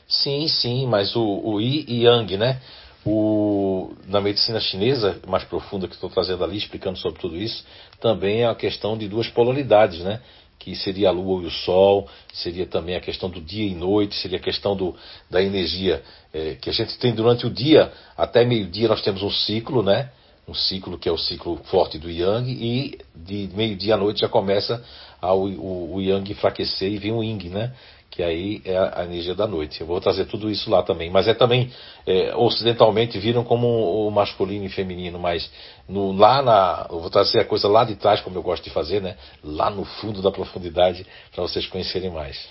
Sim, 0.08 0.48
sim, 0.48 0.86
mas 0.86 1.14
o, 1.14 1.22
o 1.22 1.60
Yi 1.60 1.84
e 1.88 2.04
Yang, 2.04 2.36
né? 2.36 2.60
O, 3.06 3.94
na 4.06 4.20
medicina 4.20 4.60
chinesa, 4.60 5.20
mais 5.26 5.44
profunda 5.44 5.86
que 5.86 5.94
estou 5.94 6.10
trazendo 6.10 6.42
ali, 6.44 6.58
explicando 6.58 6.98
sobre 6.98 7.20
tudo 7.20 7.36
isso, 7.36 7.64
também 8.00 8.42
é 8.42 8.46
a 8.46 8.54
questão 8.54 8.98
de 8.98 9.08
duas 9.08 9.28
polaridades, 9.28 10.00
né? 10.00 10.20
Que 10.58 10.74
seria 10.74 11.08
a 11.08 11.12
lua 11.12 11.42
e 11.44 11.46
o 11.46 11.50
sol, 11.50 12.08
seria 12.32 12.66
também 12.66 12.96
a 12.96 13.00
questão 13.00 13.30
do 13.30 13.40
dia 13.40 13.64
e 13.64 13.74
noite, 13.74 14.16
seria 14.16 14.38
a 14.38 14.42
questão 14.42 14.76
do, 14.76 14.94
da 15.30 15.40
energia 15.40 16.02
é, 16.34 16.56
que 16.60 16.68
a 16.68 16.72
gente 16.72 16.98
tem 16.98 17.14
durante 17.14 17.46
o 17.46 17.50
dia, 17.50 17.92
até 18.16 18.44
meio-dia 18.44 18.88
nós 18.88 19.02
temos 19.02 19.22
um 19.22 19.30
ciclo, 19.30 19.82
né? 19.82 20.10
Um 20.46 20.54
ciclo 20.54 20.98
que 20.98 21.08
é 21.08 21.12
o 21.12 21.18
ciclo 21.18 21.60
forte 21.64 21.98
do 21.98 22.10
Yang, 22.10 22.50
e 22.50 22.98
de 23.14 23.50
meio-dia 23.54 23.94
à 23.94 23.96
noite 23.96 24.20
já 24.20 24.28
começa 24.28 24.82
a, 25.20 25.32
o, 25.34 25.94
o 25.94 26.00
Yang 26.00 26.32
enfraquecer 26.32 26.90
e 26.90 26.98
vem 26.98 27.12
o 27.12 27.22
Yin, 27.22 27.48
né? 27.50 27.72
Que 28.10 28.22
aí 28.22 28.62
é 28.64 28.76
a 28.76 29.04
energia 29.04 29.34
da 29.34 29.46
noite. 29.46 29.80
Eu 29.80 29.86
vou 29.86 30.00
trazer 30.00 30.24
tudo 30.26 30.50
isso 30.50 30.70
lá 30.70 30.82
também. 30.82 31.10
Mas 31.10 31.28
é 31.28 31.34
também, 31.34 31.70
é, 32.06 32.34
ocidentalmente, 32.34 33.18
viram 33.18 33.44
como 33.44 33.66
o 33.66 34.10
masculino 34.10 34.64
e 34.64 34.68
feminino, 34.68 35.18
mas 35.18 35.50
no, 35.88 36.12
lá 36.12 36.42
na. 36.42 36.86
Eu 36.90 37.00
vou 37.00 37.10
trazer 37.10 37.40
a 37.40 37.44
coisa 37.44 37.68
lá 37.68 37.84
de 37.84 37.96
trás, 37.96 38.20
como 38.20 38.36
eu 38.36 38.42
gosto 38.42 38.64
de 38.64 38.70
fazer, 38.70 39.02
né? 39.02 39.16
Lá 39.44 39.70
no 39.70 39.84
fundo 39.84 40.22
da 40.22 40.30
profundidade, 40.30 41.06
para 41.32 41.42
vocês 41.42 41.66
conhecerem 41.66 42.10
mais. 42.10 42.48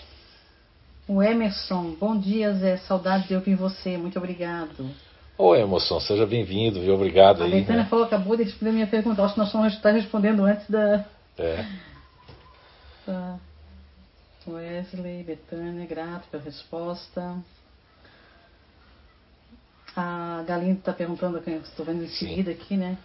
O 1.08 1.24
Emerson, 1.24 1.96
bom 2.00 2.18
dia, 2.18 2.54
Zé. 2.54 2.78
Saudade 2.78 3.28
de 3.28 3.36
ouvir 3.36 3.56
você. 3.56 3.98
Muito 3.98 4.18
obrigado. 4.18 4.90
Oi, 5.38 5.62
emoção, 5.62 6.00
seja 6.00 6.26
bem-vindo, 6.26 6.82
viu? 6.82 6.96
Obrigado 6.96 7.42
a 7.42 7.46
aí. 7.46 7.54
A 7.54 7.56
Betânia 7.56 7.84
né? 7.84 7.90
falou, 7.90 8.06
acabou 8.06 8.36
de 8.36 8.44
responder 8.44 8.72
a 8.72 8.74
minha 8.74 8.88
pergunta. 8.88 9.24
Acho 9.24 9.34
que 9.34 9.40
nós 9.40 9.50
estamos 9.50 10.02
respondendo 10.02 10.44
antes 10.44 10.70
da. 10.70 11.06
É. 11.38 11.66
Tá. 13.06 13.40
Wesley, 14.52 15.24
Betânia, 15.24 15.86
grato 15.86 16.28
pela 16.30 16.44
resposta. 16.44 17.38
A 19.96 20.44
Galindo 20.48 20.80
está 20.80 20.94
perguntando, 20.94 21.42
estou 21.64 21.86
vendo 21.86 22.04
em 22.04 22.10
seguida 22.10 22.52
aqui, 22.52 22.78
né? 22.78 22.98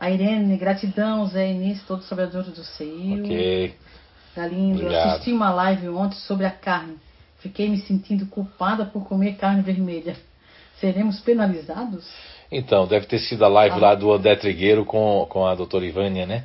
A 0.00 0.10
Irene, 0.10 0.56
gratidão, 0.56 1.26
Zé 1.26 1.50
Início, 1.50 1.84
todos 1.86 2.04
os 2.04 2.08
trabalhadores 2.08 2.52
do 2.52 2.64
CEIU. 2.64 3.24
Ok. 3.24 3.74
Galindo, 4.36 4.80
Obrigado. 4.80 5.10
assisti 5.10 5.32
uma 5.32 5.50
live 5.50 5.88
ontem 5.88 6.16
sobre 6.18 6.46
a 6.46 6.50
carne. 6.50 6.96
Fiquei 7.40 7.68
me 7.68 7.78
sentindo 7.78 8.26
culpada 8.26 8.84
por 8.84 9.06
comer 9.06 9.36
carne 9.36 9.62
vermelha. 9.62 10.16
Seremos 10.80 11.20
penalizados? 11.20 12.08
Então, 12.50 12.86
deve 12.86 13.06
ter 13.06 13.18
sido 13.18 13.44
a 13.44 13.48
live 13.48 13.76
ah. 13.76 13.80
lá 13.80 13.94
do 13.94 14.12
André 14.12 14.36
Trigueiro 14.36 14.84
com, 14.84 15.26
com 15.28 15.46
a 15.46 15.54
doutora 15.54 15.84
Ivânia, 15.84 16.26
né? 16.26 16.44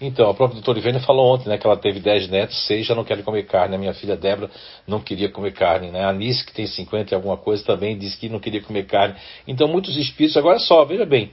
Então, 0.00 0.28
a 0.28 0.34
própria 0.34 0.56
doutora 0.56 0.78
Ivênia 0.78 1.00
falou 1.00 1.34
ontem, 1.34 1.48
né, 1.48 1.56
que 1.56 1.66
ela 1.66 1.76
teve 1.76 2.00
10 2.00 2.28
netos, 2.28 2.66
6 2.66 2.86
já 2.86 2.94
não 2.94 3.04
querem 3.04 3.22
comer 3.22 3.44
carne. 3.44 3.76
A 3.76 3.78
minha 3.78 3.94
filha 3.94 4.16
Débora 4.16 4.50
não 4.86 5.00
queria 5.00 5.28
comer 5.28 5.52
carne, 5.52 5.90
né? 5.90 6.04
A 6.04 6.08
Anice, 6.08 6.44
que 6.44 6.52
tem 6.52 6.66
50 6.66 7.12
e 7.12 7.14
alguma 7.14 7.36
coisa, 7.36 7.64
também 7.64 7.96
disse 7.96 8.18
que 8.18 8.28
não 8.28 8.40
queria 8.40 8.60
comer 8.62 8.86
carne. 8.86 9.14
Então, 9.46 9.68
muitos 9.68 9.96
espíritos. 9.96 10.36
Agora 10.36 10.58
só, 10.58 10.84
veja 10.84 11.06
bem, 11.06 11.30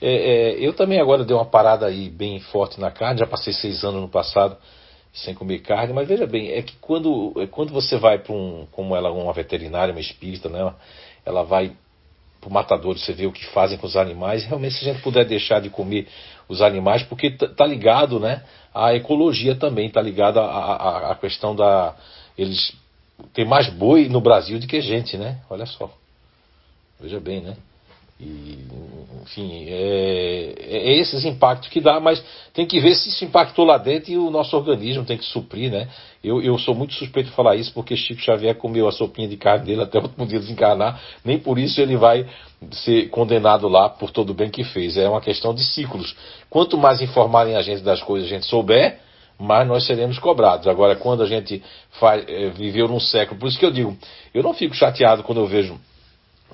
é, 0.00 0.12
é, 0.12 0.54
eu 0.58 0.72
também 0.72 1.00
agora 1.00 1.24
dei 1.24 1.34
uma 1.34 1.44
parada 1.44 1.86
aí 1.86 2.08
bem 2.10 2.38
forte 2.40 2.80
na 2.80 2.90
carne, 2.90 3.20
já 3.20 3.26
passei 3.26 3.52
seis 3.52 3.82
anos 3.84 4.00
no 4.00 4.08
passado 4.08 4.56
sem 5.14 5.32
comer 5.32 5.60
carne, 5.60 5.92
mas 5.92 6.08
veja 6.08 6.26
bem, 6.26 6.50
é 6.50 6.60
que 6.60 6.74
quando, 6.80 7.32
é 7.36 7.46
quando 7.46 7.72
você 7.72 7.96
vai 7.96 8.18
para 8.18 8.32
um, 8.32 8.66
como 8.72 8.96
ela, 8.96 9.12
uma 9.12 9.32
veterinária, 9.32 9.94
uma 9.94 10.00
espírita, 10.00 10.48
né, 10.48 10.74
ela 11.24 11.44
vai 11.44 11.72
para 12.40 12.50
o 12.50 12.52
matador, 12.52 12.98
você 12.98 13.12
vê 13.12 13.26
o 13.26 13.32
que 13.32 13.46
fazem 13.46 13.78
com 13.78 13.86
os 13.86 13.96
animais, 13.96 14.44
realmente 14.44 14.74
se 14.74 14.88
a 14.88 14.92
gente 14.92 15.02
puder 15.02 15.24
deixar 15.24 15.60
de 15.60 15.70
comer 15.70 16.08
os 16.48 16.60
animais, 16.60 17.02
porque 17.02 17.30
tá 17.30 17.66
ligado, 17.66 18.20
né, 18.20 18.42
à 18.74 18.94
ecologia 18.94 19.54
também, 19.54 19.90
tá 19.90 20.00
ligado 20.00 20.38
à, 20.40 21.10
à, 21.10 21.14
questão 21.14 21.54
da, 21.54 21.94
eles 22.36 22.76
tem 23.32 23.44
mais 23.44 23.68
boi 23.68 24.08
no 24.08 24.20
Brasil 24.20 24.58
do 24.58 24.66
que 24.66 24.80
gente, 24.80 25.16
né, 25.16 25.40
olha 25.48 25.66
só, 25.66 25.90
veja 27.00 27.20
bem, 27.20 27.40
né, 27.40 27.56
e, 28.20 28.58
enfim, 29.22 29.66
é, 29.66 30.54
é, 30.60 30.98
esses 30.98 31.24
impactos 31.24 31.68
que 31.68 31.80
dá, 31.80 31.98
mas 31.98 32.22
tem 32.52 32.64
que 32.64 32.78
ver 32.78 32.94
se 32.94 33.08
isso 33.08 33.24
impactou 33.24 33.64
lá 33.64 33.76
dentro 33.76 34.12
e 34.12 34.16
o 34.16 34.30
nosso 34.30 34.56
organismo 34.56 35.04
tem 35.04 35.18
que 35.18 35.24
suprir, 35.24 35.70
né? 35.70 35.88
Eu, 36.22 36.40
eu 36.40 36.56
sou 36.58 36.74
muito 36.74 36.94
suspeito 36.94 37.30
de 37.30 37.34
falar 37.34 37.56
isso 37.56 37.72
porque 37.72 37.96
Chico 37.96 38.20
Xavier 38.20 38.54
comeu 38.54 38.86
a 38.86 38.92
sopinha 38.92 39.26
de 39.26 39.36
carne 39.36 39.66
dele 39.66 39.82
até 39.82 39.98
o 40.00 40.02
último 40.02 40.26
dia 40.26 40.38
desencarnar, 40.38 41.00
nem 41.24 41.38
por 41.38 41.58
isso 41.58 41.80
ele 41.80 41.96
vai 41.96 42.26
ser 42.70 43.08
condenado 43.08 43.66
lá 43.68 43.88
por 43.88 44.10
todo 44.10 44.30
o 44.30 44.34
bem 44.34 44.48
que 44.48 44.62
fez. 44.62 44.96
É 44.96 45.08
uma 45.08 45.20
questão 45.20 45.52
de 45.52 45.64
ciclos. 45.64 46.14
Quanto 46.48 46.78
mais 46.78 47.00
informarem 47.00 47.56
a 47.56 47.62
gente 47.62 47.82
das 47.82 48.00
coisas 48.02 48.30
a 48.30 48.34
gente 48.34 48.46
souber, 48.46 49.00
mais 49.38 49.66
nós 49.66 49.84
seremos 49.86 50.18
cobrados. 50.20 50.68
Agora, 50.68 50.94
quando 50.94 51.22
a 51.24 51.26
gente 51.26 51.60
faz, 51.98 52.24
é, 52.28 52.50
viveu 52.50 52.86
num 52.86 53.00
século, 53.00 53.40
por 53.40 53.48
isso 53.48 53.58
que 53.58 53.66
eu 53.66 53.72
digo, 53.72 53.96
eu 54.32 54.42
não 54.42 54.54
fico 54.54 54.74
chateado 54.74 55.24
quando 55.24 55.40
eu 55.40 55.46
vejo 55.46 55.78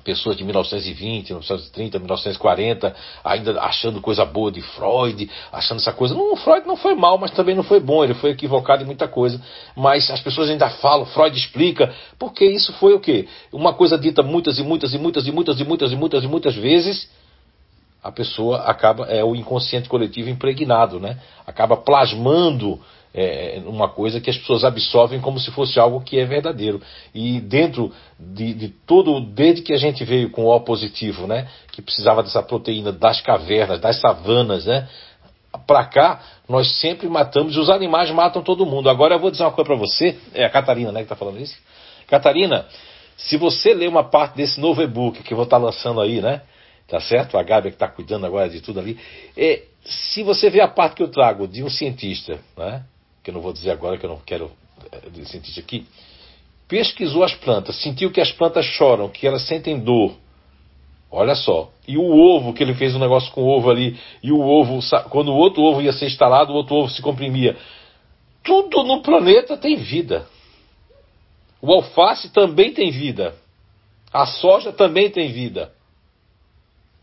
pessoas 0.03 0.37
de 0.37 0.43
1920, 0.43 1.29
1930, 1.29 1.99
1940, 1.99 2.95
ainda 3.23 3.61
achando 3.61 4.01
coisa 4.01 4.25
boa 4.25 4.51
de 4.51 4.61
Freud, 4.61 5.29
achando 5.51 5.79
essa 5.79 5.93
coisa. 5.93 6.13
Não, 6.13 6.35
Freud 6.35 6.67
não 6.67 6.75
foi 6.75 6.95
mal, 6.95 7.17
mas 7.17 7.31
também 7.31 7.55
não 7.55 7.63
foi 7.63 7.79
bom, 7.79 8.03
ele 8.03 8.13
foi 8.13 8.31
equivocado 8.31 8.83
em 8.83 8.85
muita 8.85 9.07
coisa. 9.07 9.41
Mas 9.75 10.09
as 10.09 10.19
pessoas 10.21 10.49
ainda 10.49 10.69
falam, 10.69 11.05
Freud 11.05 11.37
explica, 11.37 11.93
porque 12.19 12.45
isso 12.45 12.73
foi 12.73 12.93
o 12.93 12.99
quê? 12.99 13.27
Uma 13.51 13.73
coisa 13.73 13.97
dita 13.97 14.21
muitas 14.23 14.59
e 14.59 14.63
muitas 14.63 14.93
e 14.93 14.97
muitas 14.97 15.27
e 15.27 15.31
muitas 15.31 15.59
e 15.59 15.63
muitas 15.63 15.91
e 15.91 15.95
muitas 15.95 16.23
e 16.23 16.27
muitas 16.27 16.55
vezes, 16.55 17.09
a 18.03 18.11
pessoa 18.11 18.61
acaba, 18.61 19.05
é 19.05 19.23
o 19.23 19.35
inconsciente 19.35 19.87
coletivo 19.87 20.29
impregnado, 20.29 20.99
né? 20.99 21.19
Acaba 21.45 21.77
plasmando 21.77 22.79
é, 23.13 23.61
uma 23.65 23.89
coisa 23.89 24.21
que 24.21 24.29
as 24.29 24.37
pessoas 24.37 24.63
absorvem 24.63 25.19
como 25.19 25.39
se 25.39 25.51
fosse 25.51 25.79
algo 25.79 26.01
que 26.01 26.17
é 26.17 26.25
verdadeiro. 26.25 26.81
E 27.13 27.41
dentro 27.41 27.91
de, 28.19 28.53
de 28.53 28.69
todo, 28.69 29.19
desde 29.19 29.61
que 29.61 29.73
a 29.73 29.77
gente 29.77 30.03
veio 30.05 30.29
com 30.29 30.45
o 30.45 30.55
O 30.55 30.59
positivo, 30.61 31.27
né, 31.27 31.47
que 31.71 31.81
precisava 31.81 32.23
dessa 32.23 32.41
proteína 32.41 32.91
das 32.91 33.21
cavernas, 33.21 33.79
das 33.79 33.99
savanas, 33.99 34.65
né, 34.65 34.87
para 35.67 35.85
cá, 35.85 36.21
nós 36.47 36.79
sempre 36.79 37.09
matamos, 37.09 37.57
os 37.57 37.69
animais 37.69 38.09
matam 38.11 38.41
todo 38.41 38.65
mundo. 38.65 38.89
Agora 38.89 39.15
eu 39.15 39.19
vou 39.19 39.31
dizer 39.31 39.43
uma 39.43 39.51
coisa 39.51 39.67
para 39.67 39.77
você, 39.77 40.17
é 40.33 40.45
a 40.45 40.49
Catarina, 40.49 40.91
né, 40.91 40.99
que 40.99 41.05
está 41.05 41.15
falando 41.15 41.39
isso. 41.39 41.57
Catarina, 42.07 42.65
se 43.17 43.37
você 43.37 43.73
ler 43.73 43.89
uma 43.89 44.03
parte 44.03 44.35
desse 44.35 44.59
novo 44.59 44.81
e-book 44.81 45.21
que 45.21 45.33
eu 45.33 45.37
vou 45.37 45.43
estar 45.43 45.59
tá 45.59 45.65
lançando 45.65 45.99
aí, 45.99 46.21
né, 46.21 46.41
tá 46.87 46.99
certo? 46.99 47.37
A 47.37 47.43
Gabi 47.43 47.69
que 47.69 47.75
está 47.75 47.87
cuidando 47.87 48.25
agora 48.25 48.49
de 48.49 48.61
tudo 48.61 48.79
ali. 48.79 48.97
É, 49.37 49.63
se 49.85 50.23
você 50.23 50.49
ver 50.49 50.61
a 50.61 50.67
parte 50.67 50.95
que 50.95 51.03
eu 51.03 51.07
trago 51.09 51.47
de 51.47 51.63
um 51.63 51.69
cientista, 51.69 52.39
né, 52.57 52.83
que 53.23 53.29
eu 53.29 53.33
não 53.33 53.41
vou 53.41 53.53
dizer 53.53 53.71
agora, 53.71 53.97
que 53.97 54.05
eu 54.05 54.09
não 54.09 54.19
quero 54.19 54.51
é, 54.91 55.25
sentir 55.25 55.51
isso 55.51 55.59
aqui, 55.59 55.85
pesquisou 56.67 57.23
as 57.23 57.33
plantas, 57.33 57.81
sentiu 57.81 58.11
que 58.11 58.21
as 58.21 58.31
plantas 58.31 58.65
choram, 58.65 59.09
que 59.09 59.27
elas 59.27 59.47
sentem 59.47 59.79
dor. 59.79 60.15
Olha 61.11 61.35
só. 61.35 61.69
E 61.85 61.97
o 61.97 62.03
ovo, 62.03 62.53
que 62.53 62.63
ele 62.63 62.73
fez 62.73 62.95
um 62.95 62.99
negócio 62.99 63.31
com 63.33 63.43
o 63.43 63.47
ovo 63.47 63.69
ali, 63.69 63.99
e 64.23 64.31
o 64.31 64.39
ovo, 64.39 64.79
quando 65.09 65.33
o 65.33 65.35
outro 65.35 65.61
ovo 65.61 65.81
ia 65.81 65.91
ser 65.91 66.07
instalado, 66.07 66.53
o 66.53 66.55
outro 66.55 66.75
ovo 66.75 66.89
se 66.89 67.01
comprimia. 67.01 67.57
Tudo 68.41 68.83
no 68.83 69.01
planeta 69.01 69.57
tem 69.57 69.75
vida. 69.75 70.25
O 71.61 71.71
alface 71.73 72.29
também 72.31 72.73
tem 72.73 72.89
vida. 72.89 73.35
A 74.11 74.25
soja 74.25 74.71
também 74.71 75.09
tem 75.09 75.31
vida. 75.31 75.73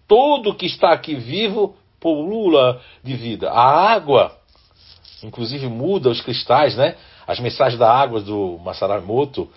Tudo 0.09 0.55
que 0.55 0.67
está 0.67 0.93
aqui 0.93 1.15
vivo 1.15 1.77
pulula 2.01 2.81
de 3.05 3.15
vida. 3.15 3.51
A 3.51 3.93
água 3.93 4.38
inclusive 5.23 5.67
muda 5.69 6.11
os 6.11 6.21
cristais, 6.21 6.77
né? 6.77 6.95
As 7.27 7.41
mensagens 7.41 7.79
da 7.79 7.91
água 7.91 8.21
do 8.21 8.59
Masaramoto. 8.65 9.49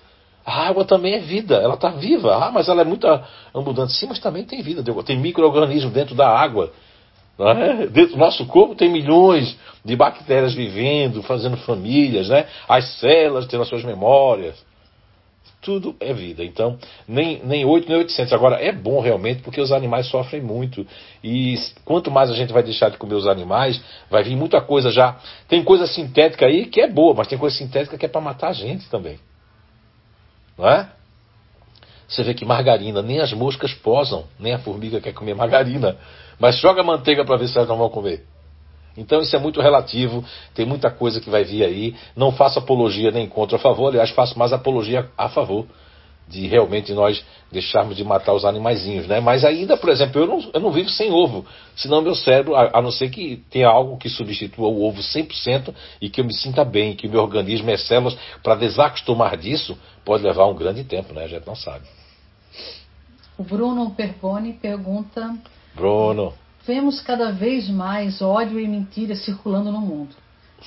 A 0.45 0.68
água 0.68 0.84
também 0.84 1.14
é 1.14 1.20
vida, 1.20 1.55
ela 1.55 1.76
está 1.76 1.89
viva. 1.89 2.36
Ah, 2.36 2.51
mas 2.51 2.68
ela 2.68 2.82
é 2.82 2.86
muito 2.86 3.07
abundante. 3.53 3.93
Sim, 3.93 4.07
mas 4.07 4.20
também 4.20 4.43
tem 4.43 4.62
vida. 4.62 4.84
Tem 5.03 5.18
micro-organismos 5.18 5.93
dentro 5.93 6.16
da 6.16 6.28
água. 6.28 6.74
É? 7.39 7.88
Dentro 7.88 8.14
do 8.14 8.20
nosso 8.20 8.45
corpo 8.45 8.76
tem 8.76 8.89
milhões 8.89 9.57
de 9.84 9.95
bactérias 9.95 10.53
vivendo, 10.53 11.24
fazendo 11.24 11.57
famílias, 11.57 12.30
né? 12.30 12.45
As 12.68 12.99
células 12.99 13.47
tendo 13.47 13.64
as 13.64 13.70
suas 13.70 13.84
memórias 13.84 14.70
tudo 15.62 15.95
é 15.99 16.14
vida. 16.14 16.43
Então, 16.43 16.78
nem, 17.07 17.41
nem 17.45 17.64
8, 17.64 17.88
nem 17.88 17.99
800. 17.99 18.34
Agora, 18.34 18.55
é 18.55 18.72
bom 18.72 18.99
realmente 18.99 19.41
porque 19.41 19.62
os 19.62 19.72
animais 19.72 20.07
sofrem 20.07 20.41
muito. 20.41 20.86
E 21.24 21.55
quanto 21.86 22.09
mais 22.09 22.32
a 22.32 22.34
gente 22.34 22.51
vai 22.51 22.64
deixar 22.64 22.89
de 22.89 22.97
comer 22.97 23.14
os 23.14 23.28
animais, 23.28 23.82
vai 24.09 24.24
vir 24.24 24.36
muita 24.36 24.59
coisa 24.59 24.89
já. 24.89 25.18
Tem 25.47 25.64
coisa 25.64 25.86
sintética 25.86 26.47
aí 26.47 26.66
que 26.66 26.82
é 26.82 26.88
boa, 26.88 27.14
mas 27.14 27.28
tem 27.28 27.38
coisa 27.38 27.55
sintética 27.55 27.97
que 27.97 28.05
é 28.05 28.09
para 28.09 28.20
matar 28.20 28.49
a 28.49 28.53
gente 28.53 28.89
também. 28.89 29.20
Não 30.57 30.68
é? 30.68 30.89
Você 32.07 32.24
vê 32.24 32.34
que 32.34 32.43
margarina, 32.43 33.01
nem 33.01 33.20
as 33.20 33.32
moscas 33.32 33.74
posam, 33.74 34.26
nem 34.38 34.53
a 34.53 34.59
formiga 34.59 34.99
quer 34.99 35.14
comer 35.14 35.34
margarina. 35.34 35.97
Mas 36.38 36.59
joga 36.59 36.84
manteiga 36.84 37.24
para 37.24 37.38
ver 37.38 37.47
se 37.47 37.55
elas 37.55 37.70
não 37.70 37.78
vão 37.78 37.89
comer. 37.89 38.26
Então 38.98 39.22
isso 39.22 39.36
é 39.36 39.39
muito 39.39 39.62
relativo, 39.62 40.24
tem 40.54 40.66
muita 40.66 40.92
coisa 40.92 41.22
que 41.22 41.30
vai 41.30 41.44
vir 41.44 41.64
aí. 41.64 41.96
Não 42.16 42.32
faço 42.32 42.60
apologia 42.60 43.12
nem 43.12 43.28
contra 43.28 43.58
a 43.58 43.60
favor, 43.60 43.88
aliás, 43.88 44.10
faço 44.12 44.38
mais 44.38 44.52
apologia 44.52 45.10
a 45.18 45.30
favor 45.30 45.66
de 46.32 46.48
realmente 46.48 46.94
nós 46.94 47.24
deixarmos 47.52 47.98
de 47.98 48.04
matar 48.04 48.34
os 48.34 48.46
animaizinhos, 48.46 49.06
né? 49.06 49.20
Mas 49.20 49.44
ainda, 49.44 49.76
por 49.76 49.89
exemplo, 49.89 50.22
eu 50.22 50.26
não, 50.28 50.50
eu 50.54 50.60
não 50.62 50.72
vivo 50.72 50.89
sem 50.89 51.12
ovo, 51.12 51.46
senão 51.76 52.02
meu 52.02 52.16
cérebro, 52.16 52.56
a, 52.56 52.78
a 52.78 52.82
não 52.82 52.89
ser 52.89 53.10
que 53.10 53.44
tenha 53.50 53.68
algo 53.68 53.98
que 53.98 54.08
substitua 54.08 54.68
o 54.70 54.84
ovo 54.88 55.02
100% 55.02 55.74
e 56.00 56.10
que 56.10 56.22
eu 56.22 56.26
me 56.26 56.34
sinta 56.34 56.64
bem, 56.64 56.96
que 56.96 57.06
o 57.06 57.10
meu 57.10 57.22
organismo, 57.22 57.66
minhas 57.66 57.86
células, 57.86 58.18
para 58.42 58.56
desacostumar 58.56 59.36
disso, 59.36 59.78
pode 60.06 60.24
levar 60.24 60.46
um 60.46 60.56
grande 60.56 60.86
tempo, 60.86 61.14
né? 61.14 61.26
A 61.26 61.28
gente 61.28 61.46
não 61.46 61.56
sabe. 61.56 61.86
O 63.38 63.44
Bruno 63.44 63.92
Perpone 63.92 64.54
pergunta... 64.54 65.36
Bruno... 65.76 66.34
Vemos 66.66 67.01
cada 67.01 67.32
vez 67.32 67.68
mais 67.70 68.22
ódio 68.22 68.59
e 68.59 68.68
mentira 68.68 69.16
circulando 69.16 69.72
no 69.72 69.82
mundo, 69.82 70.16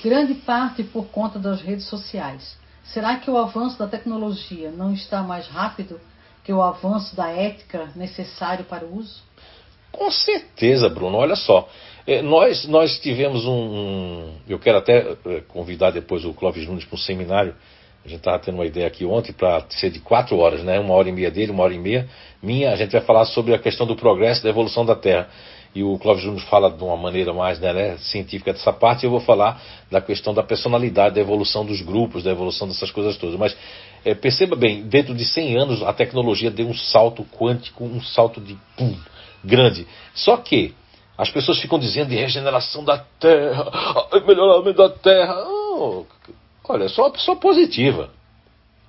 grande 0.02 0.34
parte 0.34 0.82
por 0.82 1.06
conta 1.06 1.38
das 1.38 1.60
redes 1.60 1.88
sociais. 1.88 2.56
Será 2.82 3.16
que 3.16 3.30
o 3.30 3.38
avanço 3.38 3.78
da 3.78 3.86
tecnologia 3.86 4.70
não 4.70 4.92
está 4.92 5.22
mais 5.22 5.46
rápido 5.46 6.00
que 6.42 6.52
o 6.52 6.60
avanço 6.60 7.14
da 7.14 7.28
ética 7.28 7.90
necessário 7.94 8.64
para 8.64 8.84
o 8.84 8.98
uso? 8.98 9.22
Com 9.92 10.10
certeza, 10.10 10.88
Bruno. 10.88 11.16
Olha 11.16 11.36
só, 11.36 11.68
é, 12.06 12.20
nós, 12.20 12.66
nós 12.66 12.98
tivemos 12.98 13.46
um, 13.46 13.52
um, 13.52 14.34
Eu 14.48 14.58
quero 14.58 14.78
até 14.78 15.16
é, 15.24 15.40
convidar 15.42 15.92
depois 15.92 16.24
o 16.24 16.34
Clóvis 16.34 16.66
Nunes 16.66 16.84
para 16.84 16.96
um 16.96 16.98
seminário. 16.98 17.54
A 18.04 18.08
gente 18.08 18.18
estava 18.18 18.38
tendo 18.38 18.56
uma 18.56 18.66
ideia 18.66 18.86
aqui 18.86 19.04
ontem 19.06 19.32
para 19.32 19.64
ser 19.70 19.90
de 19.90 20.00
quatro 20.00 20.36
horas, 20.36 20.62
né? 20.62 20.78
Uma 20.78 20.92
hora 20.92 21.08
e 21.08 21.12
meia 21.12 21.30
dele, 21.30 21.52
uma 21.52 21.62
hora 21.62 21.72
e 21.72 21.78
meia 21.78 22.06
minha. 22.42 22.72
A 22.72 22.76
gente 22.76 22.90
vai 22.90 23.00
falar 23.00 23.24
sobre 23.24 23.54
a 23.54 23.58
questão 23.58 23.86
do 23.86 23.96
progresso 23.96 24.42
da 24.42 24.50
evolução 24.50 24.84
da 24.84 24.94
Terra 24.94 25.30
e 25.74 25.82
o 25.82 25.98
Clóvis 25.98 26.22
Júnior 26.22 26.42
fala 26.42 26.70
de 26.70 26.82
uma 26.82 26.96
maneira 26.96 27.32
mais 27.32 27.58
né, 27.58 27.72
né, 27.72 27.96
científica 27.98 28.52
dessa 28.52 28.72
parte, 28.72 29.04
eu 29.04 29.10
vou 29.10 29.20
falar 29.20 29.60
da 29.90 30.00
questão 30.00 30.32
da 30.32 30.42
personalidade, 30.42 31.16
da 31.16 31.20
evolução 31.20 31.64
dos 31.64 31.80
grupos, 31.80 32.22
da 32.22 32.30
evolução 32.30 32.68
dessas 32.68 32.90
coisas 32.92 33.16
todas. 33.16 33.36
Mas 33.36 33.56
é, 34.04 34.14
perceba 34.14 34.54
bem, 34.54 34.82
dentro 34.82 35.14
de 35.14 35.24
100 35.24 35.56
anos 35.58 35.82
a 35.82 35.92
tecnologia 35.92 36.50
deu 36.50 36.68
um 36.68 36.74
salto 36.74 37.24
quântico, 37.24 37.84
um 37.84 38.00
salto 38.00 38.40
de 38.40 38.56
pum, 38.76 38.96
grande. 39.42 39.86
Só 40.14 40.36
que 40.36 40.74
as 41.18 41.30
pessoas 41.30 41.58
ficam 41.58 41.78
dizendo 41.78 42.10
de 42.10 42.16
regeneração 42.16 42.84
da 42.84 42.98
Terra, 42.98 43.66
melhoramento 44.26 44.78
da 44.78 44.90
Terra. 44.90 45.44
Oh, 45.46 46.04
olha, 46.68 46.88
só 46.88 47.02
uma 47.02 47.10
pessoa 47.10 47.36
positiva, 47.36 48.10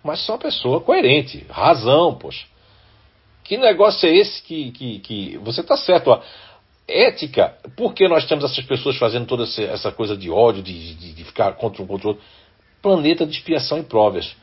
mas 0.04 0.20
só 0.20 0.34
uma 0.34 0.40
pessoa 0.40 0.82
coerente, 0.82 1.46
razão, 1.50 2.14
poxa. 2.14 2.46
Que 3.44 3.58
negócio 3.58 4.10
é 4.10 4.16
esse 4.16 4.42
que, 4.42 4.72
que, 4.72 5.00
que... 5.00 5.38
você 5.38 5.62
está 5.62 5.78
certo? 5.78 6.20
Ética, 6.88 7.56
por 7.76 7.94
que 7.94 8.08
nós 8.08 8.26
temos 8.26 8.44
essas 8.44 8.64
pessoas 8.66 8.98
fazendo 8.98 9.26
toda 9.26 9.44
essa 9.44 9.92
coisa 9.92 10.16
de 10.16 10.30
ódio, 10.30 10.62
de, 10.62 10.96
de, 10.96 11.14
de 11.14 11.24
ficar 11.24 11.54
contra 11.54 11.82
um 11.82 11.88
contra 11.88 12.08
o 12.08 12.10
outro? 12.12 12.24
Planeta 12.82 13.26
de 13.26 13.34
expiação 13.34 13.80
e 13.80 13.84
provas. 13.84 14.36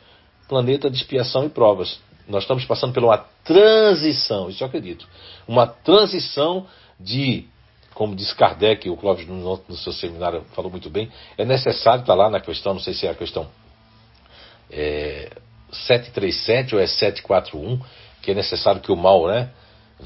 Planeta 0.48 0.90
de 0.90 0.96
expiação 0.96 1.44
e 1.44 1.48
provas. 1.48 2.00
Nós 2.28 2.44
estamos 2.44 2.64
passando 2.64 2.92
por 2.92 3.04
uma 3.04 3.18
transição, 3.44 4.48
isso 4.48 4.62
eu 4.62 4.68
acredito. 4.68 5.06
Uma 5.46 5.66
transição 5.66 6.66
de 6.98 7.46
como 7.94 8.16
diz 8.16 8.32
Kardec, 8.32 8.88
o 8.88 8.96
Clóvis 8.96 9.26
no, 9.26 9.60
no 9.68 9.76
seu 9.76 9.92
seminário 9.92 10.46
falou 10.54 10.70
muito 10.70 10.88
bem, 10.88 11.10
é 11.36 11.44
necessário 11.44 12.00
estar 12.00 12.14
lá 12.14 12.30
na 12.30 12.40
questão, 12.40 12.72
não 12.72 12.80
sei 12.80 12.94
se 12.94 13.06
é 13.06 13.10
a 13.10 13.14
questão 13.14 13.46
é, 14.72 15.30
737 15.70 16.74
ou 16.74 16.80
é 16.80 16.86
741, 16.86 17.80
que 18.22 18.30
é 18.30 18.34
necessário 18.34 18.80
que 18.80 18.90
o 18.90 18.96
mal, 18.96 19.26
né? 19.28 19.50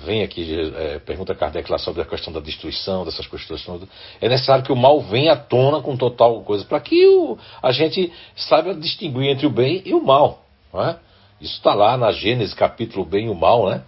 Vem 0.05 0.23
aqui, 0.23 0.47
é, 0.77 0.99
pergunta 0.99 1.35
Kardec 1.35 1.71
lá 1.71 1.79
sobre 1.79 2.03
a 2.03 2.05
questão 2.05 2.31
da 2.31 2.39
destruição, 2.39 3.05
dessas 3.05 3.27
questões 3.27 3.65
todas. 3.65 3.89
É 4.21 4.29
necessário 4.29 4.63
que 4.63 4.73
o 4.73 4.77
mal 4.77 5.01
venha 5.01 5.33
à 5.33 5.37
tona 5.37 5.81
com 5.81 5.97
total 5.97 6.43
coisa, 6.43 6.65
para 6.67 6.81
que 6.81 7.07
o, 7.07 7.39
a 7.63 7.73
gente 7.73 8.13
saiba 8.35 8.75
distinguir 8.75 9.31
entre 9.31 9.47
o 9.47 9.51
bem 9.51 9.83
e 9.87 9.95
o 9.95 10.03
mal. 10.03 10.45
É? 10.75 10.97
Isso 11.41 11.55
está 11.55 11.73
lá 11.73 11.97
na 11.97 12.13
Gênesis, 12.13 12.53
capítulo 12.53 13.07
bem 13.07 13.27
e 13.27 13.31
o 13.31 13.35
mal, 13.35 13.71
né? 13.71 13.83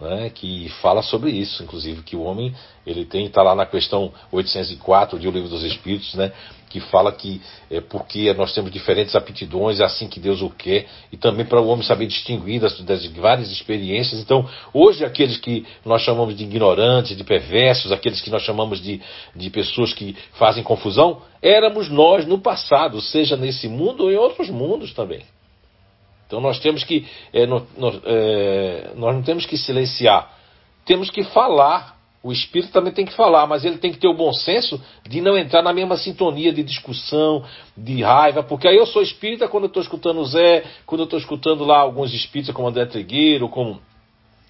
né? 0.00 0.30
Que 0.30 0.70
fala 0.80 1.02
sobre 1.02 1.30
isso, 1.30 1.62
inclusive, 1.62 2.02
que 2.02 2.16
o 2.16 2.22
homem, 2.22 2.54
ele 2.86 3.04
tem, 3.04 3.26
está 3.26 3.42
lá 3.42 3.54
na 3.54 3.66
questão 3.66 4.12
804 4.32 5.18
de 5.18 5.28
O 5.28 5.30
Livro 5.30 5.48
dos 5.48 5.62
Espíritos, 5.62 6.14
né? 6.14 6.32
Que 6.68 6.80
fala 6.80 7.10
que 7.12 7.40
é 7.70 7.80
porque 7.80 8.32
nós 8.34 8.52
temos 8.52 8.70
diferentes 8.70 9.16
aptidões, 9.16 9.80
é 9.80 9.84
assim 9.84 10.06
que 10.06 10.20
Deus 10.20 10.42
o 10.42 10.50
quer, 10.50 10.86
e 11.10 11.16
também 11.16 11.46
para 11.46 11.60
o 11.60 11.66
homem 11.68 11.84
saber 11.84 12.06
distinguir 12.06 12.60
das, 12.60 12.78
das 12.80 13.06
várias 13.06 13.50
experiências. 13.50 14.20
Então, 14.20 14.48
hoje, 14.72 15.04
aqueles 15.04 15.38
que 15.38 15.66
nós 15.84 16.02
chamamos 16.02 16.36
de 16.36 16.44
ignorantes, 16.44 17.16
de 17.16 17.24
perversos, 17.24 17.90
aqueles 17.90 18.20
que 18.20 18.30
nós 18.30 18.42
chamamos 18.42 18.82
de, 18.82 19.00
de 19.34 19.50
pessoas 19.50 19.92
que 19.92 20.14
fazem 20.34 20.62
confusão, 20.62 21.22
éramos 21.40 21.88
nós 21.88 22.26
no 22.26 22.38
passado, 22.38 23.00
seja 23.00 23.36
nesse 23.36 23.68
mundo 23.68 24.04
ou 24.04 24.12
em 24.12 24.16
outros 24.16 24.50
mundos 24.50 24.92
também. 24.92 25.22
Então 26.26 26.40
nós 26.40 26.60
temos 26.60 26.84
que, 26.84 27.06
é, 27.32 27.44
é, 27.44 28.90
nós 28.94 29.14
não 29.14 29.22
temos 29.22 29.46
que 29.46 29.56
silenciar, 29.56 30.30
temos 30.84 31.10
que 31.10 31.24
falar. 31.24 31.97
O 32.22 32.32
espírito 32.32 32.72
também 32.72 32.92
tem 32.92 33.06
que 33.06 33.14
falar, 33.14 33.46
mas 33.46 33.64
ele 33.64 33.78
tem 33.78 33.92
que 33.92 33.98
ter 33.98 34.08
o 34.08 34.14
bom 34.14 34.32
senso 34.32 34.80
de 35.08 35.20
não 35.20 35.38
entrar 35.38 35.62
na 35.62 35.72
mesma 35.72 35.96
sintonia 35.96 36.52
de 36.52 36.64
discussão, 36.64 37.44
de 37.76 38.02
raiva, 38.02 38.42
porque 38.42 38.66
aí 38.66 38.76
eu 38.76 38.86
sou 38.86 39.02
espírita 39.02 39.46
quando 39.46 39.64
eu 39.64 39.68
estou 39.68 39.82
escutando 39.82 40.20
o 40.20 40.24
Zé, 40.24 40.64
quando 40.84 41.02
eu 41.02 41.04
estou 41.04 41.18
escutando 41.18 41.64
lá 41.64 41.78
alguns 41.78 42.12
espíritas 42.12 42.54
como 42.54 42.68
André 42.68 42.86
Trigueiro, 42.86 43.48
como 43.48 43.80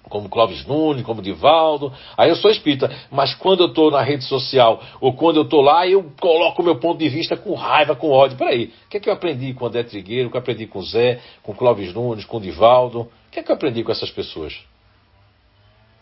como 0.09 0.27
Clóvis 0.27 0.65
Nunes, 0.65 1.05
como 1.05 1.21
Divaldo. 1.21 1.93
Aí 2.17 2.29
eu 2.29 2.35
sou 2.35 2.49
espírita, 2.49 2.89
mas 3.11 3.35
quando 3.35 3.61
eu 3.61 3.67
estou 3.67 3.91
na 3.91 4.01
rede 4.01 4.23
social 4.23 4.81
ou 4.99 5.13
quando 5.13 5.37
eu 5.37 5.43
estou 5.43 5.61
lá, 5.61 5.87
eu 5.87 6.11
coloco 6.19 6.61
o 6.61 6.65
meu 6.65 6.77
ponto 6.77 6.97
de 6.97 7.07
vista 7.07 7.37
com 7.37 7.53
raiva, 7.53 7.95
com 7.95 8.09
ódio. 8.09 8.37
Peraí, 8.37 8.73
o 8.85 8.89
que 8.89 8.97
é 8.97 8.99
que 8.99 9.07
eu 9.07 9.13
aprendi 9.13 9.53
com 9.53 9.67
André 9.67 9.83
Trigueiro, 9.83 10.27
o 10.27 10.31
que 10.31 10.37
eu 10.37 10.41
aprendi 10.41 10.65
com 10.65 10.79
o 10.79 10.83
Zé, 10.83 11.19
com 11.43 11.53
Clóvis 11.53 11.93
Nunes, 11.93 12.25
com 12.25 12.41
Divaldo? 12.41 13.01
O 13.01 13.31
que 13.31 13.39
é 13.39 13.43
que 13.43 13.51
eu 13.51 13.55
aprendi 13.55 13.83
com 13.83 13.91
essas 13.91 14.09
pessoas? 14.09 14.59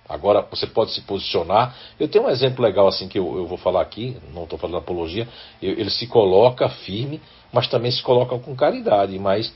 Agora 0.08 0.46
você 0.50 0.66
pode 0.66 0.92
se 0.92 1.02
posicionar. 1.02 1.76
Eu 2.00 2.08
tenho 2.08 2.26
um 2.26 2.30
exemplo 2.30 2.64
legal 2.64 2.88
assim 2.88 3.08
que 3.08 3.20
eu, 3.20 3.38
eu 3.38 3.48
vou 3.48 3.58
falar 3.58 3.82
aqui, 3.82 4.18
não 4.34 4.44
estou 4.44 4.58
falando 4.58 4.78
apologia. 4.78 5.28
Eu, 5.62 5.72
ele 5.72 5.90
se 5.90 6.08
coloca 6.08 6.70
firme, 6.70 7.22
mas 7.52 7.68
também 7.68 7.92
se 7.92 8.02
coloca 8.02 8.38
com 8.40 8.56
caridade. 8.56 9.18
Mas 9.20 9.54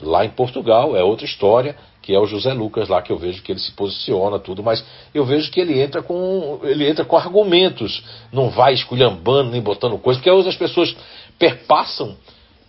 lá 0.00 0.24
em 0.24 0.30
Portugal 0.30 0.96
é 0.96 1.02
outra 1.02 1.24
história 1.24 1.76
que 2.02 2.12
é 2.12 2.18
o 2.18 2.26
José 2.26 2.52
Lucas 2.52 2.88
lá, 2.88 3.00
que 3.00 3.12
eu 3.12 3.16
vejo 3.16 3.42
que 3.42 3.52
ele 3.52 3.60
se 3.60 3.70
posiciona, 3.72 4.38
tudo, 4.38 4.60
mas 4.60 4.84
eu 5.14 5.24
vejo 5.24 5.50
que 5.52 5.60
ele 5.60 5.80
entra 5.80 6.02
com. 6.02 6.58
ele 6.64 6.88
entra 6.88 7.04
com 7.04 7.16
argumentos, 7.16 8.02
não 8.32 8.50
vai 8.50 8.74
esculhambando 8.74 9.52
nem 9.52 9.62
botando 9.62 9.96
coisa, 9.98 10.18
porque 10.18 10.48
as 10.48 10.56
pessoas 10.56 10.94
perpassam 11.38 12.16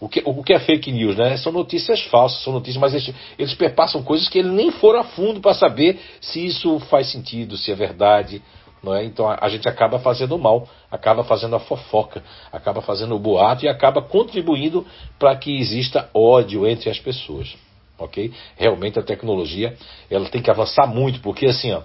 o 0.04 0.10
que, 0.10 0.22
o 0.26 0.44
que 0.44 0.54
é 0.54 0.60
fake 0.60 0.92
news, 0.92 1.16
né? 1.16 1.38
São 1.38 1.52
notícias 1.52 2.02
falsas, 2.04 2.44
são 2.44 2.52
notícias, 2.52 2.78
mas 2.78 2.94
eles, 2.94 3.16
eles 3.40 3.54
perpassam 3.54 4.04
coisas 4.04 4.28
que 4.28 4.40
ele 4.40 4.50
nem 4.50 4.72
foram 4.72 5.00
a 5.00 5.04
fundo 5.04 5.40
para 5.40 5.54
saber 5.54 6.00
se 6.20 6.46
isso 6.46 6.80
faz 6.82 7.12
sentido, 7.12 7.56
se 7.56 7.72
é 7.72 7.76
verdade. 7.76 8.42
Não 8.84 8.94
é? 8.94 9.06
Então 9.06 9.30
a, 9.30 9.38
a 9.40 9.48
gente 9.48 9.68
acaba 9.70 10.00
fazendo 10.00 10.38
mal, 10.38 10.68
acaba 10.92 11.24
fazendo 11.24 11.56
a 11.56 11.60
fofoca, 11.60 12.22
acaba 12.52 12.82
fazendo 12.82 13.16
o 13.16 13.20
boato 13.20 13.64
e 13.64 13.70
acaba 13.70 14.02
contribuindo 14.02 14.86
para 15.18 15.36
que 15.38 15.58
exista 15.58 16.10
ódio 16.14 16.68
entre 16.68 16.90
as 16.90 17.00
pessoas 17.00 17.56
ok? 17.98 18.34
Realmente 18.58 19.00
a 19.00 19.04
tecnologia 19.04 19.78
ela 20.10 20.28
tem 20.30 20.42
que 20.42 20.50
avançar 20.50 20.88
muito, 20.88 21.22
porque 21.22 21.46
assim, 21.46 21.72
ó, 21.72 21.82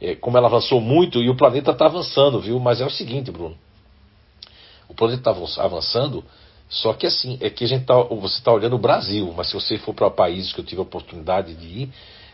é, 0.00 0.14
como 0.14 0.38
ela 0.38 0.46
avançou 0.46 0.80
muito 0.80 1.22
e 1.22 1.28
o 1.28 1.36
planeta 1.36 1.72
está 1.72 1.86
avançando, 1.86 2.40
viu? 2.40 2.58
Mas 2.58 2.80
é 2.80 2.86
o 2.86 2.90
seguinte, 2.90 3.30
Bruno, 3.30 3.56
o 4.88 4.94
planeta 4.94 5.30
está 5.30 5.62
avançando, 5.64 6.24
só 6.68 6.92
que 6.92 7.06
assim, 7.06 7.38
é 7.40 7.48
que 7.48 7.64
a 7.64 7.66
gente 7.66 7.84
tá, 7.84 7.94
você 7.94 8.38
está 8.38 8.52
olhando 8.52 8.76
o 8.76 8.78
Brasil, 8.78 9.32
mas 9.36 9.48
se 9.48 9.54
você 9.54 9.78
for 9.78 9.94
para 9.94 10.10
países 10.10 10.52
que 10.52 10.60
eu 10.60 10.64
tive 10.64 10.80
a 10.80 10.82
oportunidade 10.82 11.54
de 11.54 11.66
ir, 11.66 11.90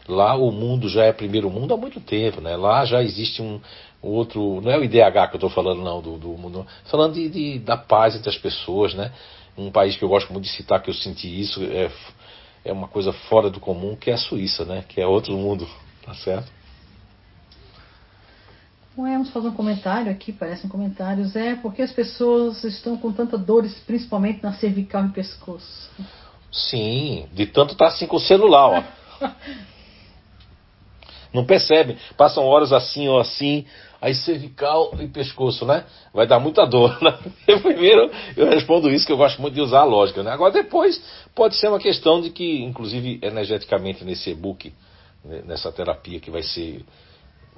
lá 0.09 0.35
o 0.35 0.51
mundo 0.51 0.89
já 0.89 1.05
é 1.05 1.13
primeiro 1.13 1.49
mundo 1.49 1.73
há 1.73 1.77
muito 1.77 2.01
tempo, 2.01 2.41
né? 2.41 2.57
Lá 2.57 2.85
já 2.85 3.03
existe 3.03 3.41
um, 3.41 3.61
outro, 4.03 4.61
não 4.61 4.71
é 4.71 4.79
o 4.79 4.85
IDH 4.85 5.29
que 5.29 5.35
eu 5.35 5.37
estou 5.37 5.51
falando 5.51 5.83
não 5.83 6.03
do, 6.03 6.19
do 6.19 6.29
mundo, 6.29 6.67
falando 6.85 7.15
de, 7.15 7.29
de, 7.29 7.59
da 7.61 7.77
paz 7.77 8.17
entre 8.17 8.29
as 8.29 8.37
pessoas, 8.37 8.93
né? 8.95 9.13
Um 9.57 9.71
país 9.71 9.97
que 9.97 10.05
eu 10.05 10.09
gosto 10.09 10.33
muito 10.33 10.45
de 10.45 10.51
citar 10.51 10.83
que 10.83 10.91
eu 10.91 10.95
senti 10.95 11.41
isso 11.41 11.63
é 11.63 11.91
é 12.65 12.73
uma 12.73 12.89
coisa 12.89 13.13
fora 13.13 13.51
do 13.51 13.61
comum, 13.61 13.95
que 13.95 14.11
é 14.11 14.15
a 14.15 14.19
Suíça, 14.19 14.65
né? 14.65 14.85
Que 14.89 15.01
é 15.01 15.07
outro 15.07 15.37
mundo, 15.37 15.69
tá 16.05 16.15
certo? 16.15 16.51
Vamos 18.97 19.31
fazer 19.31 19.49
um 19.49 19.55
comentário 19.55 20.11
aqui, 20.11 20.33
parecem 20.33 20.71
comentários. 20.71 21.35
É 21.35 21.57
porque 21.57 21.83
as 21.83 21.93
pessoas 21.93 22.63
estão 22.63 22.97
com 22.97 23.13
tanta 23.13 23.37
dores, 23.37 23.75
principalmente 23.87 24.43
na 24.43 24.53
cervical 24.53 25.05
e 25.07 25.09
pescoço. 25.09 25.91
Sim, 26.53 27.27
de 27.33 27.47
tanto 27.47 27.73
estar 27.73 27.87
tá 27.87 27.91
assim 27.93 28.07
com 28.07 28.17
o 28.17 28.21
celular, 28.21 28.85
ó. 29.21 29.29
Não 31.35 31.45
percebe, 31.45 31.99
passam 32.17 32.45
horas 32.45 32.73
assim 32.73 33.09
ou 33.09 33.19
assim, 33.19 33.67
aí 34.01 34.15
cervical 34.15 34.95
e 35.01 35.09
pescoço, 35.09 35.67
né? 35.67 35.85
Vai 36.13 36.29
dar 36.29 36.39
muita 36.39 36.65
dor. 36.65 36.97
Né? 37.03 37.19
Eu 37.49 37.61
primeiro 37.61 38.09
eu 38.37 38.49
respondo 38.49 38.89
isso, 38.89 39.05
que 39.05 39.13
eu 39.13 39.17
gosto 39.17 39.43
muito 39.43 39.55
de 39.55 39.61
usar 39.61 39.81
a 39.81 39.85
lógica, 39.85 40.23
né? 40.23 40.31
Agora 40.31 40.53
depois 40.53 41.03
pode 41.35 41.57
ser 41.57 41.67
uma 41.67 41.81
questão 41.81 42.21
de 42.21 42.31
que, 42.31 42.63
inclusive 42.63 43.19
energeticamente 43.21 44.05
nesse 44.05 44.31
e-book, 44.31 44.73
né, 45.25 45.43
nessa 45.45 45.73
terapia 45.73 46.21
que 46.21 46.31
vai 46.31 46.43
ser 46.45 46.85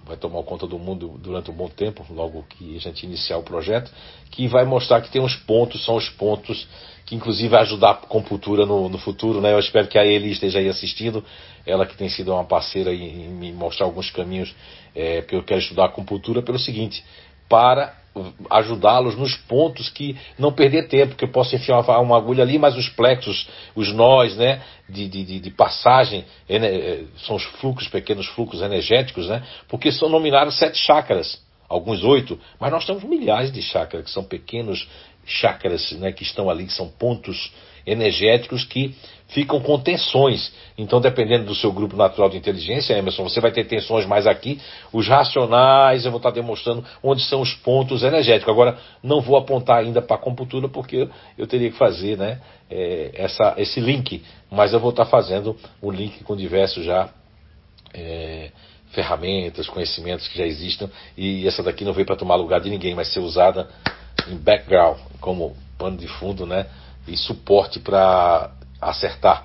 vai 0.07 0.17
tomar 0.17 0.43
conta 0.45 0.67
do 0.67 0.79
mundo 0.79 1.19
durante 1.19 1.51
um 1.51 1.55
bom 1.55 1.69
tempo, 1.69 2.07
logo 2.11 2.45
que 2.49 2.77
a 2.77 2.81
gente 2.81 3.05
iniciar 3.05 3.39
o 3.39 3.43
projeto, 3.43 3.91
que 4.31 4.47
vai 4.47 4.65
mostrar 4.65 5.01
que 5.01 5.11
tem 5.11 5.21
uns 5.21 5.35
pontos, 5.35 5.85
são 5.85 5.97
os 5.97 6.09
pontos 6.09 6.67
que 7.05 7.15
inclusive 7.15 7.49
vai 7.49 7.63
ajudar 7.63 7.91
a 7.91 7.95
compultura 7.95 8.65
no, 8.65 8.89
no 8.89 8.99
futuro, 8.99 9.41
né? 9.41 9.53
Eu 9.53 9.59
espero 9.59 9.87
que 9.87 9.99
a 9.99 10.05
Eli 10.05 10.33
esteja 10.33 10.59
aí 10.59 10.69
assistindo, 10.69 11.25
ela 11.65 11.87
que 11.87 11.97
tem 11.97 12.09
sido 12.09 12.33
uma 12.33 12.45
parceira 12.45 12.93
em, 12.95 13.27
em 13.27 13.29
me 13.29 13.53
mostrar 13.53 13.87
alguns 13.87 14.11
caminhos, 14.11 14.55
é, 14.95 15.21
porque 15.23 15.37
eu 15.37 15.43
quero 15.43 15.61
estudar 15.61 15.87
a 15.87 15.89
compultura 15.89 16.43
pelo 16.43 16.59
seguinte, 16.59 17.05
para 17.49 17.95
ajudá-los 18.51 19.17
nos 19.17 19.37
pontos 19.37 19.89
que 19.89 20.17
não 20.39 20.53
perder 20.53 20.89
tempo, 20.89 21.15
que 21.15 21.25
eu 21.25 21.31
posso 21.31 21.55
enfiar 21.55 21.81
uma, 21.81 21.99
uma, 21.99 22.17
agulha 22.17 22.43
ali, 22.43 22.59
mas 22.59 22.77
os 22.77 22.89
plexos, 22.89 23.49
os 23.75 23.93
nós, 23.93 24.37
né, 24.37 24.63
de, 24.89 25.09
de, 25.09 25.41
de 25.41 25.51
passagem, 25.51 26.25
é, 26.49 27.05
são 27.27 27.37
os 27.37 27.45
fluxos, 27.45 27.89
pequenos 27.89 28.27
fluxos 28.29 28.63
energéticos, 28.63 29.29
né, 29.29 29.43
porque 29.69 29.93
são 29.93 30.09
nominados 30.09 30.59
sete 30.59 30.79
chakras, 30.79 31.41
alguns 31.69 32.03
oito, 32.05 32.39
mas 32.61 32.71
nós 32.71 32.85
temos 32.85 33.05
milhares 33.05 33.53
de 33.53 33.63
chakras, 33.63 34.05
que 34.05 34.11
são 34.11 34.25
pequenos 34.25 34.89
chakras 35.27 35.93
né, 35.93 36.13
que 36.13 36.23
estão 36.23 36.49
ali, 36.49 36.67
que 36.67 36.73
são 36.73 36.89
pontos 36.89 37.53
energéticos 37.87 38.65
que 38.65 38.95
ficam 39.29 39.61
com 39.61 39.79
tensões. 39.79 40.53
Então, 40.79 41.01
dependendo 41.01 41.47
do 41.47 41.55
seu 41.55 41.73
grupo 41.73 41.97
natural 41.97 42.29
de 42.29 42.37
inteligência, 42.37 42.95
Emerson, 42.95 43.25
você 43.25 43.41
vai 43.41 43.51
ter 43.51 43.65
tensões 43.65 44.07
mais 44.07 44.27
aqui. 44.27 44.61
Os 44.93 45.09
racionais, 45.09 46.05
eu 46.05 46.11
vou 46.11 46.19
estar 46.19 46.31
demonstrando 46.31 46.85
onde 47.03 47.23
são 47.23 47.41
os 47.41 47.53
pontos 47.55 48.03
energéticos. 48.03 48.53
Agora, 48.53 48.79
não 49.03 49.21
vou 49.21 49.37
apontar 49.37 49.79
ainda 49.79 50.01
para 50.01 50.17
a 50.17 50.19
computadora, 50.19 50.69
porque 50.69 51.09
eu 51.37 51.47
teria 51.47 51.71
que 51.71 51.77
fazer 51.77 52.17
né, 52.17 52.41
é, 52.71 53.11
essa, 53.15 53.55
esse 53.57 53.81
link. 53.81 54.23
Mas 54.51 54.73
eu 54.73 54.81
vou 54.81 54.91
estar 54.91 55.07
fazendo 55.07 55.57
o 55.83 55.91
link 55.91 56.23
com 56.25 56.37
diversos 56.37 56.85
já. 56.85 57.11
É, 57.95 58.51
ferramentas, 58.91 59.69
conhecimentos 59.69 60.27
que 60.29 60.39
já 60.39 60.47
existem, 60.47 60.89
e 61.19 61.47
essa 61.47 61.63
daqui 61.63 61.85
não 61.85 61.93
veio 61.93 62.07
para 62.07 62.17
tomar 62.17 62.37
lugar 62.37 62.61
de 62.61 62.71
ninguém, 62.71 62.95
mas 62.95 63.13
ser 63.13 63.21
usada 63.21 63.69
em 64.27 64.37
background, 64.37 64.99
como 65.21 65.55
pano 65.77 65.99
de 65.99 66.09
fundo, 66.09 66.47
né? 66.47 66.67
E 67.07 67.15
suporte 67.15 67.79
para 67.79 68.51
acertar. 68.91 69.45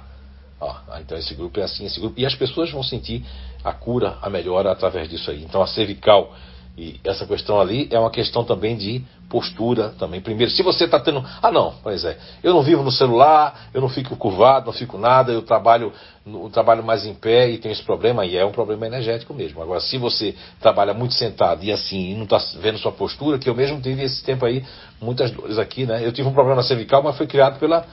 Ó, 0.60 0.76
então 1.00 1.18
esse 1.18 1.34
grupo 1.34 1.60
é 1.60 1.64
assim, 1.64 1.86
esse 1.86 2.00
grupo. 2.00 2.20
E 2.20 2.26
as 2.26 2.36
pessoas 2.36 2.70
vão 2.72 2.84
sentir 2.84 3.26
a 3.64 3.74
cura, 3.74 4.18
a 4.22 4.30
melhora 4.30 4.72
através 4.72 5.10
disso 5.10 5.32
aí. 5.32 5.44
Então 5.44 5.62
a 5.62 5.68
cervical 5.68 6.34
e 6.78 7.00
essa 7.04 7.26
questão 7.26 7.60
ali 7.60 7.90
é 7.92 8.00
uma 8.00 8.10
questão 8.10 8.44
também 8.44 8.78
de 8.78 9.04
postura 9.30 9.90
também. 9.98 10.22
Primeiro, 10.22 10.52
se 10.52 10.64
você 10.64 10.86
está 10.86 11.00
tendo. 11.00 11.24
Ah, 11.42 11.52
não, 11.52 11.76
pois 11.84 12.04
é. 12.06 12.18
Eu 12.44 12.54
não 12.54 12.62
vivo 12.62 12.82
no 12.82 12.92
celular, 12.92 13.70
eu 13.74 13.82
não 13.82 13.90
fico 13.90 14.16
curvado, 14.16 14.68
não 14.68 14.74
fico 14.74 14.98
nada, 14.98 15.32
eu 15.32 15.42
trabalho, 15.42 15.92
eu 16.26 16.50
trabalho 16.50 16.84
mais 16.84 17.06
em 17.06 17.14
pé 17.14 17.50
e 17.50 17.58
tenho 17.58 17.72
esse 17.74 17.84
problema, 17.84 18.26
e 18.26 18.38
é 18.38 18.46
um 18.46 18.52
problema 18.52 18.86
energético 18.88 19.34
mesmo. 19.34 19.62
Agora, 19.62 19.80
se 19.80 19.98
você 19.98 20.36
trabalha 20.60 20.94
muito 20.94 21.14
sentado 21.14 21.64
e 21.64 21.72
assim, 21.72 22.12
e 22.12 22.16
não 22.16 22.24
está 22.24 22.38
vendo 22.60 22.78
sua 22.78 22.92
postura, 22.92 23.38
que 23.38 23.50
eu 23.50 23.56
mesmo 23.56 23.82
tive 23.82 24.04
esse 24.04 24.24
tempo 24.24 24.46
aí, 24.46 24.64
muitas 25.02 25.32
dores 25.32 25.58
aqui, 25.58 25.86
né? 25.86 26.06
Eu 26.06 26.12
tive 26.12 26.28
um 26.28 26.34
problema 26.34 26.64
cervical, 26.64 27.04
mas 27.04 27.18
foi 27.18 27.28
criado 27.28 27.60
pela, 27.60 27.86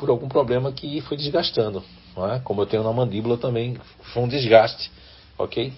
por 0.00 0.08
algum 0.08 0.28
problema 0.28 0.72
que 0.72 1.02
foi 1.02 1.16
desgastando. 1.18 1.84
Não 2.16 2.32
é? 2.32 2.40
Como 2.40 2.62
eu 2.62 2.66
tenho 2.66 2.82
na 2.82 2.92
mandíbula 2.92 3.36
também, 3.36 3.76
foi 4.14 4.22
um 4.22 4.28
desgaste. 4.28 4.90
Ok? 5.38 5.72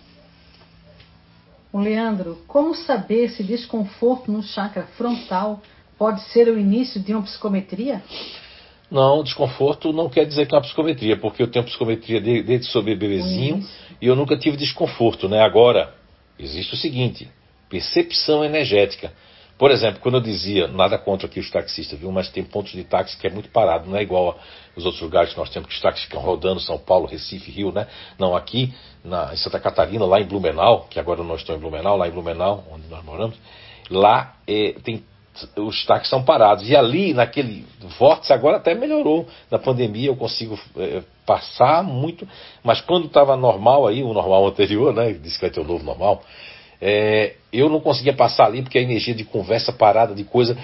O 1.72 1.80
Leandro, 1.80 2.38
como 2.46 2.74
saber 2.74 3.30
se 3.30 3.42
desconforto 3.42 4.30
no 4.30 4.42
chakra 4.42 4.84
frontal 4.96 5.60
pode 5.98 6.22
ser 6.30 6.48
o 6.48 6.58
início 6.58 7.00
de 7.00 7.12
uma 7.12 7.22
psicometria? 7.22 8.02
Não, 8.90 9.22
desconforto 9.22 9.92
não 9.92 10.08
quer 10.08 10.26
dizer 10.26 10.46
que 10.46 10.54
é 10.54 10.56
uma 10.56 10.62
psicometria, 10.62 11.16
porque 11.16 11.42
eu 11.42 11.50
tenho 11.50 11.64
psicometria 11.64 12.20
desde 12.20 12.58
que 12.66 12.72
sou 12.72 12.82
bebezinho 12.82 13.66
e 14.00 14.06
eu 14.06 14.14
nunca 14.14 14.36
tive 14.36 14.56
desconforto, 14.56 15.28
né? 15.28 15.40
Agora, 15.40 15.94
existe 16.38 16.74
o 16.74 16.76
seguinte, 16.76 17.28
percepção 17.70 18.44
energética. 18.44 19.12
Por 19.58 19.70
exemplo, 19.70 20.00
quando 20.00 20.16
eu 20.16 20.20
dizia, 20.20 20.66
nada 20.66 20.98
contra 20.98 21.26
aqui 21.26 21.38
os 21.38 21.50
taxistas, 21.50 21.98
viu? 21.98 22.10
Mas 22.10 22.28
tem 22.28 22.42
pontos 22.42 22.72
de 22.72 22.82
táxi 22.84 23.16
que 23.16 23.26
é 23.26 23.30
muito 23.30 23.48
parado, 23.50 23.88
não 23.88 23.96
é 23.96 24.02
igual 24.02 24.38
aos 24.74 24.84
outros 24.84 25.02
lugares 25.02 25.32
que 25.32 25.38
nós 25.38 25.50
temos 25.50 25.68
que 25.68 25.74
os 25.74 25.80
táxis 25.80 26.04
ficam 26.04 26.20
rodando, 26.20 26.60
São 26.60 26.78
Paulo, 26.78 27.06
Recife, 27.06 27.50
Rio, 27.50 27.70
né? 27.70 27.86
Não, 28.18 28.34
aqui 28.34 28.74
na, 29.04 29.32
em 29.32 29.36
Santa 29.36 29.60
Catarina, 29.60 30.04
lá 30.04 30.20
em 30.20 30.26
Blumenau, 30.26 30.86
que 30.90 30.98
agora 30.98 31.22
não 31.22 31.36
estou 31.36 31.54
em 31.54 31.58
Blumenau, 31.58 31.96
lá 31.96 32.08
em 32.08 32.10
Blumenau, 32.10 32.64
onde 32.72 32.88
nós 32.88 33.04
moramos, 33.04 33.36
lá 33.90 34.34
é, 34.46 34.74
tem 34.82 35.04
os 35.56 35.84
táxis 35.86 36.10
são 36.10 36.22
parados. 36.22 36.68
E 36.68 36.76
ali, 36.76 37.14
naquele 37.14 37.64
vórtice, 37.98 38.32
agora 38.32 38.58
até 38.58 38.74
melhorou. 38.74 39.26
Na 39.50 39.58
pandemia 39.58 40.08
eu 40.08 40.16
consigo 40.16 40.58
é, 40.76 41.02
passar 41.24 41.82
muito, 41.82 42.28
mas 42.62 42.80
quando 42.80 43.06
estava 43.06 43.36
normal 43.36 43.86
aí, 43.86 44.02
o 44.02 44.12
normal 44.12 44.46
anterior, 44.46 44.92
né? 44.92 45.12
Disse 45.12 45.36
que 45.36 45.42
vai 45.42 45.50
ter 45.50 45.60
o 45.60 45.64
novo 45.64 45.84
normal. 45.84 46.22
É, 46.84 47.34
eu 47.52 47.68
não 47.68 47.78
conseguia 47.78 48.12
passar 48.12 48.46
ali 48.46 48.60
porque 48.60 48.76
a 48.76 48.82
energia 48.82 49.14
de 49.14 49.22
conversa 49.22 49.72
parada, 49.72 50.12
de 50.16 50.24
coisa, 50.24 50.58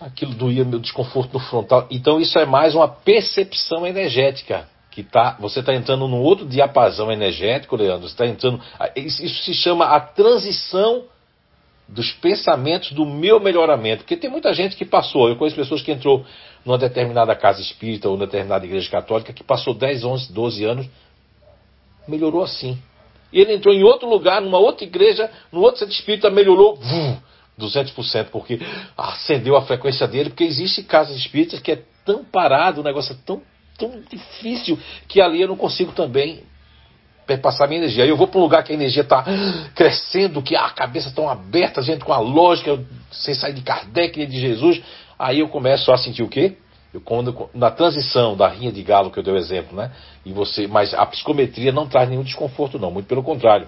aquilo 0.00 0.32
doía 0.32 0.64
meu 0.64 0.78
desconforto 0.78 1.34
no 1.34 1.40
frontal. 1.40 1.86
Então 1.90 2.18
isso 2.18 2.38
é 2.38 2.46
mais 2.46 2.74
uma 2.74 2.88
percepção 2.88 3.86
energética 3.86 4.66
que 4.90 5.02
tá, 5.02 5.36
você 5.38 5.60
está 5.60 5.74
entrando 5.74 6.08
num 6.08 6.20
outro 6.20 6.46
diapasão 6.46 7.12
energético, 7.12 7.76
Leandro. 7.76 8.08
Você 8.08 8.14
está 8.14 8.26
entrando, 8.26 8.62
isso, 8.96 9.22
isso 9.22 9.42
se 9.44 9.52
chama 9.52 9.84
a 9.86 10.00
transição 10.00 11.04
dos 11.86 12.12
pensamentos 12.12 12.92
do 12.92 13.04
meu 13.04 13.38
melhoramento. 13.38 14.04
Porque 14.04 14.16
tem 14.16 14.30
muita 14.30 14.54
gente 14.54 14.74
que 14.74 14.86
passou, 14.86 15.28
eu 15.28 15.36
conheço 15.36 15.56
pessoas 15.56 15.82
que 15.82 15.92
entrou 15.92 16.24
numa 16.64 16.78
determinada 16.78 17.36
casa 17.36 17.60
espírita 17.60 18.08
ou 18.08 18.16
numa 18.16 18.24
determinada 18.24 18.64
igreja 18.64 18.90
católica 18.90 19.34
que 19.34 19.44
passou 19.44 19.74
10, 19.74 20.02
11, 20.02 20.32
12 20.32 20.64
anos, 20.64 20.86
melhorou 22.08 22.42
assim. 22.42 22.78
E 23.32 23.40
ele 23.40 23.54
entrou 23.54 23.74
em 23.74 23.82
outro 23.82 24.08
lugar, 24.08 24.40
numa 24.40 24.58
outra 24.58 24.84
igreja, 24.84 25.30
no 25.50 25.60
outro 25.60 25.80
centro 25.80 25.94
espírita, 25.94 26.30
melhorou 26.30 26.76
vum, 26.76 27.16
200%, 27.58 28.26
porque 28.30 28.60
acendeu 28.96 29.56
a 29.56 29.62
frequência 29.62 30.06
dele, 30.06 30.30
porque 30.30 30.44
existe 30.44 30.82
casas 30.82 31.16
espíritas 31.16 31.60
que 31.60 31.72
é 31.72 31.82
tão 32.04 32.24
parado, 32.24 32.80
o 32.80 32.84
negócio 32.84 33.14
é 33.14 33.16
tão, 33.24 33.42
tão 33.78 34.02
difícil, 34.10 34.78
que 35.08 35.20
ali 35.20 35.40
eu 35.40 35.48
não 35.48 35.56
consigo 35.56 35.92
também 35.92 36.42
passar 37.40 37.66
minha 37.66 37.80
energia. 37.80 38.04
Aí 38.04 38.10
eu 38.10 38.16
vou 38.16 38.26
para 38.26 38.38
um 38.38 38.42
lugar 38.42 38.62
que 38.62 38.72
a 38.72 38.74
energia 38.74 39.02
está 39.02 39.24
crescendo, 39.74 40.42
que 40.42 40.54
a 40.54 40.68
cabeça 40.68 41.08
está 41.08 41.32
aberta, 41.32 41.80
gente 41.80 42.04
com 42.04 42.12
a 42.12 42.18
lógica, 42.18 42.78
sem 43.10 43.32
sair 43.34 43.54
de 43.54 43.62
Kardec 43.62 44.20
e 44.20 44.26
de 44.26 44.38
Jesus. 44.38 44.82
Aí 45.18 45.38
eu 45.38 45.48
começo 45.48 45.90
a 45.90 45.96
sentir 45.96 46.22
o 46.22 46.28
quê? 46.28 46.58
Eu, 46.92 47.00
quando, 47.00 47.48
na 47.54 47.70
transição 47.70 48.36
da 48.36 48.48
rinha 48.48 48.70
de 48.70 48.82
galo 48.82 49.10
que 49.10 49.18
eu 49.18 49.22
dei 49.22 49.32
o 49.32 49.36
exemplo, 49.36 49.76
né? 49.76 49.90
E 50.24 50.32
você, 50.32 50.66
mas 50.66 50.92
a 50.94 51.06
psicometria 51.06 51.72
não 51.72 51.86
traz 51.86 52.08
nenhum 52.08 52.22
desconforto, 52.22 52.78
não, 52.78 52.90
muito 52.90 53.06
pelo 53.06 53.22
contrário. 53.22 53.66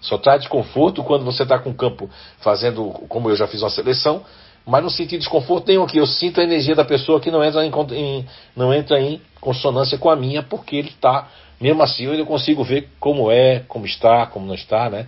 Só 0.00 0.18
traz 0.18 0.40
desconforto 0.40 1.04
quando 1.04 1.24
você 1.24 1.42
está 1.42 1.58
com 1.58 1.70
o 1.70 1.74
campo 1.74 2.08
fazendo, 2.38 2.90
como 3.08 3.30
eu 3.30 3.36
já 3.36 3.46
fiz 3.46 3.62
uma 3.62 3.70
seleção, 3.70 4.24
mas 4.66 4.82
não 4.82 4.90
senti 4.90 5.18
desconforto 5.18 5.68
nenhum 5.68 5.84
aqui. 5.84 5.98
Eu 5.98 6.06
sinto 6.06 6.40
a 6.40 6.44
energia 6.44 6.74
da 6.74 6.84
pessoa 6.84 7.20
que 7.20 7.30
não 7.30 7.44
entra 7.44 7.64
em, 7.64 7.70
em 7.92 8.26
não 8.56 8.72
entra 8.72 9.00
em 9.00 9.20
consonância 9.40 9.98
com 9.98 10.08
a 10.08 10.16
minha, 10.16 10.42
porque 10.42 10.76
ele 10.76 10.88
está 10.88 11.28
mesmo 11.62 11.80
assim, 11.80 12.06
eu 12.06 12.26
consigo 12.26 12.64
ver 12.64 12.88
como 12.98 13.30
é, 13.30 13.60
como 13.68 13.86
está, 13.86 14.26
como 14.26 14.44
não 14.44 14.54
está, 14.54 14.90
né? 14.90 15.06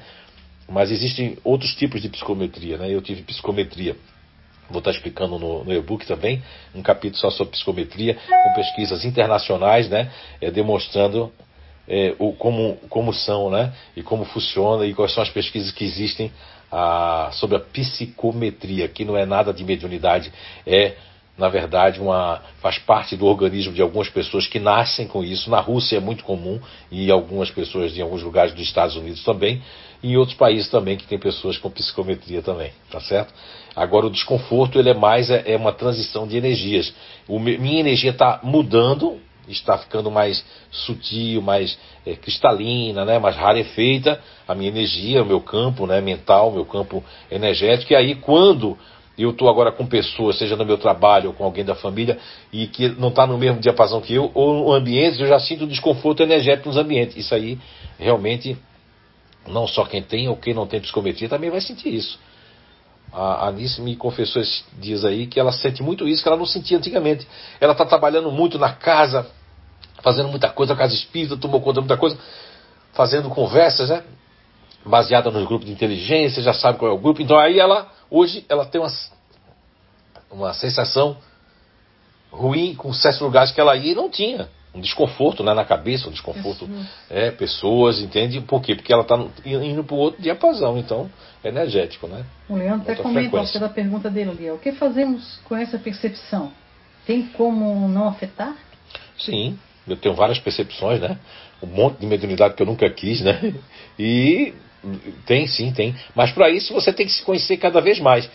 Mas 0.68 0.92
existem 0.92 1.36
outros 1.42 1.74
tipos 1.74 2.00
de 2.00 2.08
psicometria, 2.08 2.78
né? 2.78 2.88
Eu 2.88 3.02
tive 3.02 3.22
psicometria. 3.22 3.96
Vou 4.70 4.78
estar 4.78 4.90
explicando 4.90 5.38
no, 5.38 5.64
no 5.64 5.72
e-book 5.72 6.06
também, 6.06 6.42
um 6.74 6.82
capítulo 6.82 7.20
só 7.20 7.30
sobre 7.30 7.52
psicometria, 7.52 8.14
com 8.14 8.54
pesquisas 8.54 9.04
internacionais, 9.04 9.88
né? 9.88 10.10
É, 10.40 10.50
demonstrando 10.50 11.32
é, 11.86 12.14
o, 12.18 12.32
como, 12.32 12.76
como 12.88 13.12
são, 13.12 13.50
né? 13.50 13.72
E 13.96 14.02
como 14.02 14.24
funciona 14.24 14.86
e 14.86 14.94
quais 14.94 15.12
são 15.12 15.22
as 15.22 15.30
pesquisas 15.30 15.70
que 15.70 15.84
existem 15.84 16.32
a, 16.72 17.30
sobre 17.32 17.56
a 17.56 17.60
psicometria, 17.60 18.88
que 18.88 19.04
não 19.04 19.16
é 19.16 19.26
nada 19.26 19.52
de 19.52 19.62
mediunidade, 19.64 20.32
é 20.66 20.94
na 21.36 21.48
verdade, 21.48 22.00
uma, 22.00 22.40
faz 22.60 22.78
parte 22.78 23.16
do 23.16 23.26
organismo 23.26 23.72
de 23.72 23.82
algumas 23.82 24.08
pessoas 24.08 24.46
que 24.46 24.60
nascem 24.60 25.06
com 25.08 25.24
isso. 25.24 25.50
Na 25.50 25.58
Rússia 25.58 25.96
é 25.96 26.00
muito 26.00 26.22
comum, 26.22 26.60
e 26.90 27.10
algumas 27.10 27.50
pessoas 27.50 27.96
em 27.96 28.02
alguns 28.02 28.22
lugares 28.22 28.52
dos 28.52 28.62
Estados 28.62 28.94
Unidos 28.94 29.24
também, 29.24 29.60
e 30.02 30.12
em 30.12 30.16
outros 30.16 30.36
países 30.36 30.70
também 30.70 30.96
que 30.96 31.06
tem 31.06 31.18
pessoas 31.18 31.58
com 31.58 31.70
psicometria 31.70 32.40
também, 32.40 32.70
tá 32.90 33.00
certo? 33.00 33.34
Agora, 33.76 34.06
o 34.06 34.10
desconforto 34.10 34.78
ele 34.78 34.90
é 34.90 34.94
mais 34.94 35.30
é, 35.30 35.52
é 35.52 35.56
uma 35.56 35.72
transição 35.72 36.26
de 36.26 36.36
energias. 36.36 36.94
O, 37.26 37.38
minha 37.38 37.80
energia 37.80 38.10
está 38.10 38.40
mudando, 38.42 39.18
está 39.48 39.76
ficando 39.78 40.10
mais 40.10 40.44
sutil, 40.70 41.42
mais 41.42 41.78
é, 42.06 42.14
cristalina, 42.14 43.04
né, 43.04 43.18
mais 43.18 43.36
rarefeita, 43.36 44.20
a 44.46 44.54
minha 44.54 44.68
energia, 44.68 45.22
o 45.22 45.26
meu 45.26 45.40
campo 45.40 45.86
né, 45.86 46.00
mental, 46.00 46.50
meu 46.50 46.64
campo 46.64 47.02
energético, 47.30 47.92
e 47.92 47.96
aí 47.96 48.14
quando 48.14 48.78
eu 49.16 49.30
estou 49.30 49.48
agora 49.48 49.70
com 49.70 49.86
pessoas, 49.86 50.38
seja 50.38 50.56
no 50.56 50.64
meu 50.64 50.76
trabalho 50.76 51.28
ou 51.28 51.34
com 51.34 51.44
alguém 51.44 51.64
da 51.64 51.74
família, 51.74 52.18
e 52.52 52.66
que 52.66 52.88
não 52.88 53.08
está 53.08 53.26
no 53.26 53.38
mesmo 53.38 53.60
diapasão 53.60 54.00
que 54.00 54.12
eu, 54.12 54.30
ou 54.34 54.54
no 54.54 54.72
ambiente, 54.72 55.20
eu 55.20 55.28
já 55.28 55.38
sinto 55.38 55.66
desconforto 55.66 56.22
energético 56.22 56.68
nos 56.68 56.76
ambientes. 56.76 57.16
Isso 57.16 57.34
aí, 57.34 57.58
realmente, 57.98 58.56
não 59.46 59.68
só 59.68 59.84
quem 59.84 60.02
tem 60.02 60.28
ou 60.28 60.36
quem 60.36 60.52
não 60.52 60.66
tem 60.66 60.80
psicometria 60.80 61.28
também 61.28 61.48
vai 61.48 61.60
sentir 61.60 61.94
isso. 61.94 62.18
A 63.14 63.48
Anice 63.48 63.80
me 63.80 63.94
confessou 63.94 64.42
esses 64.42 64.64
dias 64.78 65.04
aí 65.04 65.26
que 65.26 65.38
ela 65.38 65.52
sente 65.52 65.82
muito 65.82 66.08
isso, 66.08 66.22
que 66.22 66.28
ela 66.28 66.36
não 66.36 66.46
sentia 66.46 66.76
antigamente. 66.76 67.26
Ela 67.60 67.72
está 67.72 67.84
trabalhando 67.84 68.30
muito 68.32 68.58
na 68.58 68.72
casa, 68.72 69.26
fazendo 70.02 70.28
muita 70.28 70.50
coisa, 70.50 70.72
a 70.72 70.76
casa 70.76 70.94
espírita, 70.94 71.36
tomou 71.36 71.60
conta 71.60 71.74
de 71.74 71.80
muita 71.80 71.96
coisa, 71.96 72.18
fazendo 72.92 73.28
conversas, 73.28 73.88
né? 73.88 74.02
Baseada 74.84 75.30
nos 75.30 75.46
grupos 75.46 75.66
de 75.66 75.72
inteligência, 75.72 76.42
já 76.42 76.52
sabe 76.52 76.78
qual 76.78 76.90
é 76.90 76.94
o 76.94 76.98
grupo. 76.98 77.22
Então 77.22 77.38
aí 77.38 77.58
ela 77.58 77.88
Hoje 78.10 78.46
ela 78.48 78.64
tem 78.64 78.80
uma, 78.80 78.92
uma 80.30 80.54
sensação 80.54 81.16
ruim 82.30 82.72
com 82.74 82.92
certos 82.92 83.20
lugares 83.20 83.50
que 83.50 83.60
ela 83.60 83.76
ia 83.76 83.90
e 83.90 83.94
não 83.96 84.08
tinha. 84.08 84.48
Um 84.74 84.80
desconforto 84.80 85.44
né, 85.44 85.54
na 85.54 85.64
cabeça, 85.64 86.08
um 86.08 86.12
desconforto. 86.12 86.68
É, 87.08 87.30
pessoas, 87.30 88.00
entende? 88.00 88.40
Por 88.40 88.60
quê? 88.60 88.74
Porque 88.74 88.92
ela 88.92 89.02
está 89.02 89.16
indo 89.44 89.84
para 89.84 89.94
o 89.94 89.98
outro 89.98 90.20
diapasão, 90.20 90.76
então, 90.76 91.08
energético, 91.44 92.08
né? 92.08 92.24
O 92.48 92.56
Leandro 92.56 92.90
até 92.90 93.00
comenta 93.00 93.40
a 93.40 93.68
pergunta 93.68 94.10
dele 94.10 94.30
ali. 94.30 94.50
O 94.50 94.58
que 94.58 94.72
fazemos 94.72 95.38
com 95.44 95.54
essa 95.56 95.78
percepção? 95.78 96.50
Tem 97.06 97.26
como 97.28 97.88
não 97.88 98.08
afetar? 98.08 98.56
Sim, 99.18 99.58
eu 99.86 99.96
tenho 99.96 100.14
várias 100.14 100.38
percepções, 100.38 101.00
né? 101.00 101.18
Um 101.62 101.66
monte 101.66 101.98
de 101.98 102.06
mediunidade 102.06 102.54
que 102.54 102.62
eu 102.62 102.66
nunca 102.66 102.88
quis, 102.90 103.20
né? 103.20 103.54
E 103.98 104.54
tem, 105.24 105.46
sim, 105.46 105.72
tem. 105.72 105.94
Mas 106.14 106.32
para 106.32 106.50
isso 106.50 106.72
você 106.72 106.92
tem 106.92 107.06
que 107.06 107.12
se 107.12 107.22
conhecer 107.22 107.56
cada 107.56 107.80
vez 107.80 107.98
mais. 108.00 108.28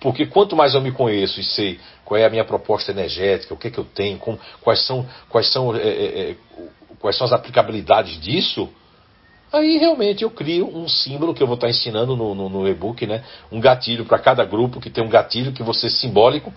Porque 0.00 0.26
quanto 0.26 0.54
mais 0.54 0.74
eu 0.74 0.80
me 0.80 0.92
conheço 0.92 1.40
e 1.40 1.44
sei 1.44 1.80
qual 2.04 2.18
é 2.18 2.24
a 2.24 2.30
minha 2.30 2.44
proposta 2.44 2.92
energética, 2.92 3.52
o 3.52 3.56
que, 3.56 3.68
é 3.68 3.70
que 3.70 3.78
eu 3.78 3.84
tenho, 3.84 4.18
como, 4.18 4.38
quais, 4.60 4.86
são, 4.86 5.06
quais, 5.28 5.52
são, 5.52 5.74
é, 5.74 5.80
é, 5.80 6.30
é 6.30 6.36
quais 6.98 7.16
são 7.16 7.26
as 7.26 7.32
aplicabilidades 7.32 8.20
disso, 8.20 8.68
aí 9.52 9.76
realmente 9.78 10.22
eu 10.22 10.30
crio 10.30 10.68
um 10.68 10.88
símbolo 10.88 11.34
que 11.34 11.42
eu 11.42 11.46
vou 11.46 11.54
estar 11.54 11.68
ensinando 11.68 12.16
no, 12.16 12.34
no, 12.34 12.48
no 12.48 12.68
e-book, 12.68 13.06
né? 13.06 13.24
um 13.50 13.60
gatilho 13.60 14.04
para 14.04 14.18
cada 14.18 14.44
grupo, 14.44 14.80
que 14.80 14.90
tem 14.90 15.02
um 15.02 15.08
gatilho 15.08 15.52
que 15.52 15.62
você 15.62 15.90
simbólico. 15.90 16.52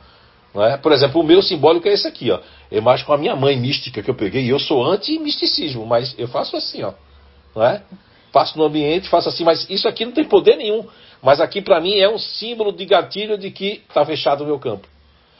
Não 0.53 0.65
é? 0.65 0.75
Por 0.75 0.91
exemplo, 0.91 1.21
o 1.21 1.23
meu 1.23 1.41
simbólico 1.41 1.87
é 1.87 1.93
esse 1.93 2.05
aqui, 2.05 2.29
ó. 2.29 2.39
É 2.69 2.81
mais 2.81 3.01
com 3.03 3.13
a 3.13 3.17
minha 3.17 3.35
mãe 3.37 3.57
mística 3.57 4.03
que 4.03 4.09
eu 4.09 4.15
peguei. 4.15 4.51
Eu 4.51 4.59
sou 4.59 4.85
anti-misticismo, 4.85 5.85
mas 5.85 6.13
eu 6.17 6.27
faço 6.27 6.57
assim, 6.57 6.83
ó. 6.83 6.91
Não 7.55 7.63
é? 7.63 7.81
passo 8.31 8.57
no 8.57 8.63
ambiente, 8.63 9.09
faço 9.09 9.29
assim, 9.29 9.43
mas 9.43 9.69
isso 9.69 9.87
aqui 9.87 10.05
não 10.05 10.13
tem 10.13 10.23
poder 10.23 10.55
nenhum. 10.55 10.87
Mas 11.21 11.39
aqui 11.39 11.61
para 11.61 11.79
mim 11.79 11.97
é 11.97 12.09
um 12.09 12.17
símbolo 12.17 12.71
de 12.71 12.85
gatilho 12.85 13.37
de 13.37 13.51
que 13.51 13.83
está 13.87 14.05
fechado 14.05 14.43
o 14.43 14.47
meu 14.47 14.59
campo. 14.59 14.87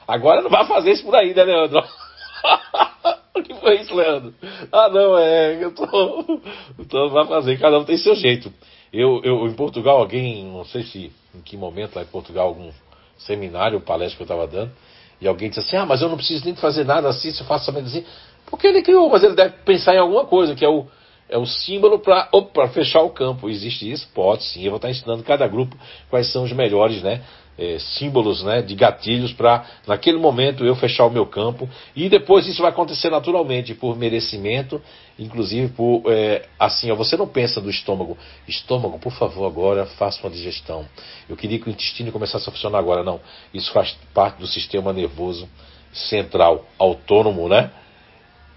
Agora 0.08 0.42
não 0.42 0.50
vai 0.50 0.66
fazer 0.66 0.92
isso 0.92 1.04
por 1.04 1.16
aí, 1.16 1.34
né, 1.34 1.44
Leandro? 1.44 1.82
o 3.36 3.42
que 3.42 3.54
foi 3.56 3.82
isso, 3.82 3.96
Leandro? 3.96 4.34
Ah, 4.72 4.90
não, 4.90 5.18
é. 5.18 5.64
Eu 5.64 5.74
tô. 5.74 6.42
Então 6.80 7.10
vai 7.10 7.26
fazer, 7.26 7.60
cada 7.60 7.80
um 7.80 7.84
tem 7.84 7.98
seu 7.98 8.16
jeito. 8.16 8.52
Eu, 8.92 9.22
eu, 9.24 9.48
em 9.48 9.54
Portugal, 9.54 9.98
alguém, 9.98 10.44
não 10.46 10.66
sei 10.66 10.84
se 10.84 11.12
em 11.34 11.42
que 11.42 11.56
momento 11.56 11.96
lá 11.96 12.02
em 12.02 12.08
Portugal, 12.08 12.48
algum 12.48 12.72
seminário, 13.18 13.80
palestra 13.80 14.18
que 14.18 14.24
eu 14.24 14.26
estava 14.26 14.48
dando, 14.48 14.72
e 15.20 15.28
alguém 15.28 15.50
disse 15.50 15.62
assim: 15.62 15.78
Ah, 15.78 15.86
mas 15.86 16.02
eu 16.02 16.10
não 16.10 16.18
preciso 16.18 16.44
nem 16.46 16.56
fazer 16.56 16.84
nada 16.84 17.08
assim, 17.08 17.32
se 17.32 17.42
eu 17.42 17.48
faço 17.48 17.66
somente 17.66 17.88
assim. 17.88 18.06
Porque 18.48 18.68
ele 18.68 18.82
criou, 18.82 19.10
mas 19.10 19.24
ele 19.24 19.36
deve 19.36 19.56
pensar 19.64 19.96
em 19.96 20.00
alguma 20.00 20.26
coisa, 20.26 20.56
que 20.56 20.66
é 20.66 20.70
o 20.70 20.88
é 21.32 21.38
o 21.38 21.46
símbolo 21.46 21.98
para 21.98 22.68
fechar 22.70 23.02
o 23.02 23.10
campo. 23.10 23.50
Existe 23.50 23.90
isso? 23.90 24.08
Pode 24.14 24.44
sim. 24.44 24.64
Eu 24.64 24.72
vou 24.72 24.76
estar 24.76 24.90
ensinando 24.90 25.24
cada 25.24 25.48
grupo 25.48 25.76
quais 26.10 26.32
são 26.32 26.44
os 26.44 26.52
melhores 26.52 27.02
né, 27.02 27.22
é, 27.58 27.80
símbolos 27.80 28.44
né, 28.44 28.62
de 28.62 28.76
gatilhos 28.76 29.32
para, 29.32 29.66
naquele 29.88 30.18
momento, 30.18 30.66
eu 30.66 30.76
fechar 30.76 31.06
o 31.06 31.10
meu 31.10 31.26
campo. 31.26 31.70
E 31.96 32.10
depois 32.10 32.46
isso 32.48 32.62
vai 32.62 32.70
acontecer 32.70 33.10
naturalmente, 33.10 33.74
por 33.74 33.98
merecimento, 33.98 34.82
inclusive 35.18 35.70
por. 35.70 36.04
É, 36.08 36.48
assim, 36.60 36.92
ó, 36.92 36.96
você 36.96 37.16
não 37.16 37.28
pensa 37.28 37.62
do 37.62 37.70
estômago. 37.70 38.18
Estômago, 38.48 39.00
por 39.00 39.14
favor, 39.14 39.48
agora 39.48 39.86
faça 39.86 40.22
uma 40.22 40.30
digestão. 40.30 40.86
Eu 41.30 41.38
queria 41.38 41.60
que 41.60 41.68
o 41.68 41.72
intestino 41.72 42.12
começasse 42.12 42.48
a 42.50 42.52
funcionar 42.52 42.80
agora. 42.80 43.04
Não. 43.04 43.22
Isso 43.54 43.72
faz 43.72 43.98
parte 44.14 44.40
do 44.40 44.48
sistema 44.48 44.92
nervoso 44.92 45.48
central, 45.94 46.66
autônomo, 46.78 47.48
né? 47.48 47.72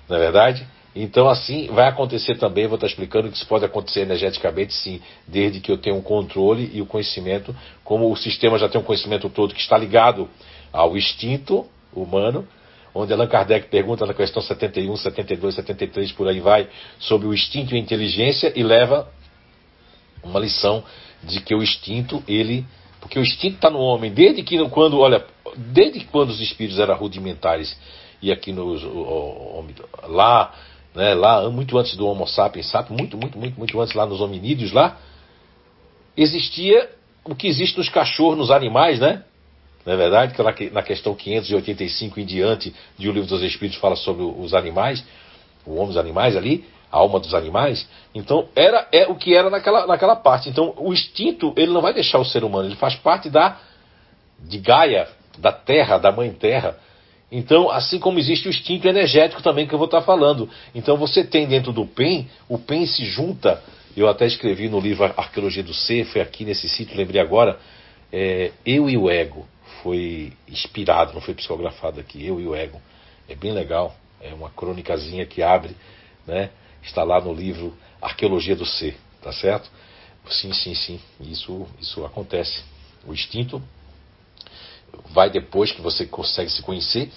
Não 0.08 0.16
é 0.16 0.20
verdade? 0.20 0.73
Então, 0.94 1.28
assim, 1.28 1.66
vai 1.68 1.88
acontecer 1.88 2.36
também, 2.36 2.66
vou 2.68 2.76
estar 2.76 2.86
explicando 2.86 3.28
que 3.28 3.36
isso 3.36 3.46
pode 3.46 3.64
acontecer 3.64 4.00
energeticamente, 4.00 4.72
sim, 4.72 5.00
desde 5.26 5.58
que 5.58 5.72
eu 5.72 5.76
tenha 5.76 5.94
um 5.94 6.00
controle 6.00 6.70
e 6.72 6.80
o 6.80 6.86
conhecimento, 6.86 7.54
como 7.82 8.10
o 8.10 8.16
sistema 8.16 8.58
já 8.58 8.68
tem 8.68 8.80
um 8.80 8.84
conhecimento 8.84 9.28
todo 9.28 9.54
que 9.54 9.60
está 9.60 9.76
ligado 9.76 10.28
ao 10.72 10.96
instinto 10.96 11.66
humano, 11.92 12.46
onde 12.94 13.12
Allan 13.12 13.26
Kardec 13.26 13.68
pergunta 13.68 14.06
na 14.06 14.14
questão 14.14 14.40
71, 14.40 14.96
72, 14.96 15.56
73, 15.56 16.12
por 16.12 16.28
aí 16.28 16.38
vai, 16.38 16.68
sobre 17.00 17.26
o 17.26 17.34
instinto 17.34 17.74
e 17.74 17.76
a 17.76 17.80
inteligência 17.80 18.52
e 18.54 18.62
leva 18.62 19.08
uma 20.22 20.38
lição 20.38 20.84
de 21.24 21.40
que 21.40 21.54
o 21.54 21.62
instinto, 21.62 22.22
ele. 22.28 22.64
Porque 23.00 23.18
o 23.18 23.22
instinto 23.22 23.56
está 23.56 23.68
no 23.68 23.80
homem, 23.80 24.12
desde 24.12 24.42
que 24.42 24.56
quando, 24.70 24.98
olha, 24.98 25.24
desde 25.56 26.00
quando 26.06 26.30
os 26.30 26.40
espíritos 26.40 26.78
eram 26.78 26.96
rudimentares 26.96 27.76
e 28.22 28.32
aqui 28.32 28.52
nos. 28.52 28.82
lá 30.04 30.54
né, 30.94 31.14
lá 31.14 31.48
muito 31.50 31.76
antes 31.76 31.96
do 31.96 32.06
Homo 32.06 32.26
sapiens 32.26 32.70
sapiens, 32.70 32.98
muito, 32.98 33.16
muito, 33.16 33.38
muito, 33.38 33.58
muito 33.58 33.80
antes 33.80 33.94
lá 33.94 34.06
nos 34.06 34.20
hominídeos 34.20 34.72
lá, 34.72 34.98
existia 36.16 36.90
o 37.24 37.34
que 37.34 37.46
existe 37.46 37.76
nos 37.76 37.88
cachorros, 37.88 38.38
nos 38.38 38.50
animais, 38.50 39.00
né? 39.00 39.24
Não 39.84 39.92
é 39.92 39.96
verdade? 39.96 40.34
Que 40.34 40.70
na 40.70 40.82
questão 40.82 41.14
585 41.14 42.20
em 42.20 42.24
diante 42.24 42.74
de 42.96 43.08
O 43.08 43.12
Livro 43.12 43.28
dos 43.28 43.42
Espíritos 43.42 43.78
fala 43.78 43.96
sobre 43.96 44.22
os 44.22 44.54
animais, 44.54 45.04
o 45.66 45.74
homem 45.74 45.88
dos 45.88 45.96
animais 45.96 46.36
ali, 46.36 46.64
a 46.90 46.98
alma 46.98 47.18
dos 47.18 47.34
animais. 47.34 47.86
Então, 48.14 48.48
era 48.54 48.86
é 48.92 49.06
o 49.08 49.14
que 49.14 49.34
era 49.34 49.50
naquela, 49.50 49.86
naquela 49.86 50.16
parte. 50.16 50.48
Então, 50.48 50.74
o 50.78 50.92
instinto, 50.92 51.52
ele 51.56 51.72
não 51.72 51.82
vai 51.82 51.92
deixar 51.92 52.18
o 52.18 52.24
ser 52.24 52.44
humano, 52.44 52.68
ele 52.68 52.76
faz 52.76 52.94
parte 52.94 53.28
da 53.28 53.58
de 54.38 54.58
Gaia, 54.58 55.08
da 55.38 55.52
terra, 55.52 55.98
da 55.98 56.12
mãe 56.12 56.32
terra. 56.32 56.78
Então, 57.36 57.68
assim 57.68 57.98
como 57.98 58.20
existe 58.20 58.46
o 58.46 58.50
instinto 58.50 58.86
energético 58.86 59.42
também 59.42 59.66
que 59.66 59.74
eu 59.74 59.78
vou 59.78 59.86
estar 59.86 60.02
falando. 60.02 60.48
Então, 60.72 60.96
você 60.96 61.24
tem 61.24 61.48
dentro 61.48 61.72
do 61.72 61.84
PEN, 61.84 62.28
o 62.48 62.56
PEN 62.56 62.86
se 62.86 63.04
junta. 63.04 63.60
Eu 63.96 64.08
até 64.08 64.24
escrevi 64.24 64.68
no 64.68 64.78
livro 64.78 65.02
Arqueologia 65.04 65.64
do 65.64 65.74
Ser, 65.74 66.04
foi 66.04 66.20
aqui 66.20 66.44
nesse 66.44 66.68
sítio, 66.68 66.96
lembrei 66.96 67.20
agora. 67.20 67.58
É, 68.12 68.52
eu 68.64 68.88
e 68.88 68.96
o 68.96 69.10
Ego. 69.10 69.48
Foi 69.82 70.32
inspirado, 70.48 71.12
não 71.12 71.20
foi 71.20 71.34
psicografado 71.34 71.98
aqui. 71.98 72.24
Eu 72.24 72.40
e 72.40 72.46
o 72.46 72.54
Ego. 72.54 72.80
É 73.28 73.34
bem 73.34 73.50
legal. 73.50 73.96
É 74.20 74.32
uma 74.32 74.50
crônicazinha 74.50 75.26
que 75.26 75.42
abre, 75.42 75.74
né? 76.24 76.50
Está 76.84 77.02
lá 77.02 77.20
no 77.20 77.34
livro 77.34 77.74
Arqueologia 78.00 78.54
do 78.54 78.64
Ser, 78.64 78.96
tá 79.20 79.32
certo? 79.32 79.68
Sim, 80.28 80.52
sim, 80.52 80.74
sim. 80.76 81.00
Isso, 81.20 81.66
isso 81.80 82.04
acontece. 82.04 82.62
O 83.04 83.12
instinto 83.12 83.60
vai 85.10 85.30
depois 85.30 85.72
que 85.72 85.80
você 85.80 86.06
consegue 86.06 86.50
se 86.50 86.62
conhecer, 86.62 87.10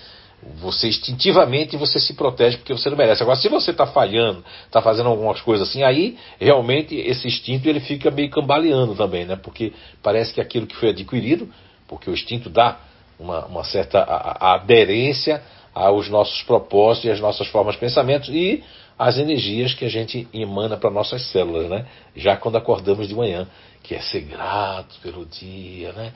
você 0.61 0.87
instintivamente 0.87 1.75
você 1.77 1.99
se 1.99 2.13
protege 2.13 2.57
porque 2.57 2.73
você 2.73 2.89
não 2.89 2.97
merece. 2.97 3.23
Agora, 3.23 3.37
se 3.37 3.49
você 3.49 3.71
está 3.71 3.87
falhando, 3.87 4.43
está 4.65 4.81
fazendo 4.81 5.09
algumas 5.09 5.41
coisas 5.41 5.67
assim, 5.67 5.83
aí 5.83 6.17
realmente 6.39 6.95
esse 6.95 7.27
instinto 7.27 7.67
ele 7.67 7.79
fica 7.79 8.11
meio 8.11 8.29
cambaleando 8.29 8.95
também, 8.95 9.25
né? 9.25 9.35
Porque 9.35 9.73
parece 10.03 10.33
que 10.33 10.39
aquilo 10.39 10.67
que 10.67 10.75
foi 10.75 10.89
adquirido, 10.89 11.49
porque 11.87 12.09
o 12.09 12.13
instinto 12.13 12.49
dá 12.49 12.79
uma, 13.19 13.45
uma 13.45 13.63
certa 13.63 14.03
aderência 14.39 15.41
aos 15.73 16.07
nossos 16.09 16.41
propósitos 16.43 17.09
e 17.09 17.11
às 17.11 17.19
nossas 17.19 17.47
formas 17.47 17.75
de 17.75 17.79
pensamento 17.79 18.31
e 18.31 18.63
as 18.97 19.17
energias 19.17 19.73
que 19.73 19.85
a 19.85 19.89
gente 19.89 20.27
emana 20.33 20.75
para 20.75 20.89
nossas 20.89 21.21
células, 21.31 21.69
né? 21.69 21.85
Já 22.15 22.35
quando 22.35 22.57
acordamos 22.57 23.07
de 23.07 23.13
manhã, 23.13 23.47
que 23.83 23.93
é 23.93 24.01
ser 24.01 24.21
grato 24.21 24.99
pelo 25.01 25.25
dia, 25.25 25.91
né? 25.93 26.13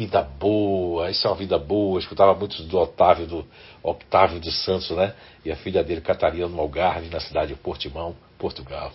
Vida 0.00 0.22
boa, 0.22 1.10
isso 1.10 1.26
é 1.26 1.30
uma 1.30 1.36
vida 1.36 1.58
boa. 1.58 1.96
Eu 1.96 1.98
escutava 1.98 2.34
muito 2.34 2.62
do 2.62 2.78
Otávio, 2.78 3.26
do 3.26 3.46
Octávio 3.82 4.40
de 4.40 4.50
Santos, 4.50 4.88
né? 4.92 5.12
E 5.44 5.52
a 5.52 5.56
filha 5.56 5.84
dele, 5.84 6.00
Catarina 6.00 6.48
Malgarve, 6.48 7.10
na 7.10 7.20
cidade 7.20 7.52
de 7.52 7.60
Portimão, 7.60 8.16
Portugal. 8.38 8.92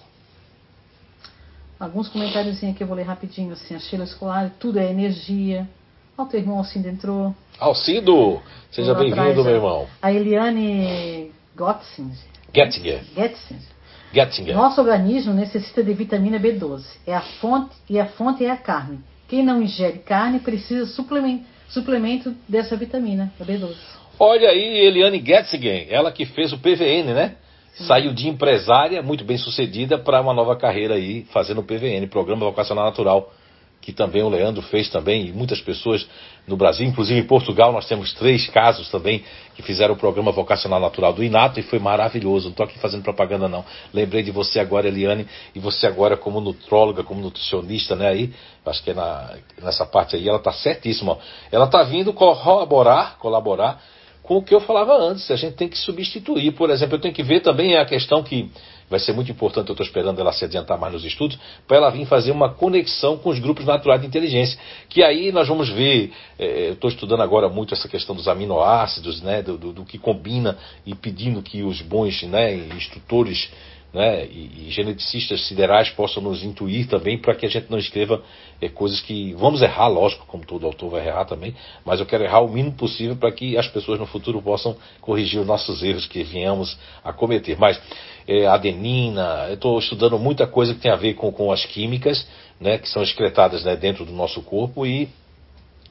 Alguns 1.80 2.08
comentários 2.08 2.64
aqui 2.64 2.82
eu 2.82 2.88
vou 2.88 2.96
ler 2.96 3.04
rapidinho, 3.04 3.54
assim, 3.54 3.76
a 3.76 3.80
Sheila 3.80 4.06
Escolar, 4.06 4.52
tudo 4.60 4.80
é 4.80 4.90
energia. 4.90 5.70
Olha 6.18 6.28
o 6.28 6.32
teu 6.32 6.40
irmão 6.40 6.58
Alcindo 6.58 6.88
entrou. 6.88 7.36
Alcindo! 7.60 8.42
Seja 8.72 8.96
bem-vindo, 8.96 9.44
meu 9.44 9.56
irmão. 9.56 9.88
A 10.02 10.12
Eliane 10.12 11.32
Gotzinger. 11.56 12.18
Gettinger. 12.52 13.04
Getzinger. 13.16 13.70
Gettinger. 14.12 14.56
Nosso 14.56 14.82
organismo 14.82 15.34
necessita 15.36 15.84
de 15.84 15.94
vitamina 15.94 16.40
B12. 16.40 16.84
É 17.06 17.14
a 17.14 17.22
fonte 17.22 17.76
e 17.88 18.00
a 18.00 18.08
fonte 18.08 18.44
é 18.44 18.50
a 18.50 18.58
carne. 18.58 19.04
Quem 19.28 19.44
não 19.44 19.62
ingere 19.62 20.00
carne 20.00 20.40
precisa 20.40 20.86
suplemento, 20.86 21.46
suplemento 21.70 22.36
dessa 22.48 22.76
vitamina, 22.76 23.34
a 23.40 23.44
B12. 23.44 23.76
Olha 24.20 24.50
aí, 24.50 24.86
Eliane 24.86 25.24
Getzigen, 25.26 25.88
ela 25.90 26.12
que 26.12 26.26
fez 26.26 26.54
o 26.54 26.58
PVN, 26.58 27.14
né? 27.14 27.36
Saiu 27.74 28.14
de 28.14 28.30
empresária, 28.30 29.02
muito 29.02 29.26
bem 29.26 29.38
sucedida, 29.38 29.98
para 29.98 30.22
uma 30.22 30.34
nova 30.34 30.56
carreira 30.56 30.94
aí, 30.96 31.26
fazendo 31.32 31.60
o 31.60 31.64
PVN, 31.64 32.08
Programa 32.08 32.46
Vocacional 32.46 32.86
Natural 32.86 33.34
que 33.86 33.94
também 33.94 34.24
o 34.24 34.30
Leandro 34.30 34.64
fez 34.64 34.90
também, 34.90 35.28
e 35.28 35.32
muitas 35.32 35.62
pessoas 35.62 36.08
no 36.48 36.56
Brasil, 36.56 36.86
inclusive 36.86 37.20
em 37.20 37.24
Portugal, 37.24 37.72
nós 37.72 37.88
temos 37.88 38.14
três 38.14 38.48
casos 38.50 38.90
também 38.90 39.24
que 39.56 39.64
fizeram 39.64 39.96
o 39.96 39.98
programa 39.98 40.32
Vocacional 40.32 40.80
Natural 40.80 41.12
do 41.12 41.24
Inato 41.24 41.60
e 41.60 41.64
foi 41.64 41.80
maravilhoso. 41.80 42.46
Não 42.46 42.52
estou 42.52 42.66
aqui 42.66 42.78
fazendo 42.78 43.02
propaganda, 43.02 43.48
não. 43.48 43.66
Lembrei 43.92 44.22
de 44.22 44.32
você 44.32 44.60
agora, 44.60 44.88
Eliane, 44.88 45.28
e 45.56 45.60
você 45.60 45.88
agora 45.88 46.16
como 46.16 46.40
nutróloga, 46.40 47.04
como 47.04 47.20
nutricionista, 47.20 47.96
né? 47.96 48.10
Aí, 48.10 48.34
acho 48.66 48.84
que 48.84 48.92
é 48.92 48.94
na, 48.94 49.36
nessa 49.62 49.86
parte 49.86 50.16
aí, 50.16 50.28
ela 50.28 50.38
está 50.38 50.52
certíssima. 50.52 51.18
Ela 51.52 51.66
está 51.66 51.82
vindo 51.84 52.14
colaborar, 52.14 53.18
colaborar 53.18 53.82
com 54.22 54.38
o 54.38 54.44
que 54.44 54.54
eu 54.54 54.62
falava 54.62 54.96
antes. 54.96 55.30
A 55.32 55.36
gente 55.36 55.56
tem 55.56 55.68
que 55.68 55.78
substituir. 55.78 56.52
Por 56.52 56.70
exemplo, 56.70 56.96
eu 56.96 57.02
tenho 57.02 57.14
que 57.14 57.24
ver 57.24 57.40
também 57.40 57.76
a 57.76 57.86
questão 57.86 58.22
que 58.22 58.52
vai 58.90 59.00
ser 59.00 59.14
muito 59.14 59.32
importante, 59.32 59.70
eu 59.70 59.74
estou 59.74 59.86
esperando 59.86 60.20
ela 60.20 60.32
se 60.32 60.46
adiantar 60.46 60.80
mais 60.80 60.94
nos 60.94 61.04
estudos, 61.04 61.38
para 61.68 61.78
ela 61.78 61.90
vir 61.90 62.06
fazer 62.06 62.32
uma 62.32 62.50
conexão 62.50 63.18
com 63.18 63.30
os 63.30 63.40
grupos 63.40 63.66
naturais 63.66 64.02
de 64.02 64.08
inteligência. 64.08 64.60
Que 64.90 65.04
aí 65.04 65.32
nós 65.32 65.48
vamos 65.48 65.70
ver, 65.70 66.12
é, 66.38 66.70
eu 66.70 66.74
estou 66.74 66.90
estudando 66.90 67.22
agora 67.22 67.50
muito 67.50 67.74
essa 67.74 67.88
questão 67.88 68.16
dos 68.16 68.28
aminoácidos, 68.28 69.22
né, 69.22 69.42
do, 69.42 69.58
do, 69.58 69.74
do, 69.74 69.86
que 69.86 69.98
combina 69.98 70.58
e 70.86 70.94
pedindo 70.94 71.42
que 71.42 71.64
os 71.64 71.82
bons 71.82 72.24
né, 72.24 72.56
instrutores 72.56 73.50
né, 73.96 74.26
e, 74.26 74.68
e, 74.68 74.72
geneticistas 74.72 75.48
siderais 75.48 75.90
possam 75.90 76.22
nos 76.22 76.44
intuir 76.44 76.86
também 76.86 77.18
para 77.18 77.34
que 77.34 77.46
a 77.46 77.50
gente 77.50 77.72
não 77.72 77.78
escreva 77.78 78.22
é, 78.62 78.68
coisas 78.68 79.00
que. 79.00 79.34
Vamos 79.36 79.62
errar, 79.62 79.88
lógico, 79.88 80.26
como 80.28 80.46
todo 80.46 80.66
autor 80.66 80.90
vai 80.92 81.08
errar 81.08 81.24
também, 81.24 81.56
mas 81.86 82.02
eu 82.02 82.06
quero 82.06 82.26
errar 82.26 82.42
o 82.42 82.50
mínimo 82.50 82.76
possível 82.76 83.16
para 83.16 83.32
que 83.32 83.58
as 83.58 83.70
pessoas 83.70 83.98
no 83.98 84.06
futuro 84.06 84.42
possam 84.42 84.76
corrigir 85.00 85.40
os 85.40 85.48
nossos 85.48 85.82
erros 85.82 86.06
que 86.06 86.24
viemos 86.24 86.78
a 87.06 87.14
cometer. 87.14 87.58
Mas 87.58 87.82
é, 88.28 88.46
adenina, 88.48 89.48
estou 89.52 89.78
estudando 89.80 90.18
muita 90.18 90.48
coisa 90.48 90.74
que 90.74 90.80
tem 90.80 90.92
a 90.92 90.96
ver 90.96 91.14
com, 91.14 91.32
com 91.32 91.52
as 91.52 91.66
químicas, 91.66 92.28
né, 92.60 92.78
que 92.78 92.90
são 92.90 93.04
excretadas 93.04 93.64
né, 93.64 93.76
dentro 93.76 94.06
do 94.06 94.12
nosso 94.12 94.42
corpo 94.42 94.86
e 94.86 95.10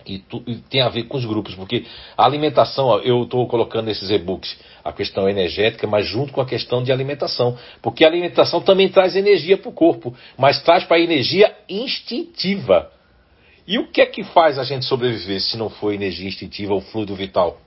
e, 0.07 0.19
tu, 0.19 0.43
e, 0.47 0.57
tem 0.57 0.83
a 0.83 0.89
ver 0.89 1.05
com 1.05 1.17
os 1.17 1.25
grupos, 1.25 1.55
porque 1.55 1.87
a 2.17 2.25
alimentação, 2.25 3.01
eu 3.01 3.23
estou 3.23 3.47
colocando 3.47 3.87
nesses 3.87 4.11
e-books 4.11 4.57
a 4.85 4.93
questão 4.93 5.29
energética, 5.29 5.87
mas 5.87 6.07
junto 6.07 6.33
com 6.33 6.41
a 6.41 6.47
questão 6.47 6.83
de 6.83 6.93
alimentação, 6.93 7.57
porque 7.81 8.05
a 8.05 8.09
alimentação 8.09 8.61
também 8.61 8.89
traz 8.89 9.17
energia 9.17 9.57
para 9.57 9.71
o 9.71 9.73
corpo, 9.73 10.15
mas 10.37 10.63
traz 10.63 10.85
para 10.85 10.99
a 10.99 11.01
energia 11.01 11.55
instintiva. 11.69 12.91
E 13.67 13.79
o 13.79 13.91
que 13.91 14.03
é 14.03 14.07
que 14.07 14.23
faz 14.23 14.59
a 14.59 14.65
gente 14.65 14.85
sobreviver 14.85 15.41
se 15.41 15.57
não 15.57 15.71
for 15.71 15.95
energia 15.95 16.29
instintiva 16.29 16.75
ou 16.75 16.83
fluido 16.83 17.15
vital? 17.15 17.59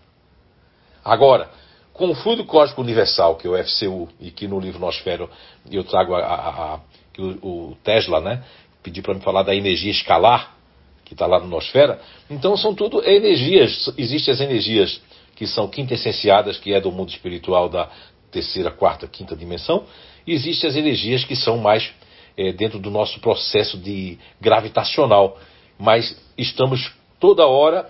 Agora, 1.03 1.49
com 1.98 2.12
o 2.12 2.16
fluido 2.16 2.45
cósmico 2.45 2.82
universal, 2.82 3.36
que 3.36 3.48
é 3.48 3.50
o 3.50 3.58
FCU, 3.58 4.08
e 4.22 4.30
que 4.30 4.48
no 4.48 4.60
livro 4.60 4.80
Nosfero 4.80 5.30
eu 5.70 5.84
trago 5.84 6.14
a, 6.16 6.20
a, 6.20 6.76
a 6.76 6.80
que 7.12 7.22
o, 7.22 7.72
o 7.72 7.78
Tesla, 7.84 8.22
né, 8.22 8.43
pediu 8.84 9.02
para 9.02 9.16
me 9.16 9.22
falar 9.22 9.41
da 9.41 9.56
energia 9.56 9.91
escalar, 9.91 10.56
que 11.04 11.14
está 11.14 11.26
lá 11.26 11.39
no 11.39 11.48
Nosfera. 11.48 12.00
Então 12.30 12.56
são 12.56 12.76
tudo 12.76 13.04
energias. 13.04 13.91
Existem 13.98 14.34
as 14.34 14.39
energias 14.39 15.02
que 15.36 15.48
são 15.48 15.68
quintessenciadas, 15.68 16.58
que 16.58 16.74
é 16.74 16.80
do 16.80 16.91
mundo 16.91 17.10
espiritual 17.10 17.68
da 17.68 17.89
terceira, 18.32 18.70
quarta, 18.70 19.08
quinta 19.08 19.36
dimensão. 19.36 19.86
E 20.26 20.34
existem 20.34 20.70
as 20.70 20.76
energias 20.76 21.24
que 21.24 21.36
são 21.36 21.58
mais 21.58 21.89
é, 22.38 22.52
dentro 22.52 22.78
do 22.78 22.91
nosso 22.91 23.20
processo 23.20 23.78
de 23.78 24.20
gravitacional. 24.39 25.39
Mas 25.80 26.16
estamos 26.38 26.91
toda 27.20 27.48
hora 27.48 27.89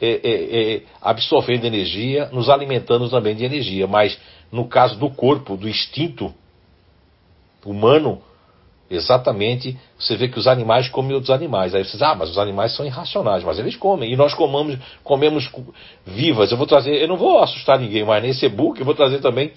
é, 0.00 0.20
é, 0.22 0.74
é, 0.74 0.82
absorvendo 1.00 1.64
energia, 1.64 2.28
nos 2.32 2.48
alimentando 2.48 3.08
também 3.10 3.34
de 3.34 3.44
energia. 3.44 3.86
Mas 3.86 4.18
no 4.50 4.66
caso 4.66 4.98
do 4.98 5.10
corpo, 5.10 5.56
do 5.56 5.68
instinto, 5.68 6.32
humano, 7.64 8.22
exatamente, 8.90 9.76
você 9.98 10.16
vê 10.16 10.28
que 10.28 10.38
os 10.38 10.46
animais 10.46 10.88
comem 10.88 11.12
outros 11.12 11.30
animais. 11.30 11.74
Aí 11.74 11.84
você 11.84 11.92
diz, 11.92 12.02
ah, 12.02 12.14
mas 12.14 12.30
os 12.30 12.38
animais 12.38 12.74
são 12.74 12.86
irracionais, 12.86 13.44
mas 13.44 13.58
eles 13.58 13.76
comem. 13.76 14.12
E 14.12 14.16
nós 14.16 14.34
comamos, 14.34 14.78
comemos 15.04 15.50
vivas. 16.06 16.50
Eu 16.50 16.56
vou 16.56 16.66
trazer, 16.66 16.94
eu 17.02 17.08
não 17.08 17.16
vou 17.16 17.42
assustar 17.42 17.78
ninguém, 17.78 18.04
mas 18.04 18.22
nesse 18.22 18.46
e-book 18.46 18.78
eu 18.78 18.86
vou 18.86 18.94
trazer 18.94 19.20
também 19.20 19.52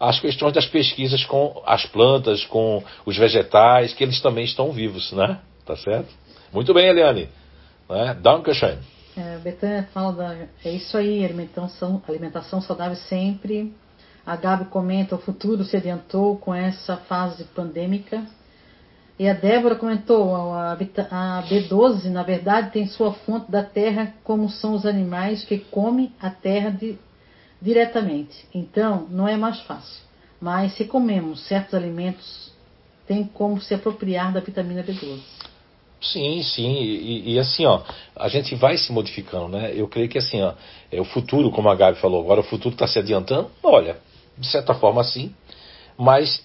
as 0.00 0.18
questões 0.18 0.52
das 0.52 0.66
pesquisas 0.66 1.24
com 1.24 1.62
as 1.64 1.86
plantas, 1.86 2.44
com 2.44 2.82
os 3.06 3.16
vegetais, 3.16 3.94
que 3.94 4.02
eles 4.02 4.20
também 4.20 4.44
estão 4.44 4.72
vivos, 4.72 5.12
né? 5.12 5.38
Tá 5.64 5.76
certo? 5.76 6.08
Muito 6.52 6.74
bem, 6.74 6.88
Eliane. 6.88 7.28
Né? 7.88 8.16
Dankeschön. 8.20 8.78
É, 9.16 9.38
Betânia 9.38 9.88
fala 9.92 10.12
da. 10.12 10.34
É 10.64 10.70
isso 10.70 10.96
aí, 10.96 11.24
alimentação, 11.24 12.02
alimentação 12.08 12.60
saudável 12.62 12.96
sempre. 12.96 13.74
A 14.24 14.36
Gabi 14.36 14.66
comenta: 14.66 15.14
o 15.14 15.18
futuro 15.18 15.64
se 15.64 15.76
adiantou 15.76 16.38
com 16.38 16.54
essa 16.54 16.96
fase 16.96 17.44
pandêmica. 17.44 18.24
E 19.18 19.28
a 19.28 19.34
Débora 19.34 19.76
comentou: 19.76 20.34
a, 20.54 20.72
a 20.72 21.42
B12, 21.42 22.06
na 22.06 22.22
verdade, 22.22 22.70
tem 22.70 22.86
sua 22.86 23.12
fonte 23.12 23.50
da 23.50 23.62
terra, 23.62 24.14
como 24.24 24.48
são 24.48 24.74
os 24.74 24.86
animais 24.86 25.44
que 25.44 25.58
comem 25.58 26.14
a 26.18 26.30
terra 26.30 26.70
de, 26.70 26.98
diretamente. 27.60 28.48
Então, 28.54 29.06
não 29.10 29.28
é 29.28 29.36
mais 29.36 29.60
fácil. 29.60 30.02
Mas 30.40 30.74
se 30.74 30.86
comemos 30.86 31.46
certos 31.46 31.74
alimentos, 31.74 32.52
tem 33.06 33.24
como 33.24 33.60
se 33.60 33.74
apropriar 33.74 34.32
da 34.32 34.40
vitamina 34.40 34.82
B12. 34.82 35.20
Sim, 36.02 36.42
sim, 36.42 36.82
e, 36.82 37.34
e, 37.34 37.38
assim, 37.38 37.64
ó, 37.64 37.80
a 38.16 38.28
gente 38.28 38.56
vai 38.56 38.76
se 38.76 38.90
modificando, 38.90 39.48
né? 39.48 39.72
Eu 39.72 39.86
creio 39.86 40.08
que 40.08 40.18
assim, 40.18 40.42
ó, 40.42 40.52
é 40.90 41.00
o 41.00 41.04
futuro, 41.04 41.50
como 41.52 41.68
a 41.68 41.76
Gabi 41.76 41.98
falou 42.00 42.20
agora, 42.20 42.40
o 42.40 42.44
futuro 42.44 42.74
está 42.74 42.88
se 42.88 42.98
adiantando, 42.98 43.48
olha, 43.62 43.98
de 44.36 44.46
certa 44.48 44.74
forma 44.74 45.04
sim, 45.04 45.32
mas 45.96 46.44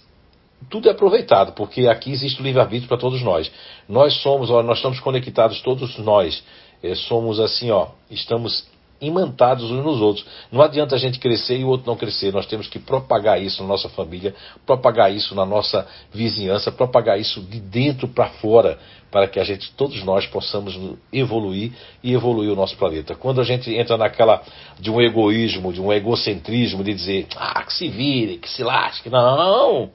tudo 0.69 0.87
é 0.87 0.91
aproveitado, 0.91 1.53
porque 1.53 1.87
aqui 1.87 2.11
existe 2.11 2.39
o 2.39 2.43
livre-arbítrio 2.43 2.87
para 2.87 2.97
todos 2.97 3.21
nós. 3.23 3.51
Nós 3.89 4.13
somos, 4.21 4.51
ó, 4.51 4.61
nós 4.61 4.77
estamos 4.77 4.99
conectados, 4.99 5.59
todos 5.61 5.97
nós, 5.97 6.43
é, 6.83 6.93
somos 6.93 7.39
assim, 7.39 7.71
ó, 7.71 7.87
estamos 8.11 8.67
imantados 8.99 9.69
uns 9.71 9.83
nos 9.83 10.01
outros. 10.01 10.25
Não 10.51 10.61
adianta 10.61 10.95
a 10.95 10.97
gente 10.97 11.19
crescer 11.19 11.57
e 11.57 11.63
o 11.63 11.67
outro 11.67 11.87
não 11.87 11.95
crescer. 11.95 12.33
Nós 12.33 12.45
temos 12.45 12.67
que 12.67 12.79
propagar 12.79 13.41
isso 13.41 13.61
na 13.61 13.69
nossa 13.69 13.89
família, 13.89 14.33
propagar 14.65 15.13
isso 15.13 15.35
na 15.35 15.45
nossa 15.45 15.87
vizinhança, 16.13 16.71
propagar 16.71 17.19
isso 17.19 17.41
de 17.41 17.59
dentro 17.59 18.07
para 18.07 18.29
fora, 18.29 18.79
para 19.11 19.27
que 19.27 19.39
a 19.39 19.43
gente, 19.43 19.71
todos 19.75 20.03
nós, 20.03 20.25
possamos 20.25 20.77
evoluir 21.13 21.71
e 22.03 22.13
evoluir 22.13 22.51
o 22.51 22.55
nosso 22.55 22.75
planeta. 22.77 23.15
Quando 23.15 23.39
a 23.39 23.43
gente 23.43 23.73
entra 23.73 23.97
naquela 23.97 24.41
de 24.79 24.91
um 24.91 24.99
egoísmo, 24.99 25.71
de 25.71 25.81
um 25.81 25.93
egocentrismo, 25.93 26.83
de 26.83 26.93
dizer, 26.93 27.27
ah, 27.35 27.63
que 27.63 27.73
se 27.73 27.87
vire, 27.87 28.37
que 28.37 28.49
se 28.49 28.63
lasque. 28.63 29.09
Não! 29.09 29.91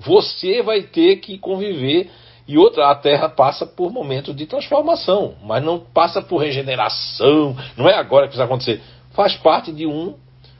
Você 0.00 0.62
vai 0.62 0.82
ter 0.82 1.16
que 1.16 1.38
conviver 1.38 2.10
e 2.46 2.58
outra, 2.58 2.90
a 2.90 2.94
Terra 2.94 3.28
passa 3.28 3.64
por 3.64 3.90
momentos 3.90 4.36
de 4.36 4.46
transformação, 4.46 5.34
mas 5.42 5.64
não 5.64 5.78
passa 5.78 6.20
por 6.20 6.38
regeneração, 6.38 7.56
não 7.76 7.88
é 7.88 7.94
agora 7.94 8.26
que 8.26 8.34
isso 8.34 8.42
acontecer. 8.42 8.82
Faz 9.12 9.34
parte 9.36 9.72
de 9.72 9.86
um 9.86 10.14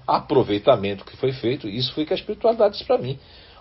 aproveitamento 0.07 1.05
que 1.05 1.17
foi 1.17 1.33
feito, 1.33 1.69
e 1.69 1.77
isso 1.77 1.93
foi 1.93 2.07
que 2.07 2.13
a 2.13 2.17
espiritualidade 2.17 2.73
disse 2.73 2.85
para 2.85 2.97
mim. 2.97 3.19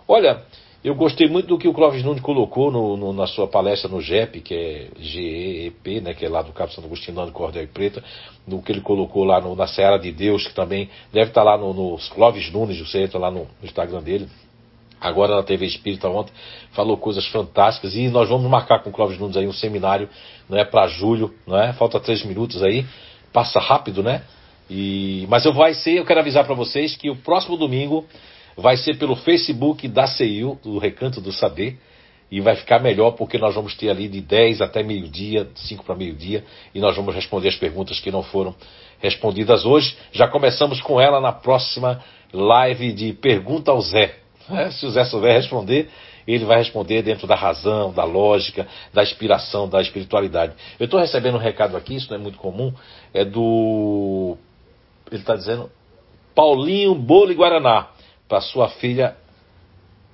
Olha, 0.07 0.41
eu 0.83 0.95
gostei 0.95 1.27
muito 1.27 1.47
do 1.47 1.57
que 1.57 1.67
o 1.67 1.73
Clóvis 1.73 2.03
Nunes 2.03 2.21
colocou 2.21 2.71
no, 2.71 2.95
no, 2.95 3.13
na 3.13 3.27
sua 3.27 3.47
palestra 3.47 3.89
no 3.89 4.01
GEP, 4.01 4.39
que 4.39 4.53
é 4.53 4.87
GEP, 4.99 6.01
né, 6.01 6.13
que 6.13 6.25
é 6.25 6.29
lá 6.29 6.41
do 6.41 6.53
Cabo 6.53 6.71
Santo 6.71 6.85
Agostinho, 6.85 7.15
Nando 7.15 7.31
Cordel 7.33 7.63
e 7.63 7.67
Preta, 7.67 8.01
no 8.47 8.61
que 8.61 8.71
ele 8.71 8.81
colocou 8.81 9.25
lá 9.25 9.41
no, 9.41 9.53
na 9.53 9.67
Seara 9.67 9.97
de 9.97 10.11
Deus, 10.11 10.47
que 10.47 10.53
também 10.53 10.89
deve 11.11 11.29
estar 11.29 11.43
lá 11.43 11.57
no, 11.57 11.73
no 11.73 11.97
Clóvis 12.13 12.51
Nunes, 12.51 12.79
você 12.79 13.03
entra 13.03 13.19
lá 13.19 13.31
no 13.31 13.47
Instagram 13.61 14.01
dele 14.01 14.29
agora 15.03 15.35
na 15.35 15.43
TV 15.43 15.65
Espírita 15.65 16.07
ontem, 16.07 16.33
falou 16.71 16.97
coisas 16.97 17.27
fantásticas. 17.27 17.93
E 17.95 18.07
nós 18.07 18.29
vamos 18.29 18.49
marcar 18.49 18.79
com 18.81 18.89
o 18.89 18.93
Clóvis 18.93 19.19
Nunes 19.19 19.35
aí 19.35 19.45
um 19.45 19.53
seminário, 19.53 20.09
não 20.49 20.57
é, 20.57 20.63
para 20.63 20.87
julho, 20.87 21.33
não 21.45 21.61
é? 21.61 21.73
Falta 21.73 21.99
três 21.99 22.23
minutos 22.25 22.63
aí, 22.63 22.85
passa 23.33 23.59
rápido, 23.59 24.01
né? 24.01 24.23
E, 24.69 25.27
mas 25.29 25.45
eu 25.45 25.53
vai 25.53 25.73
ser, 25.73 25.97
eu 25.97 26.05
quero 26.05 26.21
avisar 26.21 26.45
para 26.45 26.55
vocês 26.55 26.95
que 26.95 27.09
o 27.09 27.15
próximo 27.15 27.57
domingo 27.57 28.05
vai 28.55 28.77
ser 28.77 28.97
pelo 28.97 29.15
Facebook 29.15 29.87
da 29.87 30.07
CEIU, 30.07 30.57
do 30.63 30.77
Recanto 30.77 31.19
do 31.19 31.31
Saber, 31.31 31.77
e 32.31 32.39
vai 32.39 32.55
ficar 32.55 32.79
melhor 32.79 33.11
porque 33.11 33.37
nós 33.37 33.53
vamos 33.53 33.75
ter 33.75 33.89
ali 33.89 34.07
de 34.07 34.21
10 34.21 34.61
até 34.61 34.81
meio-dia, 34.81 35.47
5 35.53 35.83
para 35.83 35.95
meio-dia, 35.95 36.43
e 36.73 36.79
nós 36.79 36.95
vamos 36.95 37.13
responder 37.13 37.49
as 37.49 37.55
perguntas 37.55 37.99
que 37.99 38.09
não 38.09 38.23
foram 38.23 38.55
respondidas 38.99 39.65
hoje. 39.65 39.95
Já 40.11 40.27
começamos 40.27 40.81
com 40.81 40.99
ela 40.99 41.19
na 41.19 41.31
próxima 41.31 42.01
live 42.31 42.93
de 42.93 43.13
Pergunta 43.13 43.69
ao 43.69 43.81
Zé. 43.81 44.22
É, 44.49 44.71
se 44.71 44.85
o 44.85 44.91
Zé 44.91 45.05
souber 45.05 45.33
responder, 45.33 45.89
ele 46.27 46.45
vai 46.45 46.57
responder 46.57 47.01
dentro 47.01 47.27
da 47.27 47.35
razão, 47.35 47.93
da 47.93 48.03
lógica, 48.03 48.67
da 48.93 49.03
inspiração, 49.03 49.67
da 49.67 49.81
espiritualidade. 49.81 50.53
Eu 50.79 50.85
estou 50.85 50.99
recebendo 50.99 51.35
um 51.35 51.39
recado 51.39 51.77
aqui, 51.77 51.95
isso 51.95 52.09
não 52.09 52.17
é 52.17 52.21
muito 52.21 52.37
comum, 52.37 52.73
é 53.13 53.23
do. 53.23 54.37
Ele 55.11 55.21
está 55.21 55.35
dizendo 55.35 55.69
Paulinho 56.35 56.95
Bolo 56.95 57.33
Guaraná, 57.33 57.87
para 58.27 58.41
sua 58.41 58.67
filha 58.69 59.15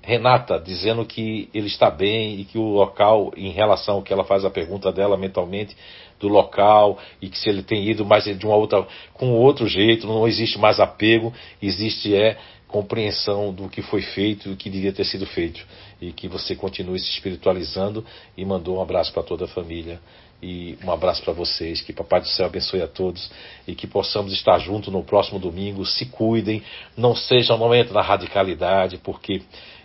Renata, 0.01 0.59
dizendo 0.59 1.05
que 1.05 1.49
ele 1.53 1.67
está 1.67 1.89
bem 1.89 2.39
e 2.39 2.45
que 2.45 2.57
o 2.57 2.63
local, 2.63 3.31
em 3.35 3.51
relação 3.51 3.95
ao 3.95 4.01
que 4.01 4.11
ela 4.11 4.23
faz 4.23 4.43
a 4.43 4.49
pergunta 4.49 4.91
dela 4.91 5.17
mentalmente, 5.17 5.75
do 6.19 6.27
local, 6.27 6.97
e 7.21 7.29
que 7.29 7.37
se 7.37 7.49
ele 7.49 7.63
tem 7.63 7.87
ido 7.87 8.05
mais 8.05 8.25
de 8.25 8.45
uma 8.45 8.55
outra, 8.55 8.85
com 9.13 9.31
outro 9.33 9.67
jeito, 9.67 10.07
não 10.07 10.27
existe 10.27 10.57
mais 10.57 10.79
apego, 10.79 11.33
existe 11.61 12.15
é 12.15 12.37
compreensão 12.69 13.51
do 13.51 13.67
que 13.67 13.81
foi 13.81 14.01
feito 14.01 14.47
e 14.47 14.53
o 14.53 14.55
que 14.55 14.69
devia 14.69 14.93
ter 14.93 15.03
sido 15.03 15.25
feito. 15.25 15.65
E 15.99 16.13
que 16.13 16.27
você 16.27 16.55
continue 16.55 16.99
se 16.99 17.09
espiritualizando 17.09 18.05
e 18.37 18.45
mandou 18.45 18.77
um 18.77 18.81
abraço 18.81 19.11
para 19.11 19.23
toda 19.23 19.45
a 19.45 19.47
família 19.47 19.99
e 20.41 20.77
um 20.83 20.91
abraço 20.91 21.23
para 21.23 21.33
vocês. 21.33 21.81
Que 21.81 21.91
Papai 21.91 22.21
do 22.21 22.27
Céu 22.27 22.45
abençoe 22.45 22.81
a 22.81 22.87
todos 22.87 23.29
e 23.67 23.73
que 23.73 23.87
possamos 23.87 24.31
estar 24.31 24.59
juntos 24.59 24.93
no 24.93 25.03
próximo 25.03 25.39
domingo. 25.39 25.83
Se 25.83 26.05
cuidem, 26.05 26.63
não 26.95 27.15
sejam, 27.15 27.57
não 27.57 27.75
entrem 27.75 27.93
na 27.93 28.03
radicalidade, 28.03 28.99
porque 28.99 29.41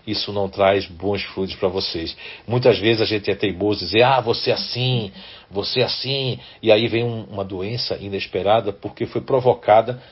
isso 0.07 0.31
não 0.31 0.49
traz 0.49 0.87
bons 0.87 1.23
frutos 1.23 1.57
para 1.57 1.69
vocês. 1.69 2.15
Muitas 2.47 2.79
vezes 2.79 3.01
a 3.01 3.07
gente 3.07 3.31
é 3.31 3.35
teimoso 3.35 3.81
dizer, 3.81 4.03
ah, 4.03 4.21
você 4.21 4.51
é 4.51 4.53
assim, 4.53 5.11
você 5.51 5.81
é 5.81 5.85
assim, 5.85 6.39
e 6.63 6.71
aí 6.71 6.87
vem 6.87 7.03
um, 7.03 7.25
uma 7.25 7.45
doença 7.45 7.97
inesperada 7.97 8.75
porque 8.75 9.07
foi 9.07 9.23
provocada 9.23 10.03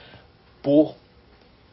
por, 0.62 0.94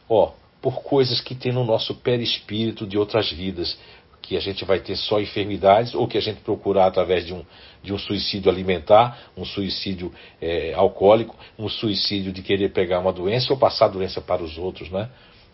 ó, 0.06 0.32
por 0.60 0.82
coisas 0.82 1.20
que 1.20 1.34
tem 1.34 1.52
no 1.52 1.64
nosso 1.64 1.94
perispírito 1.96 2.86
de 2.86 2.98
outras 2.98 3.30
vidas, 3.30 3.78
que 4.22 4.36
a 4.36 4.40
gente 4.40 4.64
vai 4.64 4.78
ter 4.78 4.96
só 4.96 5.20
enfermidades 5.20 5.94
ou 5.94 6.06
que 6.06 6.18
a 6.18 6.20
gente 6.20 6.40
procurar 6.42 6.86
através 6.86 7.26
de 7.26 7.32
um, 7.32 7.44
de 7.82 7.92
um 7.92 7.98
suicídio 7.98 8.50
alimentar, 8.50 9.18
um 9.36 9.44
suicídio 9.44 10.12
é, 10.40 10.72
alcoólico, 10.74 11.34
um 11.58 11.68
suicídio 11.68 12.32
de 12.32 12.42
querer 12.42 12.70
pegar 12.70 13.00
uma 13.00 13.12
doença 13.12 13.52
ou 13.52 13.58
passar 13.58 13.86
a 13.86 13.88
doença 13.88 14.20
para 14.20 14.42
os 14.42 14.58
outros, 14.58 14.90
né? 14.90 15.08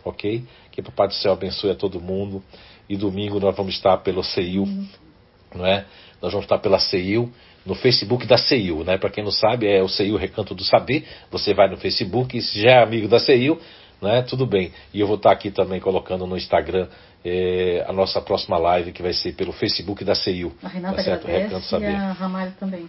Ok? 0.05 0.45
Que 0.71 0.81
o 0.81 0.85
Papai 0.85 1.09
do 1.09 1.15
Céu 1.15 1.33
abençoe 1.33 1.71
a 1.71 1.75
todo 1.75 2.01
mundo. 2.01 2.43
E 2.89 2.97
domingo 2.97 3.41
nós 3.41 3.57
vamos 3.57 3.75
estar 3.75 3.97
pelo 3.99 4.23
CEIU, 4.23 4.65
uhum. 4.65 4.87
não 5.55 5.67
é? 5.67 5.87
Nós 6.21 6.33
vamos 6.33 6.45
estar 6.45 6.59
pela 6.59 6.79
CEIU, 6.79 7.33
no 7.65 7.75
Facebook 7.75 8.27
da 8.27 8.37
CEIU, 8.37 8.85
né? 8.85 8.97
Para 8.97 9.11
quem 9.11 9.25
não 9.25 9.33
sabe, 9.33 9.67
é 9.67 9.83
o 9.83 9.89
CEIU 9.89 10.17
Recanto 10.17 10.55
do 10.55 10.65
Saber. 10.65 11.05
Você 11.31 11.53
vai 11.53 11.69
no 11.69 11.77
Facebook, 11.77 12.41
se 12.41 12.61
já 12.61 12.71
é 12.71 12.83
amigo 12.83 13.09
da 13.09 13.19
CEIU, 13.19 13.61
né? 14.01 14.23
Tudo 14.23 14.47
bem. 14.47 14.73
E 14.93 15.01
eu 15.01 15.07
vou 15.07 15.17
estar 15.17 15.33
aqui 15.33 15.51
também 15.51 15.81
colocando 15.81 16.27
no 16.27 16.37
Instagram 16.37 16.89
eh, 17.25 17.85
a 17.89 17.93
nossa 17.93 18.21
próxima 18.21 18.59
live, 18.59 18.93
que 18.93 19.03
vai 19.03 19.13
ser 19.13 19.33
pelo 19.33 19.53
Facebook 19.53 20.05
da 20.05 20.15
CEIU. 20.15 20.53
A 20.63 20.69
Renata 20.69 20.97
tá 20.97 21.03
certo? 21.03 21.29
agradece 21.29 21.77
e 21.79 21.87
a 21.87 22.13
Ramalho 22.13 22.53
também. 22.59 22.89